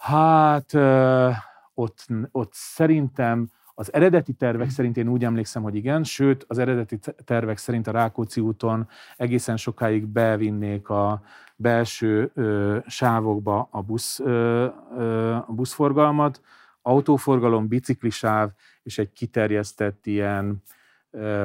Hát 0.07 0.73
ö, 0.73 1.29
ott, 1.73 2.05
ott 2.31 2.53
szerintem 2.53 3.49
az 3.73 3.93
eredeti 3.93 4.33
tervek 4.33 4.69
szerint 4.69 4.97
én 4.97 5.07
úgy 5.07 5.23
emlékszem, 5.23 5.63
hogy 5.63 5.75
igen, 5.75 6.03
sőt, 6.03 6.45
az 6.47 6.57
eredeti 6.57 6.99
tervek 7.25 7.57
szerint 7.57 7.87
a 7.87 7.91
Rákóczi 7.91 8.41
úton 8.41 8.87
egészen 9.17 9.57
sokáig 9.57 10.05
bevinnék 10.05 10.89
a 10.89 11.21
belső 11.55 12.31
ö, 12.33 12.77
sávokba 12.85 13.67
a, 13.71 13.81
busz, 13.81 14.19
ö, 14.19 14.67
ö, 14.97 15.33
a 15.33 15.51
buszforgalmat, 15.53 16.41
autóforgalom, 16.81 17.67
biciklisáv 17.67 18.49
és 18.83 18.97
egy 18.97 19.11
kiterjesztett 19.11 20.05
ilyen 20.05 20.63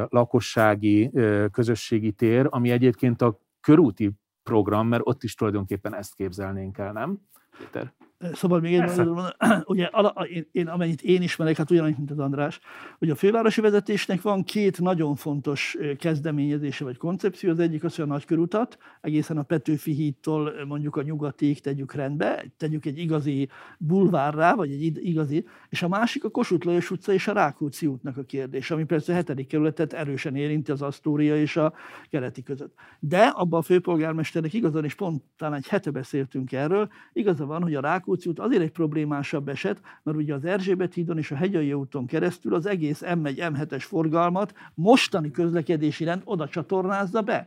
lakossági, 0.08 1.10
közösségi 1.52 2.12
tér, 2.12 2.46
ami 2.50 2.70
egyébként 2.70 3.22
a 3.22 3.40
körúti 3.60 4.10
program, 4.42 4.88
mert 4.88 5.02
ott 5.06 5.22
is 5.22 5.34
tulajdonképpen 5.34 5.94
ezt 5.94 6.14
képzelnénk 6.14 6.78
el, 6.78 6.92
nem? 6.92 7.18
Péter? 7.58 7.92
Szóval 8.32 8.60
még 8.60 8.74
egy 8.74 9.00
ugye, 9.64 9.90
én, 10.28 10.46
én, 10.52 10.68
amennyit 10.68 11.02
én 11.02 11.22
ismerek, 11.22 11.56
hát 11.56 11.70
ugyanannyit, 11.70 11.96
mint 11.96 12.10
az 12.10 12.18
András, 12.18 12.60
hogy 12.98 13.10
a 13.10 13.14
fővárosi 13.14 13.60
vezetésnek 13.60 14.22
van 14.22 14.44
két 14.44 14.80
nagyon 14.80 15.14
fontos 15.14 15.76
kezdeményezése 15.98 16.84
vagy 16.84 16.96
koncepció. 16.96 17.50
Az 17.50 17.58
egyik 17.58 17.84
az, 17.84 17.94
hogy 17.94 18.04
a 18.04 18.08
nagykörutat, 18.08 18.78
egészen 19.00 19.36
a 19.36 19.42
Petőfi 19.42 19.92
hídtól 19.92 20.52
mondjuk 20.66 20.96
a 20.96 21.02
nyugatig 21.02 21.60
tegyük 21.60 21.94
rendbe, 21.94 22.44
tegyük 22.56 22.86
egy 22.86 22.98
igazi 22.98 23.48
bulvárrá, 23.78 24.54
vagy 24.54 24.70
egy 24.70 25.06
igazi, 25.06 25.46
és 25.68 25.82
a 25.82 25.88
másik 25.88 26.24
a 26.24 26.30
Kossuth 26.30 26.66
Lajos 26.66 26.90
utca 26.90 27.12
és 27.12 27.28
a 27.28 27.32
Rákóczi 27.32 27.86
útnak 27.86 28.16
a 28.16 28.22
kérdés, 28.22 28.70
ami 28.70 28.84
persze 28.84 29.12
a 29.12 29.14
hetedik 29.14 29.46
kerületet 29.46 29.92
erősen 29.92 30.36
érinti 30.36 30.70
az 30.70 30.82
Asztória 30.82 31.36
és 31.36 31.56
a 31.56 31.72
keleti 32.10 32.42
között. 32.42 32.74
De 33.00 33.22
abban 33.22 33.60
a 33.60 33.62
főpolgármesternek 33.62 34.52
igazán, 34.52 34.84
és 34.84 34.94
pont 34.94 35.22
talán 35.36 35.54
egy 35.54 35.68
hete 35.68 35.90
beszéltünk 35.90 36.52
erről, 36.52 36.88
igaza 37.12 37.46
van, 37.46 37.62
hogy 37.62 37.74
a 37.74 37.80
Rákóczi 37.80 38.11
Rákóczi 38.12 38.28
út 38.28 38.38
azért 38.38 38.62
egy 38.62 38.70
problémásabb 38.70 39.48
eset, 39.48 39.80
mert 40.02 40.16
ugye 40.16 40.34
az 40.34 40.44
Erzsébet 40.44 40.94
hídon 40.94 41.18
és 41.18 41.30
a 41.30 41.36
Hegyalja 41.36 41.76
úton 41.76 42.06
keresztül 42.06 42.54
az 42.54 42.66
egész 42.66 43.02
M1, 43.04 43.34
M7-es 43.36 43.84
forgalmat 43.86 44.54
mostani 44.74 45.30
közlekedési 45.30 46.04
rend 46.04 46.22
oda 46.24 46.48
csatornázza 46.48 47.22
be. 47.22 47.46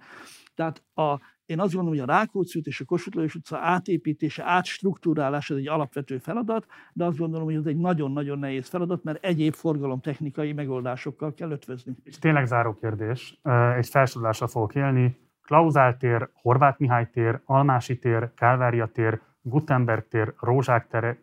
Tehát 0.55 0.83
a, 0.93 1.19
én 1.45 1.59
azt 1.59 1.73
gondolom, 1.73 1.99
hogy 1.99 2.09
a 2.09 2.13
Rákóczi 2.13 2.59
út 2.59 2.65
és 2.65 2.81
a 2.81 2.85
Kossuth 2.85 3.15
Lajos 3.15 3.35
utca 3.35 3.57
átépítése, 3.57 4.43
átstruktúrálása 4.43 5.55
egy 5.55 5.67
alapvető 5.67 6.17
feladat, 6.17 6.65
de 6.93 7.05
azt 7.05 7.17
gondolom, 7.17 7.45
hogy 7.45 7.55
ez 7.55 7.65
egy 7.65 7.77
nagyon-nagyon 7.77 8.39
nehéz 8.39 8.67
feladat, 8.67 9.03
mert 9.03 9.23
egyéb 9.23 9.53
forgalomtechnikai 9.53 10.53
megoldásokkal 10.53 11.33
kell 11.33 11.51
ötvözni. 11.51 11.95
És 12.03 12.19
tényleg 12.19 12.45
záró 12.45 12.73
kérdés. 12.73 13.39
Egy 13.77 13.87
felsorolással 13.87 14.47
fogok 14.47 14.75
élni. 14.75 15.17
Klauzál 15.41 15.97
tér, 15.97 16.29
Horváth 16.33 16.79
Mihály 16.79 17.09
tér, 17.11 17.41
Almási 17.45 17.99
tér, 17.99 18.33
Kálvária 18.35 18.85
tér, 18.85 19.21
Gutenberg 19.47 20.07
tér, 20.07 20.33
Rózsák 20.39 20.87
tere, 20.87 21.17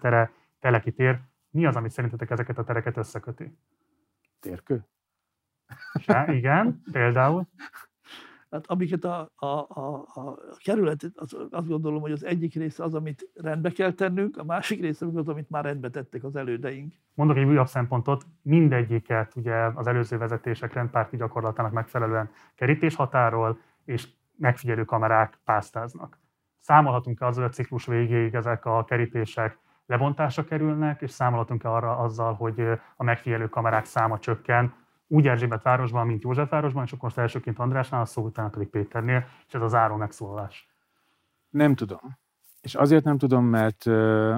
tere, 0.00 0.30
Teleki 0.60 0.92
tér. 0.92 1.20
Mi 1.50 1.66
az, 1.66 1.76
ami 1.76 1.90
szerintetek 1.90 2.30
ezeket 2.30 2.58
a 2.58 2.64
tereket 2.64 2.96
összeköti? 2.96 3.56
Térkő? 4.40 4.84
Se, 6.00 6.34
igen, 6.34 6.82
például. 6.92 7.46
Hát 8.50 8.66
amiket 8.66 9.04
a, 9.04 9.30
a, 9.34 9.46
a, 9.46 10.06
a 10.14 10.38
kerület, 10.64 11.12
az, 11.14 11.36
azt 11.50 11.68
gondolom, 11.68 12.00
hogy 12.00 12.12
az 12.12 12.24
egyik 12.24 12.54
része 12.54 12.84
az, 12.84 12.94
amit 12.94 13.30
rendbe 13.34 13.70
kell 13.70 13.92
tennünk, 13.92 14.36
a 14.36 14.44
másik 14.44 14.80
része 14.80 15.06
az, 15.06 15.28
amit 15.28 15.50
már 15.50 15.64
rendbe 15.64 15.90
tettek 15.90 16.24
az 16.24 16.36
elődeink. 16.36 16.94
Mondok 17.14 17.36
egy 17.36 17.44
újabb 17.44 17.66
szempontot, 17.66 18.26
mindegyiket 18.42 19.36
ugye 19.36 19.54
az 19.54 19.86
előző 19.86 20.18
vezetések 20.18 20.72
rendpárti 20.72 21.16
gyakorlatának 21.16 21.72
megfelelően 21.72 22.30
kerítéshatáról 22.54 23.60
és 23.84 24.08
megfigyelő 24.36 24.84
kamerák 24.84 25.38
pásztáznak. 25.44 26.18
Számolhatunk-e 26.60 27.26
azzal, 27.26 27.42
hogy 27.42 27.52
a 27.52 27.54
ciklus 27.54 27.86
végéig 27.86 28.34
ezek 28.34 28.64
a 28.64 28.84
kerítések 28.84 29.58
lebontásra 29.86 30.44
kerülnek, 30.44 31.00
és 31.00 31.10
számolhatunk-e 31.10 31.70
arra 31.70 31.96
azzal, 31.96 32.34
hogy 32.34 32.60
a 32.96 33.02
megfigyelő 33.02 33.48
kamerák 33.48 33.84
száma 33.84 34.18
csökken, 34.18 34.74
úgy 35.06 35.28
Erzsébet 35.28 35.62
városban, 35.62 36.06
mint 36.06 36.22
Józsefvárosban, 36.22 36.84
és 36.84 36.92
akkor 36.92 37.12
elsőként 37.14 37.58
Andrásnál, 37.58 38.00
a 38.00 38.04
szó 38.04 38.22
utána 38.22 38.48
pedig 38.48 38.68
Péternél, 38.68 39.26
és 39.46 39.54
ez 39.54 39.62
az 39.62 39.70
záró 39.70 39.96
megszólalás. 39.96 40.68
Nem 41.48 41.74
tudom. 41.74 42.18
És 42.60 42.74
azért 42.74 43.04
nem 43.04 43.18
tudom, 43.18 43.44
mert, 43.44 43.84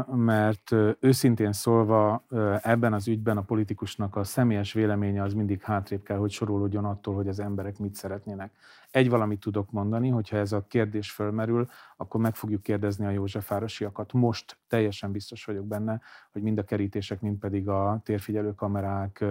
mert 0.07 0.75
őszintén 1.01 1.53
szólva 1.53 2.25
ebben 2.63 2.93
az 2.93 3.09
ügyben 3.09 3.37
a 3.37 3.43
politikusnak 3.43 4.17
a 4.17 4.25
személyes 4.25 4.73
véleménye 4.73 5.23
az 5.23 5.35
mindig 5.35 5.63
hátrébb 5.63 6.03
kell, 6.03 6.17
hogy 6.17 6.31
sorolódjon 6.31 6.85
attól, 6.85 7.15
hogy 7.15 7.29
az 7.29 7.41
emberek 7.41 7.79
mit 7.79 7.95
szeretnének. 7.95 8.53
Egy 8.91 9.11
valamit 9.11 9.41
tudok 9.41 9.71
mondani, 9.71 10.09
hogyha 10.09 10.37
ez 10.37 10.53
a 10.53 10.67
kérdés 10.67 11.11
fölmerül, 11.11 11.67
akkor 11.97 12.21
meg 12.21 12.35
fogjuk 12.35 12.63
kérdezni 12.63 13.07
a 13.07 13.11
Józsefvárosiakat. 13.11 14.13
Most 14.13 14.59
teljesen 14.69 15.13
biztos 15.13 15.45
vagyok 15.45 15.67
benne, 15.67 16.01
hogy 16.33 16.43
mind 16.43 16.59
a 16.59 16.65
kerítések, 16.65 17.21
mind 17.21 17.39
pedig 17.39 17.69
a 17.69 18.01
térfigyelő 18.05 18.55
kamerák 18.55 19.25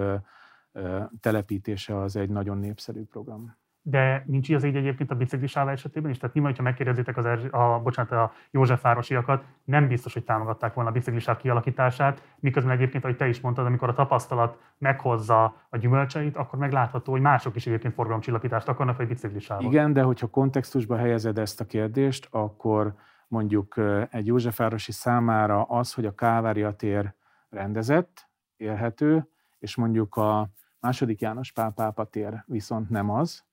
telepítése 1.20 1.98
az 2.00 2.16
egy 2.16 2.30
nagyon 2.30 2.58
népszerű 2.58 3.04
program 3.04 3.59
de 3.82 4.24
nincs 4.26 4.50
az 4.50 4.64
így 4.64 4.76
egyébként 4.76 5.12
a 5.12 5.16
biciklisáv 5.16 5.68
esetében 5.68 6.12
is. 6.12 6.18
Tehát 6.18 6.36
nyilván, 6.36 6.52
hogyha 6.52 6.70
megkérdezitek 6.70 7.18
az 7.18 7.26
Erzsi, 7.26 7.48
a, 7.48 7.80
bocsánat, 7.84 8.12
a 8.12 8.32
Józsefvárosiakat, 8.52 9.44
nem 9.64 9.88
biztos, 9.88 10.14
hogy 10.14 10.24
támogatták 10.24 10.74
volna 10.74 10.90
a 10.90 10.94
biciklisáv 10.94 11.38
kialakítását, 11.38 12.24
miközben 12.40 12.74
egyébként, 12.74 13.04
ahogy 13.04 13.16
te 13.16 13.28
is 13.28 13.40
mondtad, 13.40 13.66
amikor 13.66 13.90
a 13.90 13.94
tapasztalat 13.94 14.58
meghozza 14.78 15.56
a 15.70 15.78
gyümölcseit, 15.78 16.38
akkor 16.38 16.60
meglátható, 16.60 17.12
hogy 17.12 17.22
mások 17.22 17.56
is 17.56 17.68
egyébként 17.68 17.94
forgalomcsillapítást 17.94 18.68
akarnak, 18.68 18.98
vagy 18.98 19.08
biciklisávot. 19.08 19.64
Igen, 19.64 19.94
de 19.94 20.02
hogyha 20.02 20.28
kontextusba 20.28 20.98
helyezed 20.98 21.38
ezt 21.38 21.62
a 21.62 21.66
kérdést, 21.66 22.28
akkor 22.32 22.94
mondjuk 23.28 23.76
egy 24.10 24.26
Józsefvárosi 24.26 24.92
számára 24.92 25.64
az, 25.64 25.94
hogy 25.94 26.06
a 26.06 26.16
Kávária 26.16 26.72
tér 26.72 27.14
rendezett, 27.50 28.30
élhető, 28.58 29.30
és 29.60 29.76
mondjuk 29.76 30.16
a 30.16 30.50
második 30.80 31.22
János 31.22 31.52
Pál 31.52 31.72
pápa 31.72 32.04
tér 32.04 32.44
viszont 32.48 32.90
nem 32.90 33.10
az, 33.10 33.48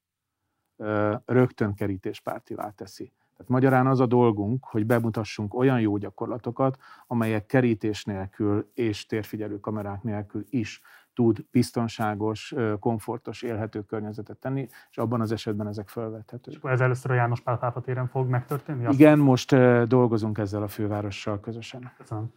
rögtön 1.25 1.75
kerítéspártivá 1.75 2.71
teszi. 2.71 3.13
Tehát 3.37 3.53
magyarán 3.53 3.87
az 3.87 4.01
a 4.01 4.07
dolgunk, 4.07 4.65
hogy 4.65 4.87
bemutassunk 4.87 5.55
olyan 5.55 5.81
jó 5.81 5.97
gyakorlatokat, 5.97 6.77
amelyek 7.07 7.47
kerítés 7.47 8.05
nélkül 8.05 8.71
és 8.75 9.07
térfigyelő 9.07 9.61
kamerák 9.61 10.03
nélkül 10.03 10.45
is 10.49 10.81
tud 11.15 11.45
biztonságos, 11.51 12.55
komfortos, 12.81 13.43
élhető 13.43 13.83
környezetet 13.83 14.37
tenni, 14.37 14.69
és 14.91 14.99
abban 14.99 15.21
az 15.21 15.33
esetben 15.33 15.67
ezek 15.67 15.89
felvethetők. 15.89 16.53
És 16.53 16.59
akkor 16.59 16.71
ez 16.71 16.81
először 16.81 17.11
a 17.11 17.15
János 17.15 17.41
Pál 17.41 17.59
Pápa 17.59 17.81
téren 17.81 18.07
fog 18.07 18.29
megtörténni? 18.29 18.93
Igen, 18.93 19.19
most 19.19 19.57
dolgozunk 19.87 20.39
ezzel 20.39 20.63
a 20.63 20.69
fővárossal 20.69 21.41
közösen. 21.41 21.93
Köszönöm. 21.97 22.33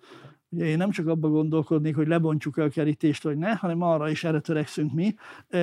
Ugye 0.51 0.65
én 0.65 0.77
nem 0.77 0.89
csak 0.89 1.07
abba 1.07 1.29
gondolkodnék, 1.29 1.95
hogy 1.95 2.07
lebontjuk 2.07 2.57
el 2.57 2.65
a 2.65 2.69
kerítést, 2.69 3.23
vagy 3.23 3.37
ne, 3.37 3.51
hanem 3.51 3.81
arra 3.81 4.09
is 4.09 4.23
erre 4.23 4.39
törekszünk 4.39 4.93
mi, 4.93 5.15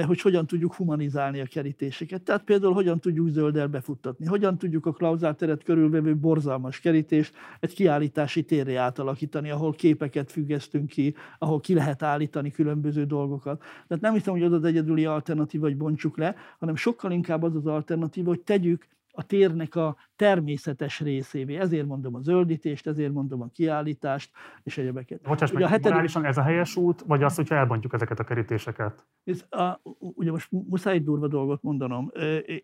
hogy 0.07 0.20
hogyan 0.20 0.47
tudjuk 0.47 0.74
humanizálni 0.74 1.41
a 1.41 1.45
kerítéseket. 1.45 2.22
Tehát 2.22 2.45
például 2.45 2.72
hogyan 2.72 3.01
tudjuk 3.01 3.28
zölddel 3.28 3.66
befuttatni, 3.66 4.26
hogyan 4.26 4.59
tudjuk 4.59 4.87
a 4.87 4.93
klauzálteret 4.93 5.62
körülvevő 5.62 6.16
borzalmas 6.16 6.80
kerítést 6.80 7.34
egy 7.61 7.74
kiállítási 7.74 8.45
térre 8.45 8.78
átalakítani, 8.78 9.51
ahol 9.51 9.72
képeket 9.72 10.32
függesztünk 10.32 10.89
ki, 10.89 11.14
ahol 11.39 11.61
ki 11.61 11.74
lehet 11.74 12.03
állítani 12.03 12.51
különböző 12.51 13.05
dolgokat. 13.05 13.62
Tehát 13.89 14.03
nem 14.03 14.12
hiszem, 14.12 14.32
hogy 14.32 14.43
az 14.43 14.53
az 14.53 14.64
egyedüli 14.64 15.05
alternatíva, 15.05 15.64
hogy 15.64 15.76
bontsuk 15.76 16.16
le, 16.16 16.34
hanem 16.59 16.76
sokkal 16.76 17.11
inkább 17.11 17.43
az 17.43 17.55
az 17.55 17.66
alternatíva, 17.66 18.28
hogy 18.28 18.41
tegyük 18.41 18.87
a 19.17 19.23
térnek 19.23 19.75
a 19.75 19.97
természetes 20.17 21.01
részévé. 21.01 21.57
Ezért 21.57 21.87
mondom 21.87 22.14
a 22.14 22.21
zöldítést, 22.21 22.87
ezért 22.87 23.12
mondom 23.12 23.43
a 23.43 23.49
kiállítást, 23.49 24.31
és 24.62 24.79
egyebeket. 24.79 25.21
Bocsáss 25.23 25.51
meg, 25.51 25.62
a 25.62 25.67
hetedik... 25.67 25.91
morálisan 25.91 26.25
ez 26.25 26.39
a 26.39 26.43
helyes 26.43 26.77
út, 26.77 27.03
vagy 27.07 27.23
az, 27.23 27.35
hogyha 27.35 27.55
elbontjuk 27.55 27.93
ezeket 27.93 28.19
a 28.19 28.25
kerítéseket? 28.25 29.07
Ez 29.25 29.45
a, 29.51 29.81
ugye 29.99 30.31
most 30.31 30.49
muszáj 30.51 30.95
egy 30.95 31.05
durva 31.05 31.29
dolgot 31.29 31.62
mondanom. 31.62 32.11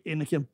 Én 0.01 0.17
nekem 0.17 0.47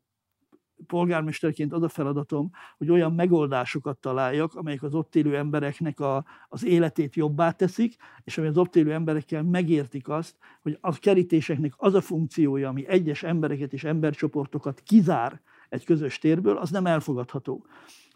polgármesterként 0.87 1.73
az 1.73 1.83
a 1.83 1.89
feladatom, 1.89 2.51
hogy 2.77 2.89
olyan 2.89 3.13
megoldásokat 3.13 3.97
találjak, 3.97 4.55
amelyek 4.55 4.83
az 4.83 4.93
ott 4.93 5.15
élő 5.15 5.37
embereknek 5.37 5.99
a, 5.99 6.25
az 6.47 6.65
életét 6.65 7.15
jobbá 7.15 7.51
teszik, 7.51 7.95
és 8.23 8.37
ami 8.37 8.47
az 8.47 8.57
ott 8.57 8.75
élő 8.75 8.93
emberekkel 8.93 9.43
megértik 9.43 10.09
azt, 10.09 10.37
hogy 10.61 10.77
a 10.81 10.99
kerítéseknek 10.99 11.73
az 11.77 11.93
a 11.93 12.01
funkciója, 12.01 12.69
ami 12.69 12.87
egyes 12.87 13.23
embereket 13.23 13.73
és 13.73 13.83
embercsoportokat 13.83 14.81
kizár 14.81 15.41
egy 15.69 15.85
közös 15.85 16.17
térből, 16.17 16.57
az 16.57 16.69
nem 16.69 16.85
elfogadható. 16.85 17.65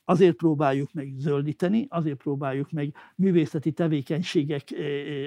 Azért 0.05 0.35
próbáljuk 0.35 0.93
meg 0.93 1.13
zöldíteni, 1.17 1.85
azért 1.89 2.17
próbáljuk 2.17 2.71
meg 2.71 2.93
művészeti 3.15 3.71
tevékenységek 3.71 4.73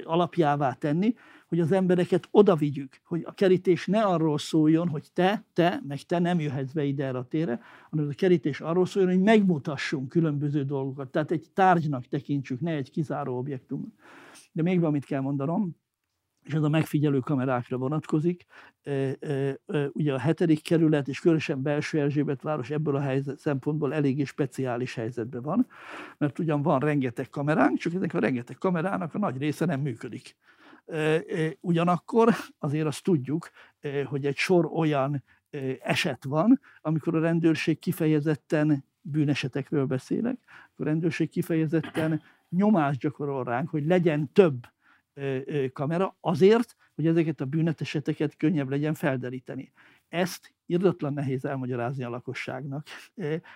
alapjává 0.04 0.72
tenni, 0.72 1.14
hogy 1.48 1.60
az 1.60 1.72
embereket 1.72 2.28
oda 2.30 2.56
vigyük, 2.56 3.00
hogy 3.04 3.22
a 3.24 3.32
kerítés 3.32 3.86
ne 3.86 4.02
arról 4.02 4.38
szóljon, 4.38 4.88
hogy 4.88 5.06
te, 5.12 5.44
te, 5.52 5.80
meg 5.88 6.00
te 6.00 6.18
nem 6.18 6.40
jöhetsz 6.40 6.72
be 6.72 6.84
ide 6.84 7.04
erre 7.04 7.18
a 7.18 7.24
térre, 7.24 7.60
hanem 7.90 8.08
a 8.08 8.14
kerítés 8.14 8.60
arról 8.60 8.86
szóljon, 8.86 9.12
hogy 9.12 9.22
megmutassunk 9.22 10.08
különböző 10.08 10.64
dolgokat. 10.64 11.10
Tehát 11.10 11.30
egy 11.30 11.46
tárgynak 11.54 12.06
tekintsük, 12.06 12.60
ne 12.60 12.70
egy 12.70 12.90
kizáró 12.90 13.38
objektum. 13.38 13.94
De 14.52 14.62
még 14.62 14.78
valamit 14.78 15.04
kell 15.04 15.20
mondanom, 15.20 15.76
és 16.46 16.52
ez 16.52 16.62
a 16.62 16.68
megfigyelő 16.68 17.18
kamerákra 17.18 17.76
vonatkozik. 17.76 18.46
Ugye 19.92 20.12
a 20.14 20.18
hetedik 20.18 20.62
kerület 20.62 21.08
és 21.08 21.20
különösen 21.20 21.62
belső 21.62 22.00
Erzsébet 22.00 22.42
város 22.42 22.70
ebből 22.70 22.96
a 22.96 23.00
helyzet, 23.00 23.38
szempontból 23.38 23.94
eléggé 23.94 24.24
speciális 24.24 24.94
helyzetben 24.94 25.42
van, 25.42 25.66
mert 26.18 26.38
ugyan 26.38 26.62
van 26.62 26.78
rengeteg 26.78 27.28
kameránk, 27.28 27.78
csak 27.78 27.94
ennek 27.94 28.14
a 28.14 28.18
rengeteg 28.18 28.56
kamerának 28.58 29.14
a 29.14 29.18
nagy 29.18 29.38
része 29.38 29.64
nem 29.64 29.80
működik. 29.80 30.36
Ugyanakkor 31.60 32.34
azért 32.58 32.86
azt 32.86 33.02
tudjuk, 33.02 33.50
hogy 34.04 34.26
egy 34.26 34.36
sor 34.36 34.70
olyan 34.72 35.24
eset 35.80 36.24
van, 36.24 36.60
amikor 36.80 37.16
a 37.16 37.20
rendőrség 37.20 37.78
kifejezetten 37.78 38.84
bűnesetekről 39.00 39.86
beszélek, 39.86 40.38
a 40.76 40.84
rendőrség 40.84 41.30
kifejezetten 41.30 42.22
nyomást 42.48 43.00
gyakorol 43.00 43.44
ránk, 43.44 43.68
hogy 43.68 43.86
legyen 43.86 44.32
több 44.32 44.74
kamera 45.72 46.16
azért, 46.20 46.76
hogy 46.94 47.06
ezeket 47.06 47.40
a 47.40 47.44
bűneteseteket 47.44 48.36
könnyebb 48.36 48.68
legyen 48.68 48.94
felderíteni. 48.94 49.72
Ezt 50.08 50.54
irdatlan 50.66 51.12
nehéz 51.12 51.44
elmagyarázni 51.44 52.04
a 52.04 52.08
lakosságnak, 52.08 52.86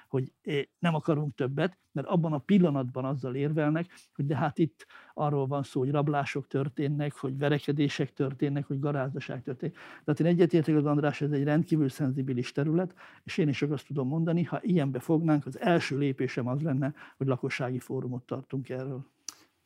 hogy 0.09 0.33
nem 0.79 0.95
akarunk 0.95 1.35
többet, 1.35 1.79
mert 1.93 2.07
abban 2.07 2.33
a 2.33 2.39
pillanatban 2.39 3.05
azzal 3.05 3.35
érvelnek, 3.35 3.87
hogy 4.15 4.27
de 4.27 4.37
hát 4.37 4.59
itt 4.59 4.87
arról 5.15 5.47
van 5.47 5.63
szó, 5.63 5.81
hogy 5.81 5.91
rablások 5.91 6.47
történnek, 6.47 7.15
hogy 7.15 7.39
verekedések 7.39 8.13
történnek, 8.13 8.67
hogy 8.67 8.79
garázdaság 8.79 9.43
történik. 9.43 9.77
Tehát 10.05 10.21
én 10.21 10.27
egyetértek 10.27 10.77
az 10.77 10.87
András, 10.87 11.21
ez 11.21 11.31
egy 11.31 11.45
rendkívül 11.45 11.89
szenzibilis 11.89 12.53
terület, 12.53 12.95
és 13.25 13.39
én 13.39 13.49
is 13.49 13.59
csak 13.59 13.71
azt 13.71 13.87
tudom 13.87 14.09
mondani, 14.09 14.43
ha 14.43 14.59
ilyenbe 14.63 14.99
fognánk, 14.99 15.47
az 15.47 15.61
első 15.61 15.99
lépésem 15.99 16.47
az 16.47 16.63
lenne, 16.63 16.95
hogy 17.17 17.27
lakossági 17.27 17.79
fórumot 17.79 18.23
tartunk 18.23 18.69
erről. 18.69 19.07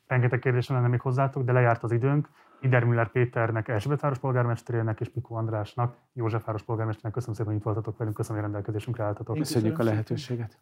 Rengeteg 0.06 0.38
kérdésem 0.38 0.76
lenne 0.76 0.88
még 0.88 1.00
hozzátok, 1.00 1.44
de 1.44 1.52
lejárt 1.52 1.82
az 1.82 1.92
időnk. 1.92 2.28
Idermüller 2.60 3.10
Péternek, 3.10 3.68
Erzsébetváros 3.68 4.18
polgármesterének 4.18 5.00
és 5.00 5.08
Pikó 5.08 5.36
Andrásnak, 5.36 5.96
Józsefváros 6.12 6.62
polgármesternek 6.62 7.12
köszönöm 7.12 7.34
szépen, 7.34 7.50
hogy 7.50 7.60
itt 7.60 7.66
voltatok 7.66 7.98
velünk, 7.98 8.16
köszönöm, 8.16 8.42
hogy 8.42 8.50
rendelkezésünkre 8.50 9.04
álltatok. 9.04 9.36
Köszönjük 9.36 9.78
a 9.78 9.82
lehetőséget. 9.82 10.58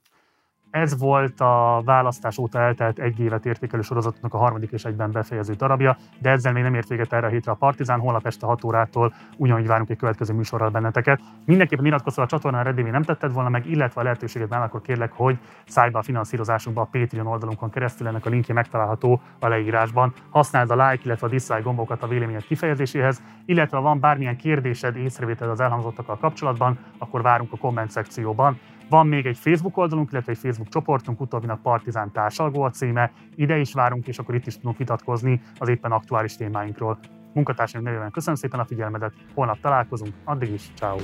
Ez 0.72 0.98
volt 0.98 1.40
a 1.40 1.82
választás 1.84 2.38
óta 2.38 2.60
eltelt 2.60 2.98
egy 2.98 3.20
évet 3.20 3.46
értékelő 3.46 3.82
sorozatunknak 3.82 4.34
a 4.34 4.38
harmadik 4.38 4.70
és 4.70 4.84
egyben 4.84 5.10
befejező 5.10 5.52
darabja, 5.52 5.96
de 6.18 6.30
ezzel 6.30 6.52
még 6.52 6.62
nem 6.62 6.74
ért 6.74 6.88
véget 6.88 7.12
erre 7.12 7.26
a 7.26 7.30
hétre 7.30 7.52
a 7.52 7.54
Partizán. 7.54 8.00
Holnap 8.00 8.26
este 8.26 8.46
6 8.46 8.64
órától 8.64 9.12
ugyanúgy 9.36 9.66
várunk 9.66 9.90
egy 9.90 9.96
következő 9.96 10.34
műsorral 10.34 10.68
benneteket. 10.68 11.20
Mindenképpen 11.44 11.84
iratkozz 11.84 12.18
a 12.18 12.26
csatornára, 12.26 12.68
eddig 12.68 12.84
nem 12.84 13.02
tetted 13.02 13.32
volna 13.32 13.48
meg, 13.48 13.66
illetve 13.66 14.00
a 14.00 14.04
lehetőséget 14.04 14.48
már 14.48 14.62
akkor 14.62 14.80
kérlek, 14.80 15.12
hogy 15.12 15.38
szállj 15.66 15.90
be 15.90 15.98
a 15.98 16.02
finanszírozásunkba 16.02 16.80
a 16.80 16.88
Patreon 16.90 17.26
oldalunkon 17.26 17.70
keresztül, 17.70 18.06
ennek 18.06 18.26
a 18.26 18.30
linkje 18.30 18.54
megtalálható 18.54 19.20
a 19.40 19.48
leírásban. 19.48 20.12
Használd 20.30 20.70
a 20.70 20.88
like, 20.88 21.02
illetve 21.04 21.26
a 21.26 21.30
dislike 21.30 21.60
gombokat 21.60 22.02
a 22.02 22.06
véleményed 22.06 22.44
kifejezéséhez, 22.44 23.22
illetve 23.44 23.76
ha 23.76 23.82
van 23.82 24.00
bármilyen 24.00 24.36
kérdésed, 24.36 24.96
észrevételed 24.96 25.52
az 25.52 25.60
elhangzottakkal 25.60 26.16
kapcsolatban, 26.16 26.78
akkor 26.98 27.22
várunk 27.22 27.52
a 27.52 27.56
komment 27.56 27.90
szekcióban. 27.90 28.58
Van 28.88 29.06
még 29.06 29.26
egy 29.26 29.38
Facebook 29.38 29.76
oldalunk, 29.76 30.12
illetve 30.12 30.32
egy 30.32 30.38
Facebook 30.38 30.68
csoportunk, 30.68 31.20
utóbbinak 31.20 31.62
Partizán 31.62 32.12
társalgó 32.12 32.62
a 32.62 32.70
címe. 32.70 33.12
Ide 33.34 33.58
is 33.58 33.72
várunk, 33.72 34.06
és 34.06 34.18
akkor 34.18 34.34
itt 34.34 34.46
is 34.46 34.56
tudunk 34.56 34.78
vitatkozni 34.78 35.40
az 35.58 35.68
éppen 35.68 35.92
aktuális 35.92 36.36
témáinkról. 36.36 36.98
Munkatársaim 37.34 37.84
nevében 37.84 38.10
köszönöm 38.10 38.36
szépen 38.36 38.60
a 38.60 38.64
figyelmedet, 38.64 39.12
holnap 39.34 39.60
találkozunk, 39.60 40.14
addig 40.24 40.52
is, 40.52 40.70
ciao. 40.74 40.96